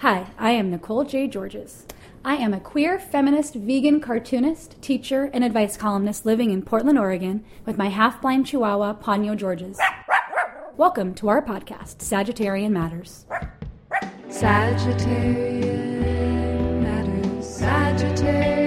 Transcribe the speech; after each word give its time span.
Hi, 0.00 0.26
I 0.38 0.50
am 0.52 0.70
Nicole 0.70 1.04
J. 1.04 1.28
Georges. 1.28 1.84
I 2.24 2.36
am 2.36 2.54
a 2.54 2.60
queer, 2.60 2.98
feminist, 2.98 3.54
vegan 3.54 4.00
cartoonist, 4.00 4.80
teacher, 4.80 5.28
and 5.34 5.44
advice 5.44 5.76
columnist 5.76 6.24
living 6.24 6.50
in 6.50 6.62
Portland, 6.62 6.98
Oregon, 6.98 7.44
with 7.66 7.76
my 7.76 7.90
half 7.90 8.22
blind 8.22 8.46
chihuahua, 8.46 8.94
Ponyo 8.94 9.36
Georges. 9.36 9.78
Welcome 10.78 11.12
to 11.16 11.28
our 11.28 11.44
podcast, 11.44 11.98
Sagittarian 11.98 12.70
Matters. 12.70 13.26
Sagittarian 14.30 16.80
Matters, 16.80 17.60
Sagittarian 17.60 18.59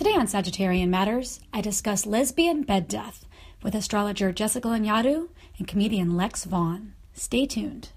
Today 0.00 0.14
on 0.14 0.28
Sagittarian 0.28 0.88
Matters, 0.88 1.40
I 1.52 1.60
discuss 1.60 2.06
lesbian 2.06 2.62
bed 2.62 2.88
death 2.88 3.26
with 3.62 3.74
astrologer 3.74 4.32
Jessica 4.32 4.66
Lanyadoo 4.66 5.28
and 5.58 5.68
comedian 5.68 6.16
Lex 6.16 6.44
Vaughn. 6.46 6.94
Stay 7.12 7.44
tuned. 7.44 7.90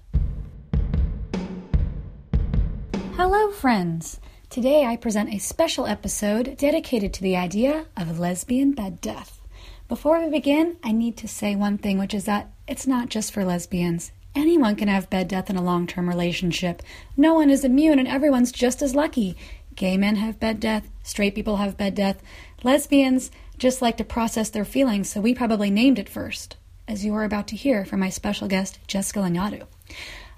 Hello, 3.16 3.50
friends. 3.52 4.20
Today 4.50 4.84
I 4.84 4.96
present 4.96 5.32
a 5.32 5.38
special 5.38 5.86
episode 5.86 6.58
dedicated 6.58 7.14
to 7.14 7.22
the 7.22 7.36
idea 7.36 7.86
of 7.96 8.18
lesbian 8.18 8.72
bed 8.72 9.00
death. 9.00 9.40
Before 9.88 10.22
we 10.22 10.28
begin, 10.28 10.76
I 10.84 10.92
need 10.92 11.16
to 11.16 11.26
say 11.26 11.56
one 11.56 11.78
thing, 11.78 11.96
which 11.96 12.12
is 12.12 12.26
that 12.26 12.50
it's 12.68 12.86
not 12.86 13.08
just 13.08 13.32
for 13.32 13.46
lesbians. 13.46 14.12
Anyone 14.34 14.76
can 14.76 14.88
have 14.88 15.08
bed 15.08 15.28
death 15.28 15.48
in 15.48 15.56
a 15.56 15.64
long 15.64 15.86
term 15.86 16.06
relationship. 16.10 16.82
No 17.16 17.32
one 17.32 17.48
is 17.48 17.64
immune, 17.64 17.98
and 17.98 18.08
everyone's 18.08 18.52
just 18.52 18.82
as 18.82 18.94
lucky. 18.94 19.38
Gay 19.74 19.96
men 19.96 20.16
have 20.16 20.38
bed 20.38 20.60
death, 20.60 20.90
straight 21.04 21.36
people 21.36 21.58
have 21.58 21.76
bed 21.76 21.94
death. 21.94 22.20
Lesbians 22.64 23.30
just 23.58 23.80
like 23.80 23.96
to 23.98 24.04
process 24.04 24.50
their 24.50 24.64
feelings, 24.64 25.08
so 25.08 25.20
we 25.20 25.34
probably 25.34 25.70
named 25.70 26.00
it 26.00 26.08
first, 26.08 26.56
as 26.88 27.04
you 27.04 27.14
are 27.14 27.22
about 27.22 27.46
to 27.48 27.56
hear 27.56 27.84
from 27.84 28.00
my 28.00 28.08
special 28.08 28.48
guest, 28.48 28.80
Jessica 28.88 29.20
Lanyadoo. 29.20 29.66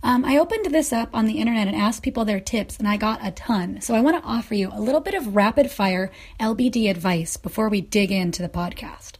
Um, 0.02 0.24
I 0.24 0.38
opened 0.38 0.66
this 0.66 0.92
up 0.92 1.08
on 1.14 1.24
the 1.24 1.38
internet 1.38 1.66
and 1.66 1.76
asked 1.76 2.02
people 2.02 2.24
their 2.24 2.40
tips, 2.40 2.76
and 2.76 2.86
I 2.86 2.96
got 2.96 3.26
a 3.26 3.30
ton. 3.30 3.80
So 3.80 3.94
I 3.94 4.00
want 4.02 4.22
to 4.22 4.28
offer 4.28 4.54
you 4.54 4.70
a 4.72 4.80
little 4.80 5.00
bit 5.00 5.14
of 5.14 5.34
rapid 5.34 5.70
fire 5.70 6.12
LBD 6.38 6.90
advice 6.90 7.36
before 7.36 7.68
we 7.68 7.80
dig 7.80 8.12
into 8.12 8.42
the 8.42 8.48
podcast. 8.48 9.12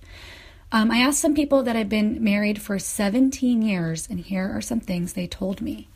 Um, 0.70 0.90
I 0.90 0.98
asked 0.98 1.20
some 1.20 1.34
people 1.34 1.62
that 1.62 1.76
had 1.76 1.88
been 1.88 2.22
married 2.22 2.60
for 2.60 2.78
17 2.78 3.62
years, 3.62 4.06
and 4.10 4.20
here 4.20 4.50
are 4.54 4.60
some 4.60 4.80
things 4.80 5.12
they 5.12 5.26
told 5.26 5.60
me. 5.60 5.88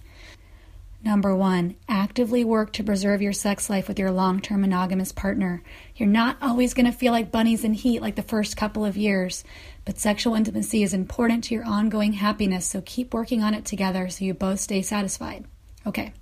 Number 1.02 1.34
one, 1.34 1.76
actively 1.88 2.44
work 2.44 2.74
to 2.74 2.84
preserve 2.84 3.22
your 3.22 3.32
sex 3.32 3.70
life 3.70 3.88
with 3.88 3.98
your 3.98 4.10
long 4.10 4.40
term 4.40 4.60
monogamous 4.60 5.12
partner. 5.12 5.62
You're 5.96 6.08
not 6.08 6.36
always 6.42 6.74
going 6.74 6.84
to 6.86 6.92
feel 6.92 7.12
like 7.12 7.32
bunnies 7.32 7.64
in 7.64 7.72
heat 7.72 8.02
like 8.02 8.16
the 8.16 8.22
first 8.22 8.56
couple 8.56 8.84
of 8.84 8.98
years, 8.98 9.42
but 9.86 9.98
sexual 9.98 10.34
intimacy 10.34 10.82
is 10.82 10.92
important 10.92 11.44
to 11.44 11.54
your 11.54 11.64
ongoing 11.64 12.12
happiness, 12.12 12.66
so 12.66 12.82
keep 12.84 13.14
working 13.14 13.42
on 13.42 13.54
it 13.54 13.64
together 13.64 14.10
so 14.10 14.26
you 14.26 14.34
both 14.34 14.60
stay 14.60 14.82
satisfied. 14.82 15.46
Okay. 15.86 16.12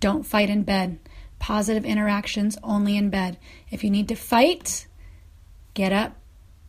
Don't 0.00 0.26
fight 0.26 0.50
in 0.50 0.64
bed. 0.64 0.98
Positive 1.38 1.84
interactions 1.86 2.58
only 2.62 2.96
in 2.96 3.08
bed. 3.08 3.38
If 3.70 3.82
you 3.82 3.90
need 3.90 4.08
to 4.08 4.14
fight, 4.14 4.86
get 5.72 5.92
up, 5.92 6.14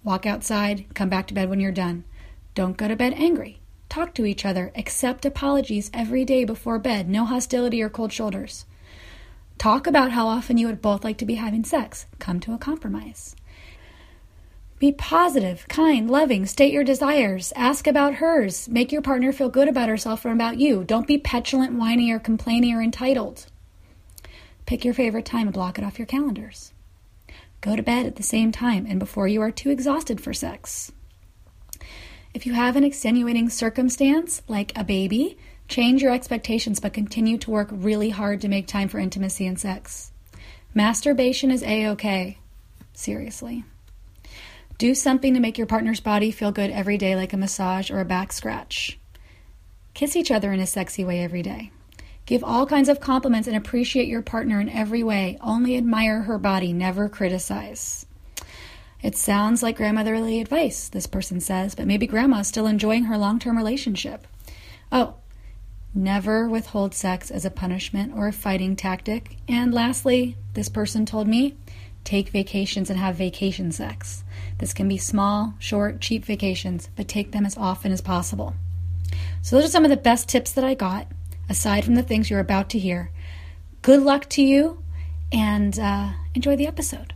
walk 0.04 0.26
outside, 0.26 0.86
come 0.94 1.10
back 1.10 1.28
to 1.28 1.34
bed 1.34 1.50
when 1.50 1.60
you're 1.60 1.72
done. 1.74 2.06
Don't 2.56 2.78
go 2.78 2.88
to 2.88 2.96
bed 2.96 3.14
angry. 3.18 3.59
Talk 3.90 4.14
to 4.14 4.26
each 4.26 4.46
other. 4.46 4.72
Accept 4.76 5.26
apologies 5.26 5.90
every 5.94 6.24
day 6.24 6.46
before 6.46 6.78
bed. 6.78 7.10
No 7.10 7.26
hostility 7.26 7.82
or 7.82 7.90
cold 7.90 8.14
shoulders. 8.14 8.66
Talk 9.58 9.88
about 9.88 10.12
how 10.12 10.28
often 10.28 10.58
you 10.58 10.68
would 10.68 10.82
both 10.82 11.04
like 11.04 11.18
to 11.18 11.26
be 11.26 11.36
having 11.36 11.66
sex. 11.66 12.06
Come 12.20 12.40
to 12.42 12.54
a 12.54 12.58
compromise. 12.60 13.36
Be 14.78 14.94
positive, 14.94 15.68
kind, 15.68 16.10
loving. 16.10 16.46
State 16.46 16.72
your 16.72 16.86
desires. 16.86 17.52
Ask 17.56 17.86
about 17.86 18.16
hers. 18.16 18.70
Make 18.70 18.94
your 18.94 19.02
partner 19.02 19.34
feel 19.34 19.50
good 19.50 19.68
about 19.68 19.90
herself 19.90 20.24
or 20.24 20.32
about 20.32 20.58
you. 20.58 20.86
Don't 20.86 21.08
be 21.08 21.18
petulant, 21.18 21.74
whiny, 21.74 22.12
or 22.12 22.20
complaining 22.20 22.74
or 22.74 22.82
entitled. 22.82 23.48
Pick 24.66 24.86
your 24.86 24.94
favorite 24.94 25.26
time 25.26 25.48
and 25.48 25.54
block 25.54 25.78
it 25.78 25.84
off 25.84 26.00
your 26.00 26.06
calendars. 26.06 26.72
Go 27.60 27.76
to 27.76 27.84
bed 27.84 28.06
at 28.06 28.16
the 28.16 28.24
same 28.24 28.54
time 28.54 28.86
and 28.88 29.00
before 29.00 29.28
you 29.28 29.42
are 29.42 29.52
too 29.52 29.72
exhausted 29.72 30.22
for 30.22 30.32
sex. 30.32 30.94
If 32.34 32.46
you 32.46 32.54
have 32.54 32.76
an 32.76 32.84
extenuating 32.84 33.50
circumstance, 33.50 34.42
like 34.48 34.72
a 34.78 34.84
baby, 34.84 35.38
change 35.68 36.02
your 36.02 36.14
expectations 36.14 36.80
but 36.80 36.94
continue 36.94 37.38
to 37.40 37.52
work 37.52 37.70
really 37.72 38.12
hard 38.12 38.42
to 38.42 38.48
make 38.48 38.68
time 38.68 38.88
for 38.88 39.00
intimacy 39.00 39.48
and 39.48 39.60
sex. 39.60 40.12
Masturbation 40.74 41.50
is 41.50 41.64
a 41.64 41.88
okay. 41.90 42.38
Seriously. 42.94 43.64
Do 44.78 44.94
something 44.94 45.34
to 45.34 45.40
make 45.40 45.58
your 45.58 45.68
partner's 45.68 46.00
body 46.00 46.32
feel 46.32 46.52
good 46.52 46.70
every 46.70 46.98
day, 46.98 47.16
like 47.16 47.34
a 47.34 47.38
massage 47.38 47.90
or 47.90 48.00
a 48.00 48.06
back 48.06 48.32
scratch. 48.32 49.00
Kiss 49.94 50.16
each 50.16 50.32
other 50.32 50.54
in 50.54 50.60
a 50.60 50.68
sexy 50.68 51.04
way 51.04 51.24
every 51.24 51.42
day. 51.42 51.72
Give 52.26 52.44
all 52.44 52.68
kinds 52.68 52.90
of 52.90 53.00
compliments 53.00 53.48
and 53.48 53.58
appreciate 53.58 54.08
your 54.08 54.22
partner 54.22 54.62
in 54.62 54.70
every 54.70 55.02
way. 55.02 55.38
Only 55.42 55.76
admire 55.76 56.22
her 56.22 56.38
body, 56.38 56.72
never 56.74 57.10
criticize. 57.10 58.06
It 59.02 59.16
sounds 59.16 59.64
like 59.64 59.78
grandmotherly 59.78 60.42
advice, 60.42 60.90
this 60.90 61.08
person 61.08 61.40
says, 61.40 61.74
but 61.74 61.88
maybe 61.88 62.06
grandma's 62.06 62.48
still 62.48 62.68
enjoying 62.68 63.06
her 63.06 63.18
long 63.18 63.40
term 63.40 63.56
relationship. 63.56 64.28
Oh, 64.92 65.16
never 65.94 66.50
withhold 66.50 66.94
sex 66.94 67.32
as 67.32 67.46
a 67.46 67.52
punishment 67.52 68.14
or 68.16 68.28
a 68.28 68.34
fighting 68.34 68.76
tactic. 68.76 69.38
And 69.48 69.74
lastly, 69.74 70.36
this 70.54 70.68
person 70.68 71.06
told 71.06 71.28
me 71.28 71.56
take 72.04 72.30
vacations 72.30 72.90
and 72.90 73.00
have 73.00 73.16
vacation 73.16 73.72
sex. 73.72 74.24
This 74.58 74.74
can 74.74 74.88
be 74.90 74.98
small, 74.98 75.54
short, 75.60 76.02
cheap 76.02 76.26
vacations, 76.26 76.90
but 76.96 77.08
take 77.08 77.32
them 77.32 77.46
as 77.46 77.58
often 77.58 77.92
as 77.92 78.02
possible. 78.02 78.56
So, 79.42 79.56
those 79.56 79.66
are 79.66 79.72
some 79.72 79.86
of 79.86 79.90
the 79.90 79.98
best 79.98 80.28
tips 80.28 80.52
that 80.52 80.64
I 80.64 80.74
got, 80.74 81.08
aside 81.48 81.86
from 81.86 81.96
the 81.96 82.04
things 82.04 82.30
you're 82.30 82.40
about 82.40 82.70
to 82.72 82.80
hear. 82.80 83.12
Good 83.82 84.02
luck 84.02 84.28
to 84.32 84.42
you, 84.42 84.84
and 85.32 85.80
uh, 85.80 86.12
enjoy 86.36 86.58
the 86.58 86.68
episode. 86.68 87.14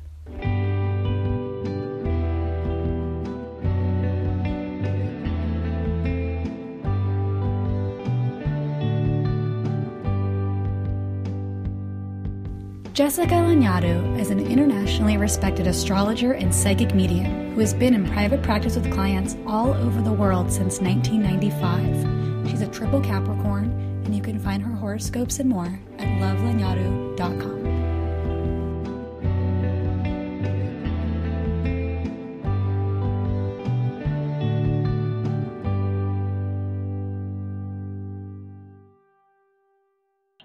Jessica 12.94 13.34
Lanyadoo 13.34 14.20
is 14.20 14.30
an 14.30 14.40
internationally 14.40 15.18
respected 15.18 15.66
astrologer 15.66 16.34
and 16.34 16.54
psychic 16.54 16.94
medium 16.94 17.56
who 17.56 17.60
has 17.60 17.74
been 17.74 17.96
in 17.96 18.08
private 18.12 18.44
practice 18.44 18.76
with 18.76 18.94
clients 18.94 19.36
all 19.48 19.74
over 19.74 20.00
the 20.00 20.14
world 20.14 20.52
since 20.52 20.80
1995. 20.80 22.52
She's 22.52 22.62
a 22.62 22.68
triple 22.68 23.02
Capricorn, 23.02 23.72
and 24.06 24.16
you 24.16 24.22
can 24.22 24.38
find 24.38 24.62
her 24.62 24.76
horoscopes 24.76 25.40
and 25.40 25.50
more 25.50 25.80
at 25.98 26.08
lovelanyadoo.com. 26.22 27.64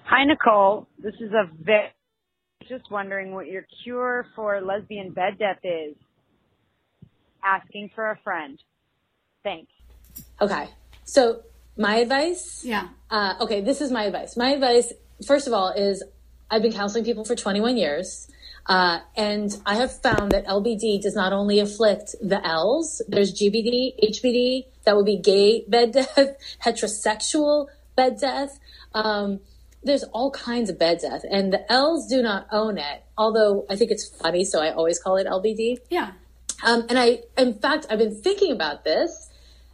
Hi, 0.04 0.24
Nicole. 0.24 0.88
This 0.98 1.12
is 1.20 1.32
a 1.32 1.44
very 1.62 1.90
just 2.68 2.90
wondering 2.90 3.34
what 3.34 3.46
your 3.46 3.64
cure 3.82 4.26
for 4.34 4.60
lesbian 4.60 5.12
bed 5.12 5.38
death 5.38 5.58
is. 5.62 5.94
Asking 7.44 7.90
for 7.94 8.10
a 8.10 8.18
friend. 8.24 8.58
Thanks. 9.44 9.72
Okay. 10.40 10.68
So 11.04 11.42
my 11.76 11.96
advice. 11.96 12.62
Yeah. 12.64 12.88
Uh, 13.10 13.34
okay, 13.40 13.60
this 13.60 13.80
is 13.80 13.90
my 13.90 14.04
advice. 14.04 14.36
My 14.36 14.50
advice, 14.50 14.92
first 15.26 15.46
of 15.46 15.52
all, 15.52 15.70
is 15.70 16.02
I've 16.50 16.62
been 16.62 16.72
counseling 16.72 17.04
people 17.04 17.24
for 17.24 17.36
21 17.36 17.76
years. 17.76 18.28
Uh, 18.66 19.00
and 19.16 19.50
I 19.64 19.76
have 19.76 20.02
found 20.02 20.32
that 20.32 20.46
LBD 20.46 21.00
does 21.00 21.14
not 21.14 21.32
only 21.32 21.58
afflict 21.58 22.14
the 22.20 22.44
L's, 22.46 23.00
there's 23.08 23.32
GBD, 23.32 23.92
HBD, 24.02 24.66
that 24.84 24.94
would 24.94 25.06
be 25.06 25.16
gay 25.16 25.64
bed 25.66 25.92
death, 25.92 26.36
heterosexual 26.64 27.68
bed 27.96 28.18
death. 28.20 28.58
Um, 28.92 29.40
there's 29.82 30.04
all 30.04 30.30
kinds 30.30 30.70
of 30.70 30.78
bed 30.78 30.98
death, 31.00 31.22
and 31.30 31.52
the 31.52 31.70
L's 31.70 32.06
do 32.08 32.22
not 32.22 32.46
own 32.50 32.78
it. 32.78 33.04
Although 33.16 33.66
I 33.70 33.76
think 33.76 33.90
it's 33.90 34.08
funny, 34.08 34.44
so 34.44 34.60
I 34.60 34.72
always 34.72 34.98
call 34.98 35.16
it 35.16 35.26
LBD. 35.26 35.78
Yeah. 35.90 36.12
Um, 36.64 36.86
and 36.88 36.98
I, 36.98 37.20
in 37.36 37.54
fact, 37.54 37.86
I've 37.88 37.98
been 37.98 38.14
thinking 38.14 38.52
about 38.52 38.84
this, 38.84 39.30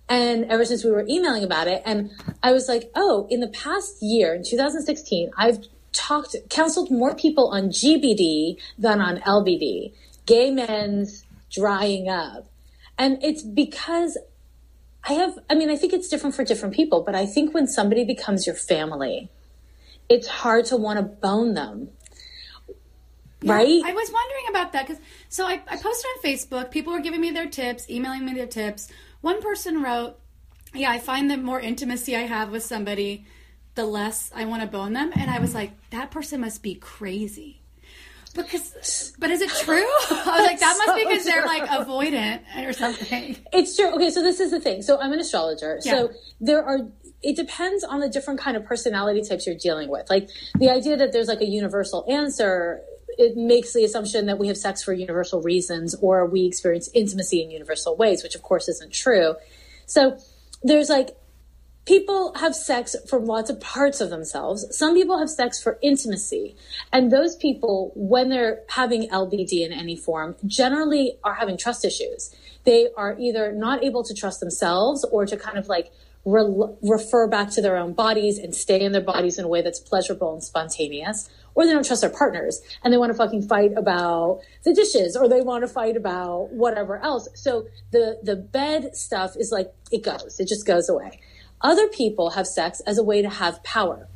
and 0.08 0.44
ever 0.46 0.64
since 0.64 0.84
we 0.84 0.90
were 0.90 1.04
emailing 1.08 1.44
about 1.44 1.66
it, 1.66 1.82
and 1.86 2.10
I 2.42 2.52
was 2.52 2.68
like, 2.68 2.90
oh, 2.94 3.26
in 3.30 3.40
the 3.40 3.48
past 3.48 4.02
year, 4.02 4.34
in 4.34 4.44
2016, 4.44 5.30
I've 5.36 5.66
talked, 5.92 6.36
counseled 6.50 6.90
more 6.90 7.14
people 7.14 7.48
on 7.48 7.68
GBD 7.68 8.58
than 8.76 9.00
on 9.00 9.18
LBD, 9.20 9.94
gay 10.26 10.50
men's 10.50 11.24
drying 11.50 12.08
up, 12.08 12.46
and 12.98 13.22
it's 13.22 13.42
because 13.42 14.18
I 15.06 15.14
have, 15.14 15.38
I 15.48 15.54
mean, 15.54 15.70
I 15.70 15.76
think 15.76 15.92
it's 15.92 16.08
different 16.08 16.34
for 16.34 16.44
different 16.44 16.74
people, 16.74 17.02
but 17.02 17.14
I 17.14 17.24
think 17.26 17.54
when 17.54 17.66
somebody 17.66 18.04
becomes 18.04 18.46
your 18.46 18.56
family, 18.56 19.30
it's 20.08 20.26
hard 20.26 20.66
to 20.66 20.76
want 20.76 20.98
to 20.98 21.02
bone 21.02 21.54
them. 21.54 21.88
right? 23.42 23.82
I 23.84 23.92
was 23.92 24.10
wondering 24.12 24.44
about 24.50 24.72
that 24.72 24.86
because 24.86 25.02
so 25.28 25.46
I, 25.46 25.62
I 25.68 25.76
posted 25.76 26.06
on 26.16 26.22
Facebook. 26.22 26.70
People 26.70 26.92
were 26.92 27.00
giving 27.00 27.20
me 27.20 27.30
their 27.30 27.48
tips, 27.48 27.88
emailing 27.90 28.24
me 28.24 28.34
their 28.34 28.46
tips. 28.46 28.88
One 29.20 29.40
person 29.42 29.82
wrote, 29.82 30.18
"Yeah, 30.74 30.90
I 30.90 30.98
find 30.98 31.30
the 31.30 31.36
more 31.36 31.60
intimacy 31.60 32.16
I 32.16 32.22
have 32.22 32.50
with 32.50 32.62
somebody, 32.64 33.26
the 33.74 33.84
less 33.84 34.30
I 34.34 34.44
want 34.44 34.62
to 34.62 34.68
bone 34.68 34.92
them." 34.92 35.12
And 35.14 35.30
I 35.30 35.38
was 35.40 35.54
like, 35.54 35.72
"That 35.90 36.10
person 36.10 36.40
must 36.40 36.62
be 36.62 36.74
crazy." 36.74 37.60
Because, 38.34 39.12
but 39.20 39.30
is 39.30 39.40
it 39.40 39.50
true? 39.50 39.76
I 40.10 40.38
was 40.38 40.46
like, 40.46 40.58
that 40.58 40.76
must 40.84 40.98
be 40.98 41.04
because 41.08 41.24
they're 41.24 41.46
like 41.46 41.64
avoidant 41.66 42.40
or 42.66 42.72
something. 42.72 43.36
It's 43.52 43.76
true. 43.76 43.94
Okay, 43.94 44.10
so 44.10 44.22
this 44.22 44.40
is 44.40 44.50
the 44.50 44.58
thing. 44.60 44.82
So 44.82 45.00
I'm 45.00 45.12
an 45.12 45.20
astrologer. 45.20 45.78
Yeah. 45.84 45.92
So 45.92 46.10
there 46.40 46.64
are 46.64 46.80
it 47.24 47.36
depends 47.36 47.82
on 47.82 48.00
the 48.00 48.08
different 48.08 48.38
kind 48.38 48.56
of 48.56 48.64
personality 48.64 49.22
types 49.22 49.46
you're 49.46 49.56
dealing 49.56 49.88
with. 49.88 50.08
Like 50.10 50.28
the 50.58 50.68
idea 50.70 50.96
that 50.96 51.12
there's 51.12 51.26
like 51.26 51.40
a 51.40 51.46
universal 51.46 52.04
answer, 52.08 52.82
it 53.16 53.36
makes 53.36 53.72
the 53.72 53.84
assumption 53.84 54.26
that 54.26 54.38
we 54.38 54.48
have 54.48 54.58
sex 54.58 54.82
for 54.82 54.92
universal 54.92 55.40
reasons 55.40 55.94
or 55.96 56.26
we 56.26 56.44
experience 56.44 56.90
intimacy 56.94 57.42
in 57.42 57.50
universal 57.50 57.96
ways, 57.96 58.22
which 58.22 58.34
of 58.34 58.42
course 58.42 58.68
isn't 58.68 58.92
true. 58.92 59.36
So 59.86 60.18
there's 60.62 60.90
like 60.90 61.16
people 61.86 62.34
have 62.34 62.54
sex 62.54 62.94
for 63.08 63.18
lots 63.18 63.48
of 63.48 63.58
parts 63.60 64.00
of 64.02 64.10
themselves. 64.10 64.66
Some 64.76 64.94
people 64.94 65.18
have 65.18 65.30
sex 65.30 65.62
for 65.62 65.78
intimacy. 65.82 66.56
And 66.92 67.10
those 67.10 67.36
people, 67.36 67.92
when 67.94 68.28
they're 68.28 68.62
having 68.68 69.08
LBD 69.08 69.64
in 69.64 69.72
any 69.72 69.96
form, 69.96 70.36
generally 70.46 71.18
are 71.22 71.34
having 71.34 71.56
trust 71.56 71.84
issues. 71.84 72.34
They 72.64 72.88
are 72.96 73.16
either 73.18 73.52
not 73.52 73.84
able 73.84 74.02
to 74.04 74.14
trust 74.14 74.40
themselves 74.40 75.04
or 75.10 75.26
to 75.26 75.36
kind 75.36 75.58
of 75.58 75.68
like 75.68 75.92
re- 76.24 76.76
refer 76.82 77.28
back 77.28 77.50
to 77.50 77.62
their 77.62 77.76
own 77.76 77.92
bodies 77.92 78.38
and 78.38 78.54
stay 78.54 78.80
in 78.80 78.92
their 78.92 79.02
bodies 79.02 79.38
in 79.38 79.44
a 79.44 79.48
way 79.48 79.62
that's 79.62 79.80
pleasurable 79.80 80.32
and 80.32 80.42
spontaneous. 80.42 81.28
Or 81.54 81.64
they 81.64 81.72
don't 81.72 81.86
trust 81.86 82.00
their 82.00 82.10
partners 82.10 82.60
and 82.82 82.92
they 82.92 82.98
want 82.98 83.12
to 83.12 83.16
fucking 83.16 83.46
fight 83.46 83.72
about 83.76 84.40
the 84.64 84.74
dishes 84.74 85.16
or 85.16 85.28
they 85.28 85.40
want 85.40 85.62
to 85.62 85.68
fight 85.68 85.96
about 85.96 86.52
whatever 86.52 86.96
else. 86.98 87.28
So 87.34 87.66
the, 87.92 88.18
the 88.22 88.36
bed 88.36 88.96
stuff 88.96 89.36
is 89.36 89.52
like, 89.52 89.72
it 89.92 90.02
goes, 90.02 90.40
it 90.40 90.48
just 90.48 90.66
goes 90.66 90.88
away. 90.88 91.20
Other 91.60 91.86
people 91.88 92.30
have 92.30 92.46
sex 92.46 92.80
as 92.80 92.98
a 92.98 93.04
way 93.04 93.22
to 93.22 93.28
have 93.28 93.62
power. 93.62 94.08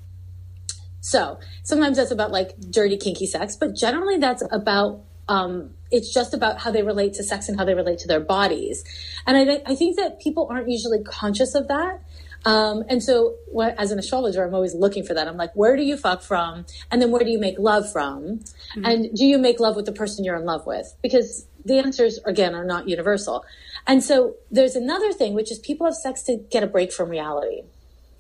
So 1.01 1.39
sometimes 1.63 1.97
that's 1.97 2.11
about 2.11 2.33
like 2.33 2.59
dirty, 2.59 2.97
kinky 2.97 3.27
sex, 3.27 3.57
but 3.57 3.75
generally 3.75 4.19
that's 4.19 4.43
about, 4.51 5.05
um, 5.29 5.71
it's 5.91 6.13
just 6.13 6.35
about 6.35 6.59
how 6.59 6.71
they 6.71 6.83
relate 6.83 7.15
to 7.15 7.23
sex 7.23 7.49
and 7.49 7.59
how 7.59 7.65
they 7.65 7.75
relate 7.75 7.99
to 8.01 8.09
their 8.09 8.21
bodies. 8.21 8.85
And 9.27 9.37
I, 9.37 9.63
I 9.67 9.75
think 9.75 9.97
that 9.97 10.21
people 10.21 10.49
aren't 10.51 10.69
usually 10.69 11.03
conscious 11.03 11.55
of 11.55 11.69
that. 11.69 12.01
Um, 12.45 12.85
and 12.89 13.03
so 13.03 13.35
what, 13.51 13.75
as 13.79 13.91
an 13.91 13.99
astrologer, 13.99 14.45
I'm 14.45 14.55
always 14.55 14.75
looking 14.75 15.05
for 15.05 15.13
that. 15.15 15.27
I'm 15.27 15.37
like, 15.37 15.53
where 15.55 15.77
do 15.77 15.83
you 15.83 15.97
fuck 15.97 16.23
from? 16.23 16.67
And 16.91 17.03
then 17.03 17.11
where 17.11 17.25
do 17.25 17.31
you 17.31 17.39
make 17.39 17.59
love 17.59 17.91
from? 17.91 18.41
And 18.85 19.15
do 19.15 19.25
you 19.27 19.39
make 19.39 19.59
love 19.61 19.77
with 19.77 19.87
the 19.87 19.93
person 19.93 20.25
you're 20.25 20.37
in 20.37 20.45
love 20.45 20.65
with? 20.67 20.95
Because 21.03 21.47
the 21.65 21.79
answers, 21.79 22.19
again, 22.25 22.55
are 22.55 22.65
not 22.65 22.89
universal. 22.89 23.45
And 23.87 24.05
so 24.05 24.37
there's 24.51 24.77
another 24.77 25.13
thing, 25.13 25.35
which 25.35 25.51
is 25.51 25.59
people 25.59 25.85
have 25.87 25.95
sex 25.97 26.23
to 26.25 26.37
get 26.37 26.63
a 26.63 26.67
break 26.67 26.93
from 26.93 27.09
reality 27.09 27.63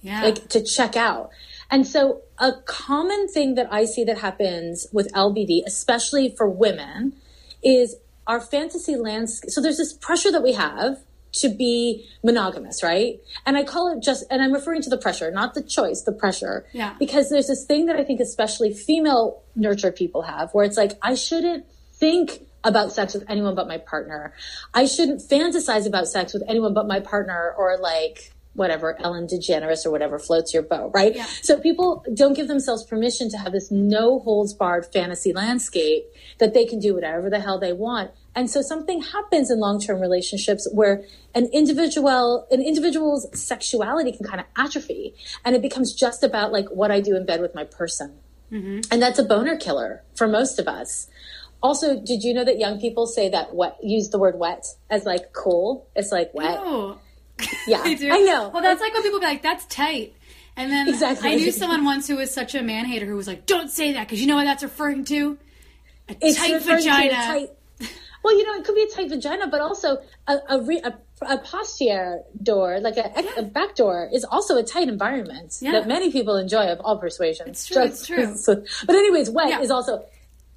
Yeah. 0.02 0.22
like 0.24 0.48
to 0.48 0.62
check 0.62 0.96
out. 0.96 1.30
And 1.70 1.86
so 1.86 2.22
a 2.38 2.52
common 2.64 3.28
thing 3.28 3.54
that 3.56 3.72
I 3.72 3.84
see 3.84 4.04
that 4.04 4.18
happens 4.18 4.86
with 4.92 5.12
LBD, 5.12 5.62
especially 5.66 6.34
for 6.36 6.48
women, 6.48 7.14
is 7.62 7.96
our 8.26 8.40
fantasy 8.40 8.96
landscape. 8.96 9.50
So 9.50 9.60
there's 9.60 9.76
this 9.76 9.92
pressure 9.92 10.30
that 10.32 10.42
we 10.42 10.52
have 10.52 10.98
to 11.32 11.48
be 11.50 12.06
monogamous, 12.24 12.82
right? 12.82 13.20
And 13.44 13.56
I 13.56 13.64
call 13.64 13.94
it 13.94 14.02
just, 14.02 14.24
and 14.30 14.42
I'm 14.42 14.52
referring 14.52 14.82
to 14.82 14.90
the 14.90 14.96
pressure, 14.96 15.30
not 15.30 15.54
the 15.54 15.62
choice, 15.62 16.02
the 16.02 16.12
pressure. 16.12 16.66
Yeah. 16.72 16.94
Because 16.98 17.28
there's 17.28 17.48
this 17.48 17.64
thing 17.66 17.86
that 17.86 17.96
I 17.96 18.04
think 18.04 18.20
especially 18.20 18.72
female 18.72 19.42
nurtured 19.54 19.96
people 19.96 20.22
have 20.22 20.50
where 20.52 20.64
it's 20.64 20.76
like, 20.76 20.92
I 21.02 21.14
shouldn't 21.14 21.66
think 21.92 22.46
about 22.64 22.92
sex 22.92 23.14
with 23.14 23.24
anyone 23.28 23.54
but 23.54 23.68
my 23.68 23.78
partner. 23.78 24.32
I 24.74 24.86
shouldn't 24.86 25.20
fantasize 25.20 25.86
about 25.86 26.08
sex 26.08 26.32
with 26.32 26.42
anyone 26.48 26.74
but 26.74 26.86
my 26.86 27.00
partner 27.00 27.54
or 27.56 27.76
like, 27.78 28.32
whatever, 28.58 29.00
Ellen 29.00 29.26
DeGeneres 29.26 29.86
or 29.86 29.90
whatever 29.90 30.18
floats 30.18 30.52
your 30.52 30.64
boat, 30.64 30.90
right? 30.92 31.14
Yeah. 31.14 31.24
So 31.42 31.58
people 31.58 32.04
don't 32.12 32.34
give 32.34 32.48
themselves 32.48 32.84
permission 32.84 33.30
to 33.30 33.38
have 33.38 33.52
this 33.52 33.70
no 33.70 34.18
holds 34.18 34.52
barred 34.52 34.84
fantasy 34.92 35.32
landscape 35.32 36.04
that 36.38 36.54
they 36.54 36.66
can 36.66 36.80
do 36.80 36.94
whatever 36.94 37.30
the 37.30 37.40
hell 37.40 37.58
they 37.58 37.72
want. 37.72 38.10
And 38.34 38.50
so 38.50 38.60
something 38.60 39.00
happens 39.00 39.50
in 39.50 39.60
long 39.60 39.80
term 39.80 40.00
relationships 40.00 40.68
where 40.72 41.04
an 41.34 41.46
individual, 41.52 42.46
an 42.50 42.60
individual's 42.60 43.26
sexuality 43.32 44.12
can 44.12 44.26
kind 44.26 44.40
of 44.40 44.46
atrophy 44.56 45.14
and 45.44 45.54
it 45.54 45.62
becomes 45.62 45.94
just 45.94 46.24
about 46.24 46.52
like 46.52 46.66
what 46.68 46.90
I 46.90 47.00
do 47.00 47.16
in 47.16 47.24
bed 47.24 47.40
with 47.40 47.54
my 47.54 47.64
person. 47.64 48.18
Mm-hmm. 48.52 48.80
And 48.90 49.00
that's 49.00 49.18
a 49.18 49.24
boner 49.24 49.56
killer 49.56 50.02
for 50.16 50.26
most 50.26 50.58
of 50.58 50.66
us. 50.66 51.08
Also, 51.62 52.00
did 52.00 52.22
you 52.22 52.34
know 52.34 52.44
that 52.44 52.58
young 52.58 52.80
people 52.80 53.06
say 53.06 53.28
that 53.28 53.54
wet, 53.54 53.76
use 53.82 54.10
the 54.10 54.18
word 54.18 54.38
wet 54.38 54.66
as 54.90 55.04
like 55.04 55.32
cool? 55.32 55.88
It's 55.94 56.12
like 56.12 56.32
wet. 56.32 56.58
Oh. 56.60 56.98
Yeah, 57.66 57.82
They 57.84 57.94
do. 57.94 58.10
I 58.10 58.18
know. 58.18 58.48
Well, 58.48 58.62
that's 58.62 58.80
like 58.80 58.92
when 58.92 59.02
people 59.02 59.20
be 59.20 59.26
like, 59.26 59.42
"That's 59.42 59.64
tight," 59.66 60.14
and 60.56 60.70
then 60.72 60.88
Exactly. 60.88 61.30
I 61.30 61.34
knew 61.36 61.52
someone 61.52 61.84
once 61.84 62.06
who 62.08 62.16
was 62.16 62.32
such 62.32 62.54
a 62.54 62.62
man 62.62 62.84
hater 62.86 63.06
who 63.06 63.16
was 63.16 63.26
like, 63.26 63.46
"Don't 63.46 63.70
say 63.70 63.92
that 63.94 64.06
because 64.06 64.20
you 64.20 64.26
know 64.26 64.36
what 64.36 64.44
that's 64.44 64.62
referring 64.62 65.04
to? 65.06 65.38
A 66.08 66.16
It's 66.20 66.38
tight 66.38 66.52
referring 66.54 66.82
to 66.84 66.88
a 66.90 66.92
vagina." 66.92 67.14
tight- 67.14 67.50
well, 68.24 68.36
you 68.36 68.44
know, 68.46 68.54
it 68.54 68.64
could 68.64 68.74
be 68.74 68.82
a 68.82 68.88
tight 68.88 69.08
vagina, 69.08 69.46
but 69.46 69.60
also 69.60 69.98
a 70.26 70.36
a, 70.48 70.60
re, 70.62 70.80
a, 70.82 70.92
a 71.22 71.38
posterior 71.38 72.20
door, 72.42 72.80
like 72.80 72.96
a, 72.96 73.12
a 73.36 73.42
back 73.42 73.74
door, 73.76 74.08
is 74.12 74.24
also 74.24 74.56
a 74.56 74.62
tight 74.62 74.88
environment 74.88 75.56
Yeah. 75.60 75.72
that 75.72 75.86
many 75.86 76.10
people 76.10 76.36
enjoy 76.36 76.66
of 76.68 76.80
all 76.80 76.98
persuasions. 76.98 77.48
It's 77.48 77.66
true, 77.66 77.82
it's 77.84 78.06
true. 78.06 78.36
so- 78.46 78.64
but 78.86 78.96
anyways, 78.96 79.30
wet 79.30 79.48
Yeah. 79.50 79.60
is 79.60 79.70
also. 79.70 80.04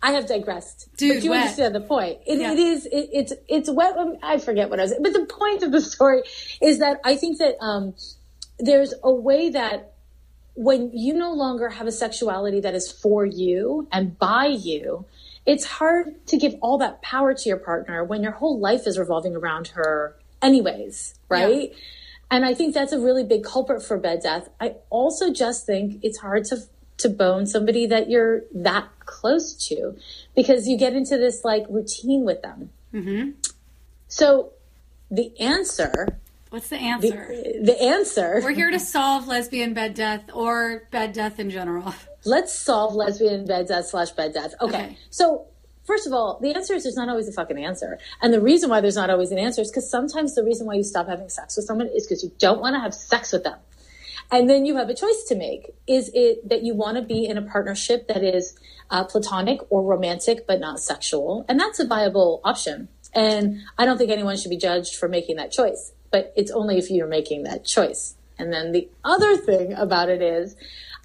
I 0.04 0.12
have 0.14 0.26
digressed, 0.28 0.90
Dude, 0.98 1.18
but 1.18 1.24
you 1.24 1.30
wet. 1.30 1.42
understand 1.42 1.76
the 1.76 1.82
point. 1.82 2.20
It, 2.26 2.40
Yeah. 2.40 2.54
it 2.54 2.60
is. 2.60 2.86
It, 2.88 3.10
it's 3.14 3.34
it's 3.48 3.70
wet. 3.70 3.96
I 4.24 4.40
forget 4.40 4.70
what 4.70 4.80
I 4.80 4.84
was. 4.84 4.94
But 5.00 5.14
the 5.14 5.26
point 5.26 5.62
of 5.64 5.72
the 5.72 5.82
story 5.82 6.24
is 6.62 6.80
that 6.80 7.00
I 7.04 7.16
think 7.16 7.38
that 7.38 7.56
um, 7.64 7.94
there's 8.58 8.94
a 9.04 9.12
way 9.14 9.50
that 9.50 9.94
when 10.56 10.92
you 10.94 11.14
no 11.14 11.34
longer 11.34 11.70
have 11.70 11.88
a 11.88 11.92
sexuality 11.92 12.60
that 12.62 12.74
is 12.74 12.92
for 12.92 13.26
you 13.26 13.88
and 13.92 14.18
by 14.18 14.48
you, 14.48 15.06
it's 15.46 15.66
hard 15.66 16.26
to 16.28 16.38
give 16.38 16.56
all 16.62 16.78
that 16.80 17.02
power 17.02 17.34
to 17.34 17.50
your 17.50 17.58
partner 17.58 18.04
when 18.04 18.22
your 18.22 18.34
whole 18.34 18.60
life 18.60 18.86
is 18.86 19.00
revolving 19.00 19.36
around 19.36 19.70
her, 19.70 20.16
anyways, 20.42 21.16
right? 21.30 21.74
And 22.30 22.46
I 22.46 22.54
think 22.54 22.74
that's 22.74 22.92
a 22.92 23.00
really 23.00 23.24
big 23.24 23.44
culprit 23.44 23.82
for 23.84 23.98
bed 23.98 24.22
death. 24.24 24.50
I 24.60 24.76
also 24.90 25.32
just 25.34 25.66
think 25.66 26.00
it's 26.04 26.20
hard 26.20 26.46
to 26.46 26.58
to 27.02 27.10
bone 27.10 27.46
somebody 27.46 27.86
that 27.88 28.10
you're 28.10 28.42
that 28.54 28.88
close 29.06 29.54
to 29.68 29.96
because 30.36 30.68
you 30.68 30.78
get 30.78 30.94
into 30.94 31.18
this 31.18 31.44
like 31.44 31.66
routine 31.70 32.24
with 32.24 32.42
them. 32.42 32.70
Mm-hmm. 32.94 33.32
So 34.08 34.52
the 35.10 35.38
answer, 35.40 36.20
What's 36.50 36.70
the 36.70 36.78
the, 36.78 36.84
answer? 36.84 37.34
the 37.62 37.82
answer. 37.82 38.42
We're 38.44 38.52
here 38.52 38.72
to 38.72 38.80
solve 38.80 39.28
lesbian 39.28 39.74
bed 39.74 39.94
death 39.94 40.30
or 40.34 40.84
bed 40.92 41.14
death 41.14 41.40
in 41.40 41.50
general. 41.50 41.94
let's 42.26 42.54
solve 42.54 42.94
lesbian 42.94 43.46
bed 43.46 43.68
death 43.68 43.88
slash 43.88 44.12
bed 44.12 44.34
death. 44.34 44.54
Okay. 44.62 44.76
Okay. 44.76 44.98
So 45.10 45.46
first 45.86 46.08
of 46.08 46.14
all, 46.14 46.40
the 46.42 46.54
answer 46.54 46.74
is 46.74 46.84
there's 46.84 46.96
not 46.96 47.10
always 47.10 47.28
a 47.28 47.32
fucking 47.32 47.64
answer. 47.64 48.00
And 48.22 48.34
the 48.34 48.42
reason 48.42 48.70
why 48.70 48.82
there's 48.82 48.96
not 48.96 49.10
always 49.10 49.32
an 49.32 49.40
answer 49.40 49.62
is 49.62 49.70
because 49.70 49.90
sometimes 49.90 50.36
the 50.36 50.44
reason 50.44 50.68
why 50.68 50.76
you 50.76 50.84
stop 50.84 51.08
having 51.08 51.30
sex 51.30 51.56
with 51.58 51.66
someone 51.66 51.88
is 51.88 52.06
because 52.06 52.24
you 52.24 52.32
don't 52.40 52.62
want 52.62 52.76
to 52.76 52.80
have 52.80 52.94
sex 52.94 53.32
with 53.32 53.44
them. 53.44 53.58
And 54.32 54.50
then 54.50 54.66
you 54.66 54.78
have 54.78 54.90
a 54.90 54.96
choice 54.96 55.26
to 55.28 55.36
make. 55.36 55.74
Is 55.88 56.10
it 56.14 56.48
that 56.48 56.64
you 56.64 56.74
want 56.74 56.96
to 56.96 57.04
be 57.04 57.26
in 57.26 57.38
a 57.38 57.42
partnership 57.42 58.08
that 58.08 58.24
is 58.24 58.58
uh, 58.90 59.04
platonic 59.04 59.60
or 59.70 59.84
romantic, 59.84 60.48
but 60.48 60.60
not 60.60 60.80
sexual? 60.80 61.46
And 61.50 61.60
that's 61.60 61.80
a 61.80 61.86
viable 61.86 62.40
option. 62.46 62.88
And 63.14 63.60
I 63.78 63.86
don't 63.86 63.98
think 63.98 64.10
anyone 64.10 64.38
should 64.38 64.50
be 64.50 64.58
judged 64.58 64.96
for 64.96 65.10
making 65.10 65.36
that 65.36 65.52
choice, 65.52 65.92
but 66.12 66.32
it's 66.38 66.52
only 66.52 66.78
if 66.78 66.90
you're 66.90 67.08
making 67.08 67.44
that 67.44 67.66
choice. 67.66 68.16
And 68.40 68.54
then 68.54 68.72
the 68.72 68.90
other 69.04 69.36
thing 69.36 69.74
about 69.74 70.10
it 70.10 70.22
is, 70.22 70.56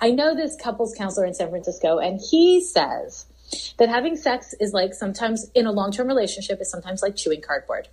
I 0.00 0.12
know 0.12 0.35
this 0.35 0.56
couples 0.56 0.95
counselor 0.97 1.26
in 1.26 1.35
San 1.35 1.50
Francisco, 1.50 1.99
and 1.99 2.21
he 2.30 2.61
says 2.61 3.26
that 3.78 3.88
having 3.88 4.16
sex 4.16 4.54
is 4.61 4.73
like 4.73 4.95
sometimes 4.95 5.50
in 5.54 5.66
a 5.66 5.73
long 5.73 5.90
term 5.90 6.06
relationship 6.06 6.61
is 6.61 6.71
sometimes 6.71 7.02
like 7.02 7.16
chewing 7.16 7.40
cardboard. 7.40 7.88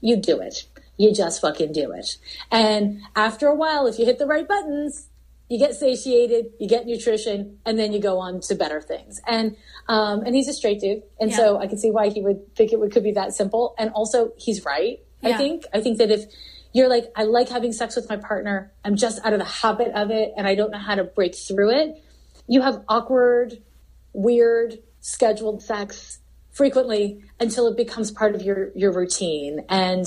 You 0.00 0.16
do 0.16 0.40
it. 0.40 0.66
You 0.96 1.12
just 1.12 1.40
fucking 1.40 1.72
do 1.72 1.92
it. 1.92 2.16
And 2.50 3.02
after 3.14 3.48
a 3.48 3.54
while, 3.54 3.86
if 3.86 3.98
you 3.98 4.04
hit 4.04 4.18
the 4.18 4.26
right 4.26 4.46
buttons, 4.46 5.08
you 5.48 5.58
get 5.58 5.74
satiated, 5.74 6.46
you 6.58 6.68
get 6.68 6.86
nutrition, 6.86 7.58
and 7.64 7.78
then 7.78 7.92
you 7.92 8.00
go 8.00 8.18
on 8.18 8.40
to 8.40 8.54
better 8.54 8.80
things. 8.80 9.20
And 9.26 9.56
um, 9.88 10.22
and 10.22 10.34
he's 10.34 10.48
a 10.48 10.52
straight 10.52 10.80
dude, 10.80 11.02
and 11.20 11.32
so 11.32 11.58
I 11.58 11.66
can 11.66 11.78
see 11.78 11.90
why 11.90 12.08
he 12.08 12.20
would 12.20 12.54
think 12.56 12.72
it 12.72 12.80
would, 12.80 12.92
could 12.92 13.04
be 13.04 13.12
that 13.12 13.34
simple. 13.34 13.74
And 13.78 13.90
also, 13.90 14.32
he's 14.36 14.64
right. 14.64 15.00
I 15.22 15.32
think. 15.34 15.64
I 15.72 15.80
think 15.80 15.98
that 15.98 16.10
if 16.10 16.24
you're 16.72 16.88
like, 16.88 17.10
I 17.16 17.24
like 17.24 17.48
having 17.48 17.72
sex 17.72 17.96
with 17.96 18.08
my 18.08 18.16
partner, 18.16 18.72
I'm 18.84 18.96
just 18.96 19.24
out 19.24 19.32
of 19.32 19.38
the 19.38 19.44
habit 19.44 19.92
of 19.94 20.10
it, 20.10 20.32
and 20.36 20.46
I 20.46 20.54
don't 20.54 20.70
know 20.70 20.78
how 20.78 20.94
to 20.94 21.04
break 21.04 21.34
through 21.34 21.70
it. 21.70 22.02
You 22.48 22.62
have 22.62 22.82
awkward, 22.88 23.62
weird, 24.12 24.78
scheduled 25.00 25.62
sex 25.62 26.20
frequently 26.50 27.22
until 27.38 27.66
it 27.66 27.76
becomes 27.76 28.10
part 28.10 28.34
of 28.34 28.42
your 28.42 28.70
your 28.74 28.92
routine. 28.92 29.64
And 29.68 30.06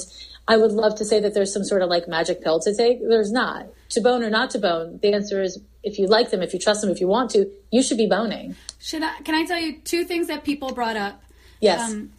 I 0.49 0.57
would 0.57 0.71
love 0.71 0.95
to 0.95 1.05
say 1.05 1.19
that 1.19 1.35
there's 1.35 1.53
some 1.53 1.63
sort 1.63 1.83
of 1.83 1.89
like 1.89 2.07
magic 2.07 2.43
pill 2.43 2.59
to 2.61 2.75
take. 2.75 3.07
There's 3.07 3.31
not. 3.31 3.67
To 3.89 4.01
bone 4.01 4.23
or 4.23 4.31
not 4.31 4.49
to 4.51 4.59
bone, 4.59 4.99
the 5.01 5.13
answer 5.13 5.43
is 5.43 5.61
if 5.83 5.99
you 5.99 6.07
like 6.07 6.31
them, 6.31 6.41
if 6.41 6.53
you 6.53 6.59
trust 6.59 6.81
them, 6.81 6.89
if 6.89 6.99
you 6.99 7.07
want 7.07 7.29
to, 7.31 7.49
you 7.71 7.83
should 7.83 7.97
be 7.97 8.07
boning. 8.07 8.55
Should 8.79 9.03
I, 9.03 9.13
can 9.23 9.35
I 9.35 9.45
tell 9.45 9.59
you 9.59 9.77
two 9.77 10.05
things 10.05 10.27
that 10.27 10.43
people 10.43 10.73
brought 10.73 10.97
up? 10.97 11.21
Yes. 11.59 11.91
Um, 11.91 12.11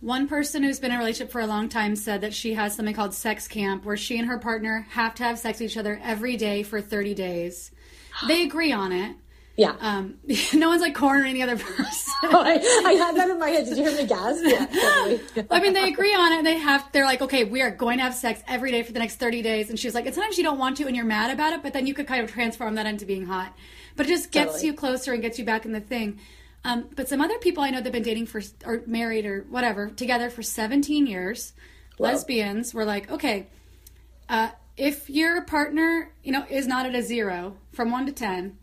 one 0.00 0.28
person 0.28 0.62
who's 0.62 0.80
been 0.80 0.90
in 0.90 0.96
a 0.96 1.00
relationship 1.00 1.32
for 1.32 1.40
a 1.40 1.46
long 1.46 1.70
time 1.70 1.96
said 1.96 2.20
that 2.20 2.34
she 2.34 2.54
has 2.54 2.74
something 2.74 2.94
called 2.94 3.14
sex 3.14 3.48
camp, 3.48 3.86
where 3.86 3.96
she 3.96 4.18
and 4.18 4.28
her 4.28 4.38
partner 4.38 4.86
have 4.90 5.14
to 5.14 5.22
have 5.22 5.38
sex 5.38 5.58
with 5.58 5.70
each 5.70 5.76
other 5.78 5.98
every 6.02 6.36
day 6.36 6.62
for 6.62 6.82
30 6.82 7.14
days. 7.14 7.70
They 8.28 8.42
agree 8.42 8.72
on 8.72 8.92
it. 8.92 9.16
Yeah. 9.56 9.74
Um, 9.80 10.16
no 10.54 10.68
one's 10.68 10.80
like 10.80 10.94
cornering 10.94 11.34
the 11.34 11.42
other 11.42 11.56
person. 11.58 12.12
I, 12.24 12.82
I 12.86 12.92
had 12.92 13.16
that 13.16 13.30
in 13.30 13.38
my 13.38 13.48
head. 13.48 13.66
Did 13.66 13.76
you 13.76 13.84
hear 13.84 13.96
me 13.96 14.06
gasp? 14.06 14.42
Yeah, 14.46 14.66
totally. 14.66 15.20
I 15.50 15.60
mean, 15.60 15.72
they 15.72 15.88
agree 15.88 16.14
on 16.14 16.32
it. 16.32 16.44
They 16.44 16.58
have. 16.58 16.90
They're 16.92 17.04
like, 17.04 17.20
okay, 17.22 17.44
we 17.44 17.62
are 17.62 17.70
going 17.70 17.98
to 17.98 18.04
have 18.04 18.14
sex 18.14 18.42
every 18.48 18.70
day 18.70 18.82
for 18.82 18.92
the 18.92 18.98
next 18.98 19.16
thirty 19.16 19.42
days. 19.42 19.70
And 19.70 19.78
she's 19.78 19.94
like, 19.94 20.06
and 20.06 20.14
sometimes 20.14 20.38
you 20.38 20.44
don't 20.44 20.58
want 20.58 20.76
to, 20.78 20.86
and 20.86 20.96
you're 20.96 21.04
mad 21.04 21.30
about 21.30 21.52
it, 21.52 21.62
but 21.62 21.72
then 21.72 21.86
you 21.86 21.94
could 21.94 22.06
kind 22.06 22.22
of 22.22 22.30
transform 22.30 22.76
that 22.76 22.86
into 22.86 23.04
being 23.04 23.26
hot. 23.26 23.54
But 23.96 24.06
it 24.06 24.10
just 24.10 24.30
gets 24.30 24.52
Totally. 24.52 24.66
you 24.68 24.74
closer 24.74 25.12
and 25.12 25.22
gets 25.22 25.38
you 25.38 25.44
back 25.44 25.64
in 25.64 25.72
the 25.72 25.80
thing. 25.80 26.20
Um, 26.64 26.88
but 26.94 27.08
some 27.08 27.20
other 27.20 27.38
people 27.38 27.62
I 27.62 27.70
know 27.70 27.78
that've 27.78 27.92
been 27.92 28.02
dating 28.02 28.26
for 28.26 28.40
or 28.64 28.82
married 28.86 29.26
or 29.26 29.44
whatever 29.50 29.90
together 29.90 30.30
for 30.30 30.42
17 30.42 31.06
years, 31.06 31.52
lesbians 31.98 32.72
were 32.72 32.84
like, 32.84 33.10
okay, 33.10 33.48
uh, 34.28 34.50
if 34.76 35.10
your 35.10 35.42
partner, 35.42 36.12
you 36.22 36.32
know, 36.32 36.44
is 36.48 36.66
not 36.66 36.86
at 36.86 36.94
a 36.94 37.02
zero 37.02 37.56
from 37.72 37.90
one 37.90 38.06
to 38.06 38.12
ten, 38.12 38.58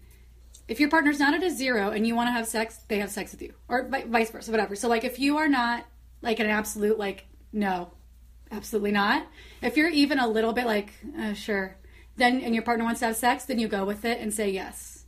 if 0.70 0.80
your 0.80 0.90
partner's 0.90 1.20
not 1.20 1.34
at 1.34 1.44
a 1.44 1.50
zero 1.50 1.90
and 1.90 2.06
you 2.08 2.16
want 2.16 2.28
to 2.28 2.32
have 2.32 2.48
sex, 2.48 2.80
they 2.88 3.00
have 3.00 3.10
sex 3.10 3.32
with 3.32 3.42
you, 3.42 3.54
or 3.68 3.90
vice 4.08 4.30
versa, 4.30 4.52
whatever. 4.52 4.76
So 4.76 4.88
like, 4.88 5.04
if 5.04 5.20
you 5.20 5.38
are 5.38 5.48
not 5.50 5.86
like 6.22 6.40
an 6.40 6.48
absolute 6.48 6.98
like 6.98 7.26
no, 7.52 7.92
absolutely 8.52 8.92
not. 8.92 9.26
If 9.62 9.76
you're 9.76 9.90
even 9.90 10.20
a 10.20 10.28
little 10.28 10.54
bit 10.54 10.66
like 10.66 10.94
uh, 11.20 11.34
sure, 11.34 11.76
then 12.18 12.42
and 12.42 12.54
your 12.54 12.64
partner 12.64 12.86
wants 12.86 13.00
to 13.00 13.08
have 13.08 13.16
sex, 13.16 13.46
then 13.46 13.60
you 13.60 13.68
go 13.68 13.84
with 13.84 14.06
it 14.06 14.20
and 14.20 14.34
say 14.34 14.50
yes. 14.52 15.04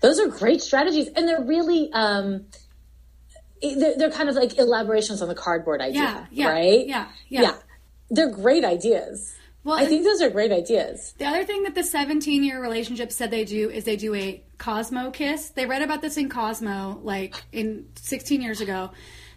Those 0.00 0.20
are 0.20 0.28
great 0.28 0.60
strategies, 0.60 1.08
and 1.08 1.26
they're 1.26 1.42
really 1.42 1.90
um, 1.92 2.46
they're, 3.62 3.96
they're 3.96 4.10
kind 4.10 4.28
of 4.28 4.36
like 4.36 4.58
elaborations 4.58 5.22
on 5.22 5.28
the 5.28 5.34
cardboard 5.34 5.80
idea, 5.80 6.02
Yeah, 6.02 6.26
yeah, 6.30 6.48
right? 6.48 6.86
yeah, 6.86 7.08
yeah. 7.28 7.54
They're 8.10 8.30
great 8.30 8.64
ideas. 8.64 9.34
Well, 9.68 9.78
I 9.78 9.84
think 9.84 10.02
those 10.02 10.22
are 10.22 10.30
great 10.30 10.50
ideas. 10.50 11.14
The 11.18 11.26
other 11.26 11.44
thing 11.44 11.64
that 11.64 11.74
the 11.74 11.84
17 11.84 12.42
year 12.42 12.58
relationship 12.58 13.12
said 13.12 13.30
they 13.30 13.44
do 13.44 13.68
is 13.68 13.84
they 13.84 13.96
do 13.96 14.14
a 14.14 14.42
Cosmo 14.56 15.10
kiss. 15.10 15.50
They 15.50 15.66
read 15.66 15.82
about 15.82 16.00
this 16.00 16.16
in 16.16 16.30
Cosmo, 16.30 16.98
like 17.02 17.44
in 17.52 17.84
16 17.96 18.40
years 18.40 18.62
ago, 18.62 18.92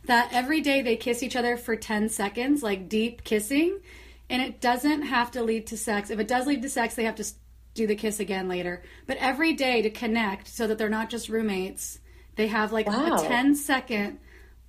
that 0.05 0.29
every 0.31 0.61
day 0.61 0.81
they 0.83 0.95
kiss 0.95 1.21
each 1.21 1.35
other 1.35 1.57
for 1.57 1.75
10 1.75 2.07
seconds, 2.07 2.63
like 2.63 2.87
deep 2.87 3.25
kissing, 3.25 3.81
and 4.29 4.41
it 4.41 4.61
doesn't 4.61 5.01
have 5.01 5.31
to 5.31 5.43
lead 5.43 5.67
to 5.67 5.77
sex. 5.77 6.09
If 6.09 6.19
it 6.19 6.29
does 6.29 6.47
lead 6.47 6.61
to 6.61 6.69
sex, 6.69 6.95
they 6.95 7.03
have 7.03 7.15
to 7.15 7.25
do 7.73 7.85
the 7.85 7.95
kiss 7.97 8.21
again 8.21 8.47
later. 8.47 8.83
But 9.07 9.17
every 9.17 9.51
day 9.51 9.81
to 9.81 9.89
connect 9.89 10.47
so 10.47 10.65
that 10.65 10.77
they're 10.77 10.87
not 10.87 11.09
just 11.09 11.27
roommates, 11.27 11.99
they 12.37 12.47
have 12.47 12.71
like 12.71 12.87
Wow. 12.87 13.15
a 13.15 13.27
10 13.27 13.53
second 13.53 14.17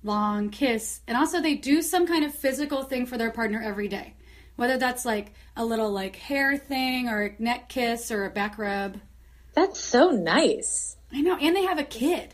long 0.03 0.49
kiss. 0.49 0.99
And 1.07 1.15
also, 1.15 1.41
they 1.41 1.55
do 1.55 1.81
some 1.81 2.05
kind 2.05 2.25
of 2.25 2.35
physical 2.35 2.83
thing 2.83 3.05
for 3.05 3.17
their 3.17 3.31
partner 3.31 3.61
every 3.63 3.87
day. 3.87 4.15
Whether 4.55 4.77
that's 4.77 5.05
like 5.05 5.33
a 5.55 5.65
little 5.65 5.91
like 5.91 6.15
hair 6.15 6.57
thing 6.57 7.09
or 7.09 7.23
a 7.23 7.35
neck 7.41 7.69
kiss 7.69 8.11
or 8.11 8.25
a 8.25 8.29
back 8.29 8.57
rub. 8.57 8.99
That's 9.53 9.79
so 9.79 10.09
nice. 10.09 10.97
I 11.11 11.21
know. 11.21 11.37
And 11.37 11.55
they 11.55 11.65
have 11.65 11.79
a 11.79 11.83
kid. 11.83 12.33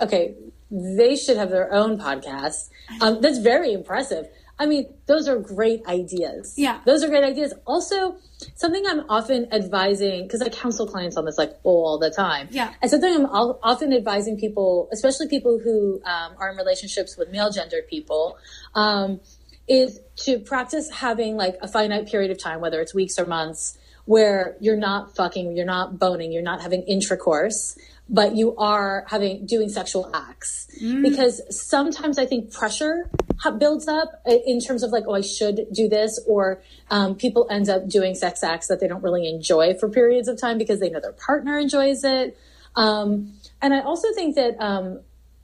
Okay, 0.00 0.36
they 0.70 1.16
should 1.16 1.36
have 1.36 1.50
their 1.50 1.72
own 1.72 1.98
podcast. 1.98 2.70
Um, 3.00 3.20
that's 3.20 3.38
very 3.38 3.72
impressive. 3.72 4.28
I 4.60 4.66
mean, 4.66 4.92
those 5.06 5.28
are 5.28 5.38
great 5.38 5.86
ideas. 5.86 6.54
Yeah. 6.56 6.80
Those 6.84 7.04
are 7.04 7.08
great 7.08 7.22
ideas. 7.22 7.54
Also, 7.64 8.16
something 8.56 8.84
I'm 8.88 9.08
often 9.08 9.52
advising, 9.52 10.24
because 10.24 10.42
I 10.42 10.48
counsel 10.48 10.86
clients 10.86 11.16
on 11.16 11.24
this 11.24 11.38
like 11.38 11.56
all 11.62 11.98
the 11.98 12.10
time. 12.10 12.48
Yeah. 12.50 12.74
And 12.82 12.90
something 12.90 13.12
I'm 13.14 13.26
often 13.26 13.92
advising 13.92 14.36
people, 14.36 14.88
especially 14.92 15.28
people 15.28 15.60
who 15.62 16.00
um, 16.04 16.34
are 16.38 16.50
in 16.50 16.56
relationships 16.56 17.16
with 17.16 17.30
male 17.30 17.50
gendered 17.50 17.86
people, 17.86 18.36
um, 18.74 19.20
is 19.68 20.00
to 20.16 20.38
practice 20.38 20.90
having 20.90 21.36
like 21.36 21.56
a 21.60 21.68
finite 21.68 22.08
period 22.08 22.30
of 22.30 22.38
time, 22.38 22.60
whether 22.60 22.80
it's 22.80 22.94
weeks 22.94 23.18
or 23.18 23.26
months, 23.26 23.76
where 24.04 24.56
you're 24.60 24.76
not 24.76 25.14
fucking, 25.14 25.56
you're 25.56 25.66
not 25.66 25.98
boning, 25.98 26.32
you're 26.32 26.42
not 26.42 26.62
having 26.62 26.82
intercourse, 26.82 27.76
but 28.08 28.34
you 28.34 28.56
are 28.56 29.04
having 29.08 29.44
doing 29.44 29.68
sexual 29.68 30.10
acts. 30.14 30.66
Because 31.02 31.42
sometimes 31.50 32.18
I 32.18 32.24
think 32.24 32.50
pressure 32.50 33.10
builds 33.58 33.86
up 33.86 34.22
in 34.26 34.60
terms 34.60 34.82
of 34.82 34.90
like, 34.90 35.04
oh, 35.06 35.14
I 35.14 35.20
should 35.20 35.66
do 35.72 35.88
this, 35.88 36.18
or 36.26 36.62
um, 36.90 37.16
people 37.16 37.46
end 37.50 37.68
up 37.68 37.86
doing 37.86 38.14
sex 38.14 38.42
acts 38.42 38.68
that 38.68 38.80
they 38.80 38.88
don't 38.88 39.02
really 39.02 39.28
enjoy 39.28 39.74
for 39.74 39.88
periods 39.88 40.26
of 40.26 40.40
time 40.40 40.56
because 40.56 40.80
they 40.80 40.88
know 40.88 41.00
their 41.00 41.12
partner 41.12 41.58
enjoys 41.58 42.02
it. 42.02 42.36
Um, 42.76 43.34
and 43.60 43.74
I 43.74 43.80
also 43.80 44.12
think 44.14 44.36
that 44.36 44.56
um, 44.58 45.00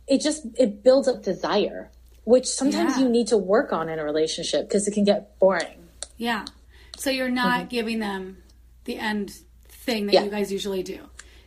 it 0.07 0.23
just 0.23 0.47
it 0.59 0.83
builds 0.83 1.07
up 1.07 1.23
desire, 1.23 1.91
which 2.25 2.47
sometimes 2.47 2.97
Yeah. 2.97 3.05
you 3.05 3.09
need 3.09 3.29
to 3.29 3.37
work 3.39 3.73
on 3.73 3.89
in 3.89 3.99
a 3.99 4.05
relationship 4.05 4.69
because 4.69 4.89
it 4.89 4.93
can 4.95 5.05
get 5.05 5.39
boring. 5.39 5.89
Yeah. 6.17 6.45
So 6.97 7.11
you're 7.11 7.29
not 7.31 7.69
giving 7.69 7.99
them 7.99 8.39
the 8.85 8.97
end 8.99 9.31
thing 9.69 10.07
that 10.07 10.15
Mm-hmm. 10.15 10.25
Yeah. 10.25 10.25
you 10.25 10.31
guys 10.31 10.53
usually 10.53 10.83
do. 10.83 11.01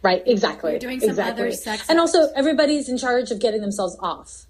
Right, 0.03 0.21
exactly. 0.25 0.71
You're 0.71 0.79
doing 0.79 0.99
some 0.99 1.09
exactly. 1.09 1.43
other 1.47 1.51
sex 1.51 1.89
And 1.89 1.99
also 1.99 2.29
everybody's 2.35 2.87
in 2.87 2.97
charge 2.97 3.31
of 3.31 3.39
getting 3.39 3.61
themselves 3.61 3.97
off. 3.99 4.45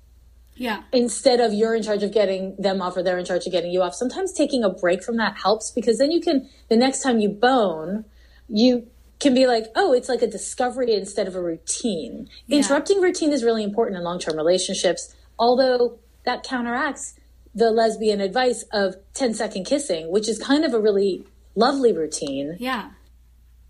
Yeah. 0.55 0.83
Instead 0.91 1.39
of 1.39 1.53
you're 1.53 1.75
in 1.75 1.83
charge 1.83 2.03
of 2.03 2.11
getting 2.11 2.55
them 2.57 2.81
off 2.81 2.97
or 2.97 3.03
they're 3.03 3.17
in 3.19 3.25
charge 3.25 3.45
of 3.45 3.51
getting 3.51 3.71
you 3.71 3.81
off. 3.81 3.93
Sometimes 3.95 4.33
taking 4.33 4.63
a 4.63 4.69
break 4.69 5.03
from 5.03 5.17
that 5.17 5.37
helps 5.41 5.71
because 5.71 5.99
then 5.99 6.11
you 6.11 6.19
can 6.19 6.49
the 6.69 6.75
next 6.75 7.01
time 7.03 7.19
you 7.19 7.29
bone, 7.29 8.05
you 8.49 8.87
can 9.19 9.33
be 9.33 9.47
like, 9.47 9.65
oh, 9.75 9.93
it's 9.93 10.09
like 10.09 10.21
a 10.21 10.27
discovery 10.27 10.93
instead 10.93 11.27
of 11.27 11.35
a 11.35 11.41
routine. 11.41 12.27
Interrupting 12.49 13.01
routine 13.01 13.31
is 13.33 13.43
really 13.43 13.63
important 13.63 13.97
in 13.97 14.03
long 14.03 14.19
term 14.19 14.35
relationships, 14.35 15.15
although 15.39 15.99
that 16.27 16.43
counteracts 16.43 17.15
the 17.55 17.71
lesbian 17.71 18.19
advice 18.19 18.63
of 18.73 18.95
10 19.13 19.33
second 19.33 19.63
kissing, 19.63 20.11
which 20.11 20.27
is 20.27 20.37
kind 20.37 20.65
of 20.65 20.73
a 20.73 20.79
really 20.79 21.25
lovely 21.55 21.93
routine. 21.93 22.57
Yeah. 22.59 22.91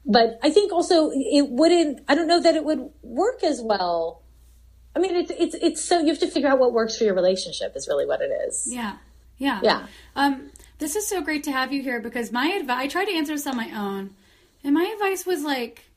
But 0.06 0.40
I 0.42 0.50
think 0.50 0.74
also 0.74 1.12
it 1.14 1.50
wouldn't, 1.50 2.04
I 2.08 2.16
don't 2.16 2.28
know 2.28 2.42
that 2.42 2.56
it 2.56 2.66
would 2.66 2.90
work 3.04 3.44
as 3.44 3.62
well. 3.62 4.24
I 4.96 5.00
mean, 5.00 5.16
it's, 5.16 5.32
it's, 5.38 5.56
it's 5.56 5.84
so, 5.84 6.00
you 6.00 6.08
have 6.08 6.20
to 6.20 6.28
figure 6.28 6.50
out 6.50 6.58
what 6.58 6.74
works 6.74 6.98
for 6.98 7.04
your 7.04 7.14
relationship 7.14 7.74
is 7.76 7.88
really 7.88 8.08
what 8.08 8.22
it 8.22 8.32
is. 8.48 8.68
Yeah. 8.70 8.98
Yeah. 9.38 9.60
Yeah. 9.62 9.88
Um, 10.16 10.52
this 10.80 10.96
is 10.96 11.08
so 11.08 11.22
great 11.22 11.44
to 11.44 11.52
have 11.52 11.72
you 11.72 11.84
here 11.84 12.02
because 12.02 12.32
my 12.32 12.48
advice, 12.48 12.78
I 12.80 12.88
tried 12.88 13.06
to 13.06 13.14
answer 13.14 13.34
this 13.34 13.46
on 13.46 13.56
my 13.56 13.70
own, 13.72 14.16
and 14.64 14.74
my 14.74 14.92
advice 14.96 15.26
was 15.28 15.44
like, 15.44 15.92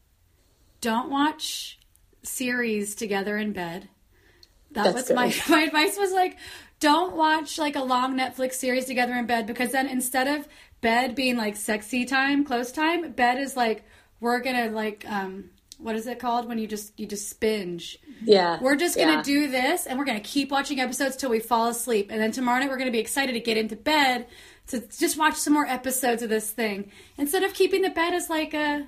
don't 0.82 1.10
watch 1.10 1.78
series 2.22 2.94
together 2.94 3.38
in 3.38 3.52
bed. 3.52 3.88
That 4.72 4.94
That's 4.94 5.08
was 5.08 5.16
my 5.16 5.28
good. 5.30 5.42
my 5.48 5.62
advice 5.62 5.96
was 5.98 6.12
like, 6.12 6.36
don't 6.78 7.16
watch 7.16 7.58
like 7.58 7.76
a 7.76 7.82
long 7.82 8.16
Netflix 8.16 8.54
series 8.54 8.86
together 8.86 9.14
in 9.14 9.26
bed 9.26 9.46
because 9.46 9.72
then 9.72 9.86
instead 9.88 10.28
of 10.28 10.48
bed 10.80 11.14
being 11.14 11.36
like 11.36 11.56
sexy 11.56 12.04
time, 12.04 12.44
close 12.44 12.72
time, 12.72 13.12
bed 13.12 13.38
is 13.38 13.56
like 13.56 13.84
we're 14.20 14.40
gonna 14.40 14.70
like 14.70 15.04
um 15.08 15.50
what 15.78 15.96
is 15.96 16.06
it 16.06 16.18
called 16.18 16.46
when 16.46 16.58
you 16.58 16.66
just 16.66 16.98
you 17.00 17.06
just 17.06 17.40
binge. 17.40 17.98
Yeah. 18.22 18.58
We're 18.60 18.76
just 18.76 18.96
gonna 18.96 19.12
Yeah. 19.14 19.22
do 19.22 19.48
this 19.48 19.86
and 19.86 19.98
we're 19.98 20.04
gonna 20.04 20.20
keep 20.20 20.50
watching 20.50 20.78
episodes 20.78 21.16
till 21.16 21.30
we 21.30 21.40
fall 21.40 21.68
asleep. 21.68 22.08
And 22.10 22.20
then 22.20 22.32
tomorrow 22.32 22.60
night 22.60 22.68
we're 22.70 22.76
gonna 22.78 22.90
be 22.90 22.98
excited 22.98 23.32
to 23.32 23.40
get 23.40 23.56
into 23.56 23.76
bed 23.76 24.26
to 24.68 24.80
just 24.98 25.16
watch 25.18 25.34
some 25.36 25.52
more 25.54 25.66
episodes 25.66 26.22
of 26.22 26.28
this 26.28 26.50
thing. 26.50 26.92
Instead 27.18 27.42
of 27.42 27.54
keeping 27.54 27.82
the 27.82 27.90
bed 27.90 28.12
as 28.14 28.28
like 28.30 28.52
a 28.54 28.86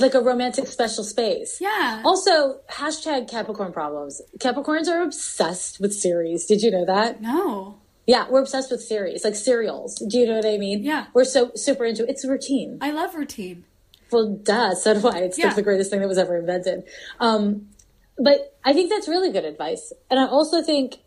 like 0.00 0.14
a 0.14 0.20
romantic 0.20 0.66
special 0.68 1.04
space. 1.04 1.58
Yeah. 1.60 2.02
Also, 2.04 2.60
hashtag 2.70 3.28
Capricorn 3.30 3.72
problems. 3.72 4.20
Capricorns 4.38 4.88
are 4.88 5.02
obsessed 5.02 5.80
with 5.80 5.92
series. 5.94 6.46
Did 6.46 6.62
you 6.62 6.70
know 6.70 6.84
that? 6.84 7.20
no. 7.20 7.78
Yeah, 8.06 8.24
we're 8.30 8.40
obsessed 8.40 8.70
with 8.70 8.80
series, 8.82 9.22
like 9.22 9.34
serials. 9.34 9.96
Do 9.96 10.16
you 10.18 10.26
know 10.26 10.36
what 10.36 10.46
I 10.46 10.56
mean? 10.56 10.82
Yeah. 10.82 11.08
We're 11.12 11.24
so 11.26 11.50
super 11.54 11.84
into 11.84 12.04
it. 12.04 12.08
It's 12.08 12.24
routine. 12.26 12.78
I 12.80 12.90
love 12.90 13.14
routine. 13.14 13.64
Well, 14.10 14.30
duh, 14.42 14.74
so 14.74 14.98
do 14.98 15.06
I. 15.08 15.18
It's 15.18 15.38
Yeah. 15.38 15.52
the 15.52 15.60
greatest 15.60 15.90
thing 15.90 16.00
that 16.00 16.08
was 16.08 16.16
ever 16.16 16.38
invented. 16.38 16.84
Um, 17.20 17.68
but 18.16 18.56
I 18.64 18.72
think 18.72 18.88
that's 18.88 19.08
really 19.08 19.30
good 19.30 19.44
advice. 19.44 19.92
And 20.10 20.18
I 20.18 20.26
also 20.26 20.62
think 20.62 21.00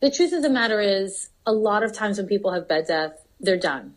the 0.00 0.10
truth 0.10 0.32
of 0.32 0.40
the 0.42 0.48
matter 0.48 0.80
is 0.80 1.28
a 1.44 1.52
lot 1.52 1.82
of 1.82 1.92
times 1.92 2.16
when 2.16 2.26
people 2.26 2.52
have 2.52 2.66
bed 2.66 2.86
death, 2.88 3.22
they're 3.38 3.58
done 3.58 3.94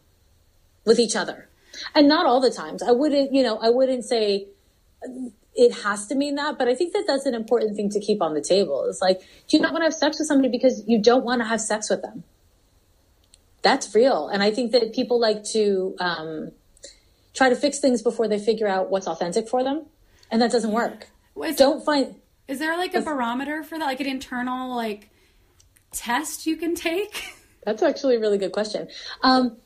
with 0.85 0.99
each 0.99 1.15
other. 1.15 1.47
And 1.95 2.07
not 2.07 2.25
all 2.25 2.39
the 2.39 2.51
times. 2.51 2.83
I 2.83 2.91
wouldn't, 2.91 3.33
you 3.33 3.43
know, 3.43 3.57
I 3.57 3.69
wouldn't 3.69 4.05
say 4.05 4.47
it 5.55 5.73
has 5.83 6.07
to 6.07 6.15
mean 6.15 6.35
that, 6.35 6.57
but 6.57 6.67
I 6.67 6.75
think 6.75 6.93
that 6.93 7.05
that's 7.07 7.25
an 7.25 7.33
important 7.33 7.75
thing 7.75 7.89
to 7.89 7.99
keep 7.99 8.21
on 8.21 8.33
the 8.33 8.41
table. 8.41 8.85
It's 8.85 9.01
like, 9.01 9.19
do 9.47 9.57
you 9.57 9.61
not 9.61 9.73
want 9.73 9.81
to 9.81 9.85
have 9.85 9.93
sex 9.93 10.19
with 10.19 10.27
somebody 10.27 10.49
because 10.49 10.83
you 10.87 11.01
don't 11.01 11.25
want 11.25 11.41
to 11.41 11.45
have 11.47 11.61
sex 11.61 11.89
with 11.89 12.01
them? 12.01 12.23
That's 13.61 13.93
real. 13.93 14.29
And 14.29 14.41
I 14.41 14.51
think 14.51 14.71
that 14.71 14.93
people 14.93 15.19
like 15.19 15.43
to 15.51 15.95
um, 15.99 16.51
try 17.33 17.49
to 17.49 17.55
fix 17.55 17.79
things 17.79 18.01
before 18.01 18.27
they 18.27 18.39
figure 18.39 18.67
out 18.67 18.89
what's 18.89 19.07
authentic 19.07 19.49
for 19.49 19.63
them. 19.63 19.85
And 20.31 20.41
that 20.41 20.51
doesn't 20.51 20.71
work. 20.71 21.07
Is, 21.43 21.55
Don't 21.55 21.83
find, 21.83 22.15
is 22.47 22.59
there 22.59 22.77
like 22.77 22.93
a 22.93 23.01
barometer 23.01 23.63
for 23.63 23.77
that? 23.77 23.85
Like 23.85 23.99
an 23.99 24.07
internal 24.07 24.75
like 24.75 25.09
test 25.91 26.45
you 26.45 26.55
can 26.55 26.75
take? 26.75 27.35
That's 27.65 27.83
actually 27.83 28.15
a 28.15 28.19
really 28.19 28.37
good 28.37 28.51
question. 28.51 28.87
Um, 29.21 29.57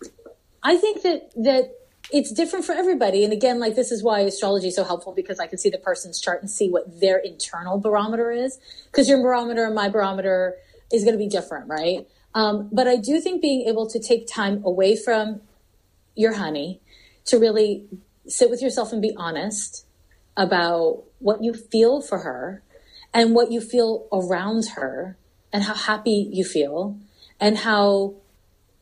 I 0.63 0.77
think 0.77 1.03
that 1.03 1.31
that 1.35 1.71
it's 2.13 2.31
different 2.31 2.63
for 2.63 2.73
everybody, 2.73 3.23
and 3.23 3.33
again, 3.33 3.59
like 3.59 3.75
this 3.75 3.91
is 3.91 4.03
why 4.03 4.19
astrology 4.19 4.67
is 4.67 4.75
so 4.75 4.83
helpful 4.83 5.13
because 5.13 5.39
I 5.39 5.47
can 5.47 5.57
see 5.57 5.71
the 5.71 5.79
person's 5.79 6.21
chart 6.21 6.41
and 6.41 6.49
see 6.49 6.69
what 6.69 6.99
their 6.99 7.17
internal 7.17 7.79
barometer 7.79 8.31
is. 8.31 8.59
Because 8.85 9.09
your 9.09 9.21
barometer 9.21 9.65
and 9.65 9.73
my 9.73 9.89
barometer 9.89 10.55
is 10.91 11.03
going 11.03 11.15
to 11.15 11.17
be 11.17 11.27
different, 11.27 11.67
right? 11.67 12.07
Um, 12.35 12.69
but 12.71 12.87
I 12.87 12.97
do 12.97 13.19
think 13.19 13.41
being 13.41 13.67
able 13.67 13.89
to 13.89 13.99
take 13.99 14.27
time 14.27 14.63
away 14.63 14.95
from 14.95 15.41
your 16.15 16.33
honey 16.33 16.79
to 17.25 17.39
really 17.39 17.87
sit 18.27 18.51
with 18.51 18.61
yourself 18.61 18.93
and 18.93 19.01
be 19.01 19.15
honest 19.17 19.87
about 20.37 21.03
what 21.17 21.43
you 21.43 21.53
feel 21.53 21.99
for 21.99 22.19
her 22.19 22.61
and 23.11 23.33
what 23.33 23.51
you 23.51 23.59
feel 23.59 24.07
around 24.13 24.67
her 24.75 25.17
and 25.51 25.63
how 25.63 25.73
happy 25.73 26.29
you 26.31 26.43
feel 26.43 26.95
and 27.39 27.57
how 27.57 28.13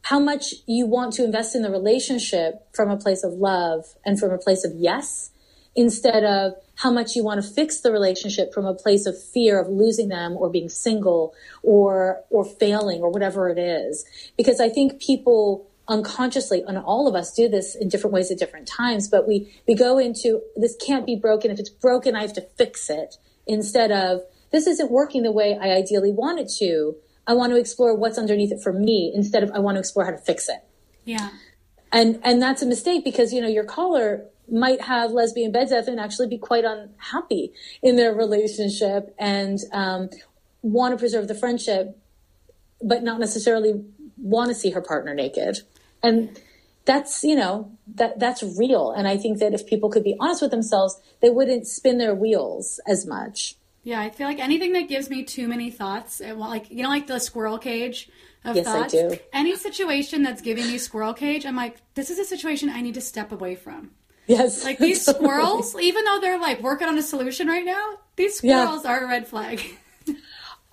how 0.03 0.19
much 0.19 0.53
you 0.65 0.85
want 0.85 1.13
to 1.13 1.23
invest 1.23 1.55
in 1.55 1.61
the 1.61 1.71
relationship 1.71 2.67
from 2.73 2.89
a 2.89 2.97
place 2.97 3.23
of 3.23 3.33
love 3.33 3.85
and 4.05 4.19
from 4.19 4.31
a 4.31 4.37
place 4.37 4.63
of 4.65 4.73
yes 4.75 5.31
instead 5.75 6.23
of 6.23 6.53
how 6.75 6.91
much 6.91 7.15
you 7.15 7.23
want 7.23 7.41
to 7.41 7.47
fix 7.47 7.81
the 7.81 7.91
relationship 7.91 8.53
from 8.53 8.65
a 8.65 8.73
place 8.73 9.05
of 9.05 9.21
fear 9.21 9.59
of 9.59 9.69
losing 9.69 10.09
them 10.09 10.35
or 10.35 10.49
being 10.49 10.67
single 10.69 11.33
or 11.63 12.21
or 12.29 12.43
failing 12.43 13.01
or 13.01 13.09
whatever 13.09 13.49
it 13.49 13.57
is. 13.57 14.05
Because 14.37 14.59
i 14.59 14.69
think 14.69 14.99
people 15.01 15.67
unconsciously 15.87 16.63
and 16.67 16.77
all 16.77 17.07
of 17.07 17.15
us 17.15 17.33
do 17.33 17.49
this 17.49 17.75
in 17.75 17.89
different 17.89 18.13
ways 18.13 18.31
at 18.31 18.37
different 18.37 18.67
times 18.67 19.09
but 19.09 19.27
we 19.27 19.51
we 19.67 19.75
go 19.75 19.97
into 19.97 20.41
this 20.55 20.75
can't 20.85 21.05
be 21.05 21.15
broken. 21.15 21.51
If 21.51 21.59
it's 21.59 21.69
broken 21.69 22.15
i 22.15 22.21
have 22.21 22.33
to 22.33 22.41
fix 22.57 22.89
it. 22.89 23.17
Instead 23.47 23.91
of 23.91 24.21
this 24.51 24.67
isn't 24.67 24.91
working 24.91 25.23
the 25.23 25.31
way 25.31 25.57
i 25.61 25.69
ideally 25.69 26.11
want 26.11 26.39
it 26.39 26.49
to 26.59 26.95
i 27.31 27.33
want 27.33 27.51
to 27.51 27.57
explore 27.57 27.95
what's 27.95 28.17
underneath 28.17 28.51
it 28.51 28.61
for 28.61 28.73
me 28.73 29.11
instead 29.15 29.43
of 29.43 29.51
i 29.51 29.59
want 29.59 29.75
to 29.75 29.79
explore 29.79 30.05
how 30.05 30.11
to 30.11 30.23
fix 30.29 30.49
it. 30.49 30.61
Yeah. 31.05 31.29
and 31.91 32.19
and 32.23 32.41
that's 32.41 32.61
a 32.61 32.65
mistake 32.65 33.03
because 33.03 33.33
you 33.33 33.41
know 33.41 33.47
your 33.47 33.67
caller 33.77 34.25
might 34.51 34.81
have 34.81 35.11
lesbian 35.11 35.51
bed 35.51 35.69
death 35.69 35.87
and 35.87 35.99
actually 35.99 36.27
be 36.27 36.37
quite 36.37 36.65
unhappy 36.65 37.53
in 37.81 37.95
their 37.95 38.13
relationship 38.13 39.15
and 39.17 39.59
um, 39.71 40.09
want 40.61 40.93
to 40.93 40.97
preserve 40.97 41.27
the 41.27 41.35
friendship 41.35 41.97
but 42.81 43.03
not 43.03 43.19
necessarily 43.19 43.83
want 44.17 44.49
to 44.49 44.55
see 44.55 44.71
her 44.71 44.81
partner 44.81 45.13
naked. 45.13 45.59
And 46.03 46.39
that's 46.85 47.23
you 47.23 47.35
know 47.35 47.71
that 47.95 48.19
that's 48.19 48.43
real. 48.57 48.91
And 48.91 49.07
i 49.07 49.15
think 49.17 49.39
that 49.39 49.53
if 49.53 49.67
people 49.67 49.89
could 49.89 50.03
be 50.03 50.15
honest 50.19 50.41
with 50.41 50.51
themselves 50.51 50.99
they 51.21 51.29
wouldn't 51.29 51.67
spin 51.67 51.99
their 51.99 52.15
wheels 52.15 52.79
as 52.87 53.05
much 53.05 53.55
Yeah, 53.83 53.99
I 53.99 54.09
feel 54.11 54.27
like 54.27 54.39
anything 54.39 54.73
that 54.73 54.87
gives 54.87 55.09
me 55.09 55.23
too 55.23 55.47
many 55.47 55.71
thoughts, 55.71 56.21
it, 56.21 56.37
like 56.37 56.69
you 56.69 56.83
know, 56.83 56.89
like 56.89 57.07
the 57.07 57.19
squirrel 57.19 57.57
cage 57.57 58.09
of 58.45 58.55
Yes, 58.55 58.67
I 58.67 58.79
thoughts. 58.81 58.93
do. 58.93 59.17
Any 59.33 59.55
situation 59.55 60.21
that's 60.21 60.41
giving 60.41 60.67
me 60.67 60.77
squirrel 60.77 61.13
cage, 61.13 61.45
I'm 61.45 61.55
like, 61.55 61.77
this 61.95 62.09
is 62.09 62.19
a 62.19 62.25
situation 62.25 62.69
I 62.69 62.81
need 62.81 62.93
to 62.95 63.01
step 63.01 63.31
away 63.31 63.55
from. 63.55 63.91
yes 64.27 64.63
Like 64.63 64.77
these 64.87 65.03
squirrels, 65.05 65.75
even 65.79 66.05
though 66.05 66.19
they're 66.19 66.39
like 66.39 66.61
working 66.61 66.87
on 66.87 66.97
a 66.97 67.01
solution 67.01 67.47
right 67.47 67.65
now, 67.65 67.97
these 68.17 68.39
Yeah. 68.43 68.63
squirrels 68.65 68.85
are 68.85 69.03
a 69.03 69.07
red 69.07 69.27
flag. 69.27 69.61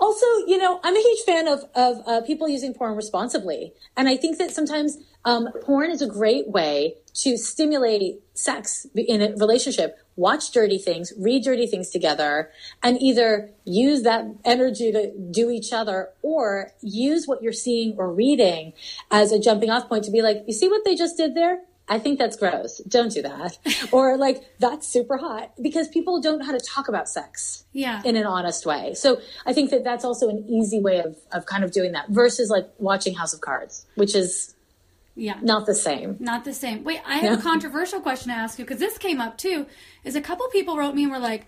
Also, 0.00 0.26
you 0.46 0.58
know, 0.58 0.78
I'm 0.84 0.96
a 0.96 1.00
huge 1.00 1.20
fan 1.24 1.48
of 1.48 1.64
of 1.74 1.96
uh, 2.06 2.20
people 2.22 2.48
using 2.48 2.72
porn 2.72 2.94
responsibly, 2.94 3.72
and 3.96 4.08
I 4.08 4.16
think 4.16 4.38
that 4.38 4.52
sometimes 4.52 4.96
um, 5.24 5.48
porn 5.62 5.90
is 5.90 6.02
a 6.02 6.06
great 6.06 6.48
way 6.48 6.94
to 7.14 7.36
stimulate 7.36 8.20
sex 8.34 8.86
in 8.94 9.20
a 9.20 9.34
relationship. 9.36 9.98
Watch 10.14 10.52
dirty 10.52 10.78
things, 10.78 11.12
read 11.18 11.44
dirty 11.44 11.66
things 11.66 11.90
together, 11.90 12.50
and 12.82 13.00
either 13.02 13.50
use 13.64 14.02
that 14.02 14.24
energy 14.44 14.92
to 14.92 15.12
do 15.30 15.50
each 15.50 15.72
other, 15.72 16.10
or 16.22 16.72
use 16.80 17.26
what 17.26 17.42
you're 17.42 17.52
seeing 17.52 17.96
or 17.98 18.12
reading 18.12 18.74
as 19.10 19.32
a 19.32 19.38
jumping 19.38 19.70
off 19.70 19.88
point 19.88 20.04
to 20.04 20.12
be 20.12 20.22
like, 20.22 20.44
you 20.46 20.54
see 20.54 20.68
what 20.68 20.84
they 20.84 20.94
just 20.94 21.16
did 21.16 21.34
there? 21.34 21.60
I 21.88 21.98
think 21.98 22.18
that's 22.18 22.36
gross. 22.36 22.78
Don't 22.86 23.10
do 23.10 23.22
that. 23.22 23.58
or 23.92 24.16
like, 24.16 24.44
that's 24.58 24.86
super 24.86 25.16
hot 25.16 25.52
because 25.60 25.88
people 25.88 26.20
don't 26.20 26.38
know 26.38 26.44
how 26.44 26.52
to 26.52 26.60
talk 26.60 26.88
about 26.88 27.08
sex 27.08 27.64
Yeah. 27.72 28.02
in 28.04 28.16
an 28.16 28.26
honest 28.26 28.66
way. 28.66 28.94
So 28.94 29.20
I 29.46 29.52
think 29.52 29.70
that 29.70 29.84
that's 29.84 30.04
also 30.04 30.28
an 30.28 30.44
easy 30.48 30.80
way 30.80 31.00
of, 31.00 31.16
of 31.32 31.46
kind 31.46 31.64
of 31.64 31.72
doing 31.72 31.92
that 31.92 32.08
versus 32.10 32.50
like 32.50 32.68
watching 32.78 33.14
House 33.14 33.32
of 33.32 33.40
Cards, 33.40 33.86
which 33.94 34.14
is 34.14 34.54
yeah. 35.14 35.38
not 35.42 35.66
the 35.66 35.74
same. 35.74 36.16
Not 36.20 36.44
the 36.44 36.54
same. 36.54 36.84
Wait, 36.84 37.00
I 37.06 37.18
have 37.18 37.38
a 37.38 37.42
controversial 37.42 38.00
question 38.00 38.28
to 38.30 38.36
ask 38.36 38.58
you 38.58 38.64
because 38.64 38.80
this 38.80 38.98
came 38.98 39.20
up 39.20 39.38
too. 39.38 39.66
Is 40.04 40.14
a 40.14 40.20
couple 40.20 40.46
people 40.48 40.76
wrote 40.76 40.94
me 40.94 41.04
and 41.04 41.12
were 41.12 41.18
like, 41.18 41.46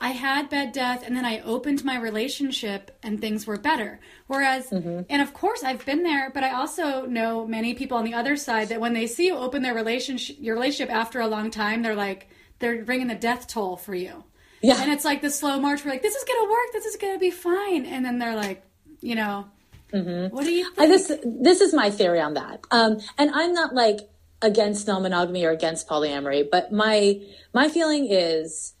I 0.00 0.10
had 0.10 0.48
bed 0.48 0.72
death 0.72 1.02
and 1.04 1.16
then 1.16 1.24
I 1.24 1.40
opened 1.40 1.84
my 1.84 1.98
relationship 1.98 2.96
and 3.02 3.20
things 3.20 3.46
were 3.46 3.56
better. 3.58 3.98
Whereas, 4.28 4.70
Mm-hmm. 4.70 5.00
and 5.10 5.20
of 5.22 5.34
course 5.34 5.64
I've 5.64 5.84
been 5.84 6.02
there, 6.04 6.30
but 6.32 6.44
I 6.44 6.52
also 6.54 7.04
know 7.06 7.46
many 7.46 7.74
people 7.74 7.96
on 7.98 8.04
the 8.04 8.14
other 8.14 8.36
side 8.36 8.68
that 8.68 8.80
when 8.80 8.92
they 8.94 9.06
see 9.08 9.26
you 9.26 9.36
open 9.36 9.62
their 9.62 9.74
relationship, 9.74 10.36
your 10.38 10.54
relationship 10.54 10.94
after 10.94 11.20
a 11.20 11.26
long 11.26 11.50
time, 11.50 11.82
they're 11.82 11.96
like, 11.96 12.28
they're 12.60 12.84
ringing 12.84 13.08
the 13.08 13.14
death 13.16 13.48
toll 13.48 13.76
for 13.76 13.94
you. 13.94 14.24
Yeah. 14.60 14.80
And 14.80 14.92
it's 14.92 15.04
like 15.04 15.20
the 15.22 15.30
slow 15.30 15.58
march. 15.60 15.84
We're 15.84 15.92
like, 15.92 16.02
this 16.02 16.14
is 16.14 16.24
gonna 16.24 16.50
work. 16.50 16.72
This 16.72 16.84
is 16.86 16.96
gonna 16.96 17.18
be 17.18 17.30
fine. 17.30 17.84
And 17.86 18.04
then 18.04 18.18
they're 18.18 18.36
like, 18.36 18.62
you 19.00 19.14
know, 19.14 19.46
what 19.90 20.44
do 20.44 20.52
you 20.52 20.64
think? 20.74 20.78
I, 20.80 20.86
this 20.86 21.12
this 21.24 21.60
is 21.60 21.72
my 21.72 21.90
theory 21.90 22.20
on 22.20 22.34
that. 22.34 22.60
Um, 22.70 22.98
and 23.16 23.30
I'm 23.32 23.52
not 23.52 23.74
like 23.74 24.00
against 24.42 24.86
non-monogamy 24.86 25.44
or 25.44 25.50
against 25.50 25.88
polyamory, 25.88 26.48
but 26.50 26.70
my 26.72 27.20
my 27.54 27.68
feeling 27.68 28.06
is, 28.10 28.74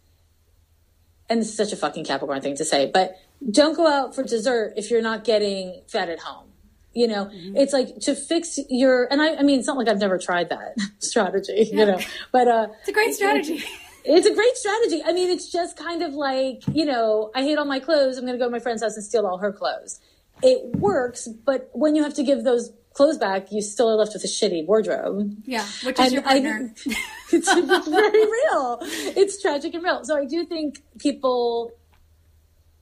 and 1.28 1.40
this 1.40 1.48
is 1.48 1.56
such 1.56 1.72
a 1.72 1.76
fucking 1.76 2.04
Capricorn 2.04 2.40
thing 2.40 2.56
to 2.56 2.64
say, 2.64 2.90
but 2.92 3.16
don't 3.50 3.76
go 3.76 3.86
out 3.86 4.14
for 4.14 4.22
dessert 4.22 4.74
if 4.76 4.90
you're 4.90 5.02
not 5.02 5.24
getting 5.24 5.82
fed 5.88 6.08
at 6.08 6.18
home. 6.20 6.46
You 6.94 7.06
know, 7.06 7.26
Mm-hmm. 7.26 7.56
it's 7.56 7.72
like 7.72 7.98
to 8.00 8.14
fix 8.14 8.58
your, 8.68 9.06
and 9.12 9.20
I, 9.22 9.36
I 9.36 9.42
mean, 9.42 9.58
it's 9.58 9.68
not 9.68 9.76
like 9.76 9.88
I've 9.88 9.98
never 10.00 10.18
tried 10.18 10.48
that 10.48 10.74
strategy, 10.98 11.68
you 11.72 11.86
know, 11.86 12.00
but, 12.32 12.48
uh, 12.48 12.68
it's 12.80 12.88
a 12.88 12.92
great 12.92 13.14
strategy. 13.14 13.62
it's 14.04 14.26
a 14.26 14.34
great 14.34 14.56
strategy. 14.56 15.02
I 15.04 15.12
mean, 15.12 15.30
it's 15.30 15.52
just 15.52 15.76
kind 15.76 16.02
of 16.02 16.14
like, 16.14 16.62
you 16.72 16.84
know, 16.86 17.30
I 17.34 17.42
hate 17.42 17.58
all 17.58 17.66
my 17.66 17.78
clothes. 17.78 18.16
I'm 18.16 18.24
going 18.24 18.36
to 18.36 18.38
go 18.38 18.46
to 18.46 18.50
my 18.50 18.58
friend's 18.58 18.82
house 18.82 18.96
and 18.96 19.04
steal 19.04 19.26
all 19.26 19.38
her 19.38 19.52
clothes. 19.52 20.00
It 20.42 20.74
works, 20.76 21.28
but 21.28 21.68
when 21.72 21.94
you 21.94 22.02
have 22.04 22.14
to 22.14 22.22
give 22.22 22.42
those 22.44 22.70
clothes 22.98 23.16
back, 23.16 23.52
you 23.52 23.62
still 23.62 23.88
are 23.88 23.94
left 23.94 24.12
with 24.12 24.24
a 24.24 24.26
shitty 24.26 24.66
wardrobe. 24.66 25.36
yeah, 25.46 25.64
which 25.84 26.00
is 26.00 26.06
And 26.06 26.12
your 26.12 26.22
partner. 26.22 26.74
it's, 26.84 26.86
it's 27.32 27.88
very 27.88 28.24
real. 28.24 28.78
It's 28.82 29.40
tragic 29.40 29.72
and 29.74 29.84
real. 29.84 30.04
So 30.04 30.16
I 30.16 30.24
do 30.24 30.44
think 30.44 30.82
people, 30.98 31.72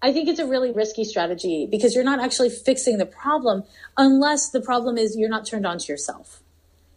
I 0.01 0.15
think 0.15 0.31
it's 0.31 0.41
a 0.41 0.47
really 0.47 0.73
risky 0.73 1.05
strategy 1.05 1.69
because 1.71 1.95
you're 1.95 2.03
not 2.03 2.19
actually 2.19 2.49
fixing 2.49 2.97
the 2.97 3.05
problem 3.05 3.65
unless 3.99 4.49
the 4.49 4.63
problem 4.63 4.97
is 4.97 5.19
you're 5.19 5.29
not 5.29 5.45
turned 5.45 5.67
on 5.67 5.79
to 5.79 5.93
yourself. 5.93 6.43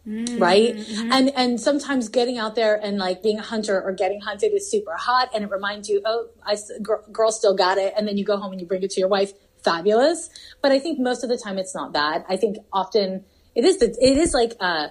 Mm-hmm. 0.08 0.38
Right. 0.38 0.74
Mm-hmm. 0.74 1.12
And, 1.12 1.30
and 1.36 1.60
sometimes 1.60 2.08
getting 2.08 2.38
out 2.38 2.54
there 2.54 2.74
and 2.82 2.96
like 2.96 3.22
being 3.22 3.38
a 3.38 3.42
hunter 3.42 3.82
or 3.82 3.92
getting 3.92 4.22
hunted 4.22 4.54
is 4.54 4.70
super 4.70 4.96
hot 4.96 5.28
and 5.34 5.44
it 5.44 5.50
reminds 5.50 5.90
you, 5.90 6.00
oh, 6.06 6.28
I 6.42 6.56
girl, 6.80 7.04
girl 7.12 7.32
still 7.32 7.54
got 7.54 7.76
it. 7.76 7.92
And 7.98 8.08
then 8.08 8.16
you 8.16 8.24
go 8.24 8.38
home 8.38 8.52
and 8.52 8.60
you 8.62 8.66
bring 8.66 8.82
it 8.82 8.90
to 8.92 8.98
your 8.98 9.10
wife. 9.10 9.34
Fabulous. 9.64 10.30
But 10.62 10.72
I 10.72 10.78
think 10.78 10.98
most 10.98 11.22
of 11.22 11.30
the 11.30 11.36
time 11.36 11.58
it's 11.58 11.74
not 11.74 11.92
that. 11.94 12.24
I 12.28 12.36
think 12.36 12.58
often 12.72 13.24
it 13.54 13.64
is 13.64 13.78
the, 13.78 13.86
it 13.86 14.18
is 14.18 14.34
like, 14.34 14.54
uh, 14.60 14.88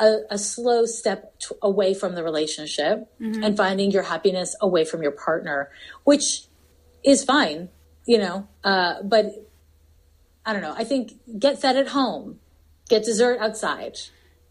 a, 0.00 0.20
a 0.30 0.38
slow 0.38 0.86
step 0.86 1.38
t- 1.38 1.54
away 1.60 1.92
from 1.94 2.14
the 2.14 2.24
relationship 2.24 3.12
and 3.18 3.56
finding 3.56 3.90
your 3.90 4.02
happiness 4.02 4.56
away 4.60 4.84
from 4.84 5.02
your 5.02 5.12
partner, 5.12 5.70
which 6.04 6.44
is 7.04 7.22
fine, 7.22 7.68
you 8.06 8.18
know. 8.18 8.48
Uh, 8.64 9.02
but 9.02 9.26
I 10.44 10.52
don't 10.54 10.62
know. 10.62 10.74
I 10.76 10.84
think 10.84 11.12
get 11.38 11.60
fed 11.60 11.76
at 11.76 11.88
home, 11.88 12.40
get 12.88 13.04
dessert 13.04 13.40
outside. 13.40 13.98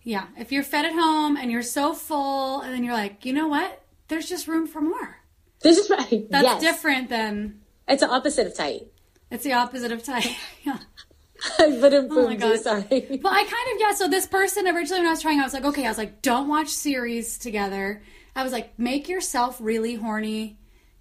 Yeah, 0.04 0.28
if 0.38 0.52
you're 0.52 0.64
fed 0.64 0.86
at 0.86 0.94
home 0.94 1.36
and 1.36 1.52
you're 1.52 1.64
so 1.64 1.94
full, 1.94 2.62
and 2.62 2.72
then 2.72 2.84
you're 2.84 2.94
like, 2.94 3.26
you 3.26 3.34
know 3.34 3.48
what? 3.48 3.84
There's 4.08 4.30
just 4.30 4.48
room 4.48 4.68
for 4.68 4.82
more. 4.82 5.18
This 5.62 5.78
is 5.78 5.90
right. 5.90 6.28
That's 6.30 6.44
yes. 6.44 6.62
different 6.62 7.10
than 7.10 7.62
It's 7.88 8.02
the 8.02 8.10
opposite 8.10 8.48
of 8.48 8.56
tight. 8.56 8.84
It's 9.32 9.44
the 9.44 9.54
opposite 9.54 9.92
of 9.92 10.04
tight. 10.04 10.36
yeah. 10.64 10.80
but 11.58 11.94
it 11.94 12.08
Oh 12.10 12.28
my 12.28 12.36
God. 12.36 12.60
sorry. 12.60 12.84
But 13.22 13.32
I 13.32 13.44
kind 13.44 13.74
of 13.74 13.80
yeah. 13.80 13.94
So 13.94 14.08
this 14.08 14.28
person 14.28 14.68
originally 14.68 15.02
when 15.02 15.08
I 15.08 15.12
was 15.12 15.22
trying, 15.22 15.40
I 15.40 15.44
was 15.44 15.54
like, 15.54 15.66
okay, 15.66 15.86
I 15.86 15.90
was 15.90 15.98
like, 15.98 16.22
don't 16.22 16.48
watch 16.48 16.70
series 16.70 17.38
together. 17.38 18.02
I 18.36 18.44
was 18.44 18.52
like, 18.52 18.78
make 18.78 19.10
yourself 19.10 19.58
really 19.60 19.96
horny, 19.96 20.58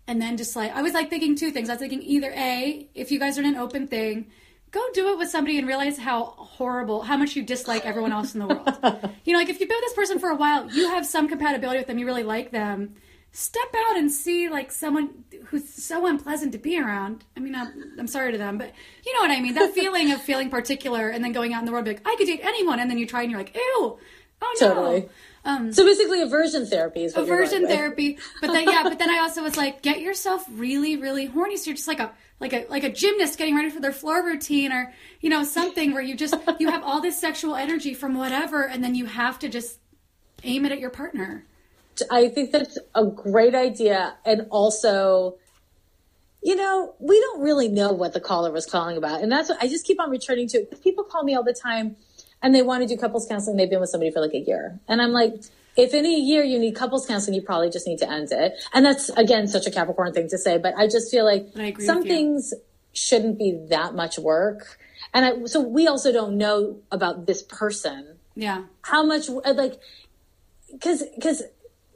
and 0.07 0.21
then 0.21 0.37
just 0.37 0.57
like 0.57 0.75
I 0.75 0.83
was 0.83 0.93
like 0.93 1.11
thinking 1.11 1.37
two 1.37 1.51
things. 1.51 1.69
I 1.69 1.73
was 1.73 1.81
thinking 1.81 2.03
either 2.03 2.33
a, 2.35 2.89
if 2.95 3.11
you 3.11 3.19
guys 3.19 3.39
are 3.39 3.43
in 3.43 3.49
an 3.49 3.57
open 3.57 3.87
thing, 3.89 4.31
go 4.71 4.81
do 4.93 5.11
it 5.13 5.19
with 5.19 5.29
somebody 5.29 5.59
and 5.59 5.67
realize 5.67 5.99
how 5.99 6.25
horrible, 6.25 7.03
how 7.03 7.17
much 7.17 7.37
you 7.37 7.43
dislike 7.43 7.85
everyone 7.87 8.13
else 8.13 8.35
in 8.35 8.41
the 8.41 8.47
world. 8.47 9.13
you 9.25 9.33
know, 9.33 9.39
like 9.39 9.49
if 9.49 9.61
you've 9.61 9.69
been 9.69 9.79
with 9.79 9.85
this 9.85 9.95
person 9.95 10.19
for 10.19 10.31
a 10.31 10.37
while, 10.37 10.71
you 10.71 10.89
have 10.89 11.07
some 11.07 11.29
compatibility 11.29 11.79
with 11.79 11.87
them, 11.87 11.99
you 11.99 12.07
really 12.07 12.23
like 12.23 12.51
them. 12.51 12.95
Step 13.31 13.75
out 13.89 13.97
and 13.97 14.11
see 14.11 14.49
like 14.49 14.73
someone 14.73 15.25
who's 15.47 15.69
so 15.69 16.07
unpleasant 16.07 16.53
to 16.53 16.59
be 16.59 16.81
around. 16.81 17.25
I 17.37 17.41
mean, 17.41 17.55
I'm, 17.55 17.95
I'm 17.99 18.07
sorry 18.07 18.33
to 18.33 18.39
them, 18.39 18.59
but 18.59 18.73
you 19.05 19.15
know 19.15 19.21
what 19.21 19.31
I 19.31 19.41
mean. 19.41 19.55
That 19.55 19.73
feeling 19.75 20.11
of 20.13 20.21
feeling 20.21 20.51
particular 20.51 21.09
and 21.11 21.23
then 21.23 21.33
going 21.33 21.53
out 21.53 21.61
in 21.61 21.67
the 21.67 21.73
world, 21.73 21.85
be 21.85 21.93
like, 21.93 22.03
I 22.07 22.17
could 22.17 22.27
date 22.27 22.41
anyone, 22.43 22.81
and 22.81 22.91
then 22.91 22.99
you 22.99 23.07
try 23.07 23.23
and 23.23 23.31
you're 23.31 23.39
like, 23.41 23.55
ew, 23.55 23.61
oh 24.43 24.57
no. 24.61 24.69
Totally. 24.69 25.09
Um, 25.45 25.73
So 25.73 25.85
basically, 25.85 26.21
aversion 26.23 26.67
therapy 26.67 27.05
is 27.05 27.17
aversion 27.17 27.63
with. 27.63 27.71
therapy. 27.71 28.19
But 28.41 28.49
then 28.53 28.69
yeah, 28.69 28.83
but 28.83 28.99
then 28.99 29.09
I 29.11 29.19
also 29.21 29.43
was 29.43 29.57
like, 29.57 29.83
get 29.83 30.01
yourself 30.01 30.45
really, 30.51 30.97
really 30.97 31.27
horny. 31.27 31.57
So 31.57 31.67
you're 31.67 31.77
just 31.77 31.89
like 31.89 32.01
a 32.01 32.13
like 32.41 32.53
a 32.53 32.67
like 32.69 32.83
a 32.85 32.91
gymnast 32.91 33.39
getting 33.39 33.55
ready 33.57 33.71
for 33.71 33.81
their 33.81 33.93
floor 33.93 34.25
routine 34.25 34.73
or 34.73 34.93
you 35.21 35.31
know 35.31 35.45
something 35.45 35.93
where 35.93 36.03
you 36.03 36.17
just 36.17 36.35
you 36.59 36.71
have 36.71 36.83
all 36.83 37.01
this 37.01 37.19
sexual 37.21 37.55
energy 37.57 37.95
from 37.95 38.15
whatever 38.17 38.63
and 38.65 38.83
then 38.83 38.95
you 38.95 39.07
have 39.07 39.39
to 39.41 39.49
just 39.49 39.79
aim 40.45 40.65
it 40.65 40.73
at 40.73 40.81
your 40.81 40.91
partner. 40.91 41.47
I 42.11 42.29
think 42.29 42.53
that's 42.53 42.79
a 42.95 43.05
great 43.05 43.55
idea. 43.55 44.17
And 44.25 44.47
also, 44.51 45.37
you 46.43 46.57
know, 46.57 46.95
we 46.99 47.19
don't 47.21 47.43
really 47.43 47.69
know 47.69 47.93
what 47.93 48.13
the 48.13 48.21
caller 48.21 48.51
was 48.53 48.67
calling 48.67 48.97
about. 48.97 49.23
And 49.23 49.31
that's 49.31 49.49
what 49.49 49.63
I 49.63 49.69
just 49.69 49.87
keep 49.87 50.01
on 50.01 50.11
returning 50.11 50.49
to. 50.49 50.65
People 50.83 51.05
call 51.05 51.25
me 51.25 51.35
all 51.35 51.43
the 51.45 51.53
time 51.55 51.97
and 52.43 52.55
they 52.55 52.63
want 52.63 52.83
to 52.83 52.89
do 52.89 52.97
couples 53.01 53.27
counseling. 53.29 53.57
They've 53.57 53.71
been 53.71 53.81
with 53.81 53.91
somebody 53.91 54.11
for 54.11 54.21
like 54.21 54.35
a 54.35 54.39
year. 54.39 54.79
And 54.89 55.03
I'm 55.03 55.13
like, 55.13 55.35
if 55.77 55.95
in 55.95 56.07
a 56.07 56.09
year 56.09 56.43
you 56.43 56.59
need 56.59 56.75
couples 56.75 57.07
counseling, 57.07 57.35
you 57.35 57.43
probably 57.43 57.71
just 57.71 57.87
need 57.87 57.99
to 57.99 58.11
end 58.11 58.29
it. 58.33 58.55
And 58.73 58.85
that's, 58.85 59.11
again, 59.11 59.47
such 59.47 59.67
a 59.67 59.71
Capricorn 59.71 60.13
thing 60.13 60.29
to 60.29 60.39
say. 60.39 60.59
But 60.59 60.75
I 60.77 60.87
just 60.89 61.11
feel 61.11 61.25
like 61.25 61.49
some 61.81 62.03
things 62.09 62.53
shouldn't 62.93 63.39
be 63.39 63.67
that 63.71 63.95
much 63.95 64.19
work. 64.19 64.79
And 65.15 65.25
I, 65.25 65.45
so 65.47 65.61
we 65.61 65.87
also 65.87 66.13
don't 66.13 66.37
know 66.37 66.79
about 66.91 67.27
this 67.27 67.43
person 67.43 68.17
Yeah. 68.35 68.65
how 68.83 69.05
much 69.05 69.29
like 69.29 69.81
because 70.73 71.03
because 71.15 71.43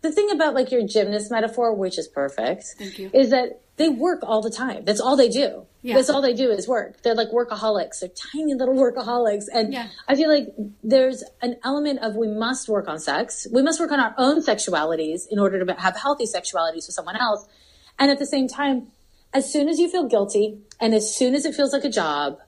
the 0.03 0.13
thing 0.13 0.31
about 0.31 0.55
like 0.55 0.71
your 0.71 0.87
gymnast 0.87 1.31
metaphor 1.31 1.75
which 1.75 1.99
is 1.99 2.09
perfect 2.09 2.65
Thank 2.79 2.99
you. 2.99 3.11
is 3.15 3.31
that 3.31 3.61
they 3.77 3.89
work 3.89 4.21
all 4.23 4.43
the 4.43 4.51
time. 4.51 4.85
That's 4.85 5.01
all 5.01 5.17
they 5.17 5.31
do. 5.31 5.65
Yeah. 5.81 5.95
that's 5.97 6.11
all 6.11 6.21
they 6.21 6.35
do 6.35 6.51
is 6.51 6.69
work. 6.69 7.03
They're 7.03 7.15
like 7.15 7.31
workaholics. 7.31 8.01
They're 8.01 8.11
tiny 8.33 8.55
little 8.55 8.75
workaholics. 8.75 9.45
And 9.53 9.73
Yeah. 9.73 9.89
i 10.07 10.15
feel 10.15 10.29
like 10.29 10.49
there's 10.85 11.25
an 11.41 11.57
element 11.65 12.01
of 12.01 12.15
we 12.15 12.29
must 12.29 12.69
work 12.69 12.87
on 12.87 12.99
sex. 12.99 13.47
We 13.51 13.63
must 13.63 13.81
work 13.81 13.91
on 13.91 13.99
our 13.99 14.15
own 14.19 14.43
sexualities 14.43 15.23
in 15.31 15.39
order 15.39 15.65
to 15.65 15.75
have 15.81 15.97
healthy 15.97 16.27
sexualities 16.27 16.87
with 16.87 16.95
someone 16.95 17.17
else. 17.17 17.47
And 17.99 18.11
at 18.11 18.19
the 18.19 18.27
same 18.27 18.47
time 18.47 18.89
as 19.33 19.51
soon 19.51 19.69
as 19.69 19.79
you 19.79 19.89
feel 19.89 20.07
guilty 20.07 20.59
and 20.79 20.95
as 20.95 21.15
soon 21.17 21.35
as 21.35 21.47
it 21.47 21.55
feels 21.55 21.73
like 21.73 21.85
a 21.85 21.91
job 21.91 22.39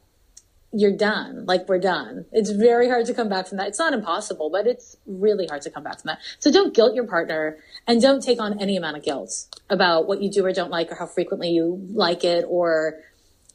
you're 0.77 0.97
done. 0.97 1.47
Like 1.47 1.69
we're 1.69 1.79
done. 1.79 2.27
It's 2.33 2.51
very 2.51 2.89
hard 2.89 3.07
to 3.07 3.15
come 3.15 3.29
back 3.29 3.47
from 3.47 3.59
that. 3.59 3.69
It's 3.69 3.79
not 3.79 3.93
impossible, 3.93 4.51
but 4.51 4.67
it's 4.67 4.97
really 5.07 5.47
hard 5.47 5.63
to 5.63 5.71
come 5.71 5.85
back 5.85 6.01
from 6.01 6.09
that. 6.09 6.19
So 6.41 6.51
don't 6.51 6.75
guilt 6.75 6.95
your 6.95 7.07
partner 7.07 7.59
and 7.87 8.03
don't 8.03 8.23
take 8.23 8.41
on 8.41 8.61
any 8.61 8.77
amount 8.77 8.97
of 8.97 9.05
guilt 9.05 9.47
about 9.71 10.09
what 10.09 10.21
you 10.21 10.31
do 10.31 10.45
or 10.45 10.53
don't 10.53 10.71
like 10.71 10.91
or 10.91 10.97
how 10.97 11.07
frequently 11.07 11.51
you 11.51 11.81
like 11.93 12.25
it 12.25 12.45
or 12.49 13.01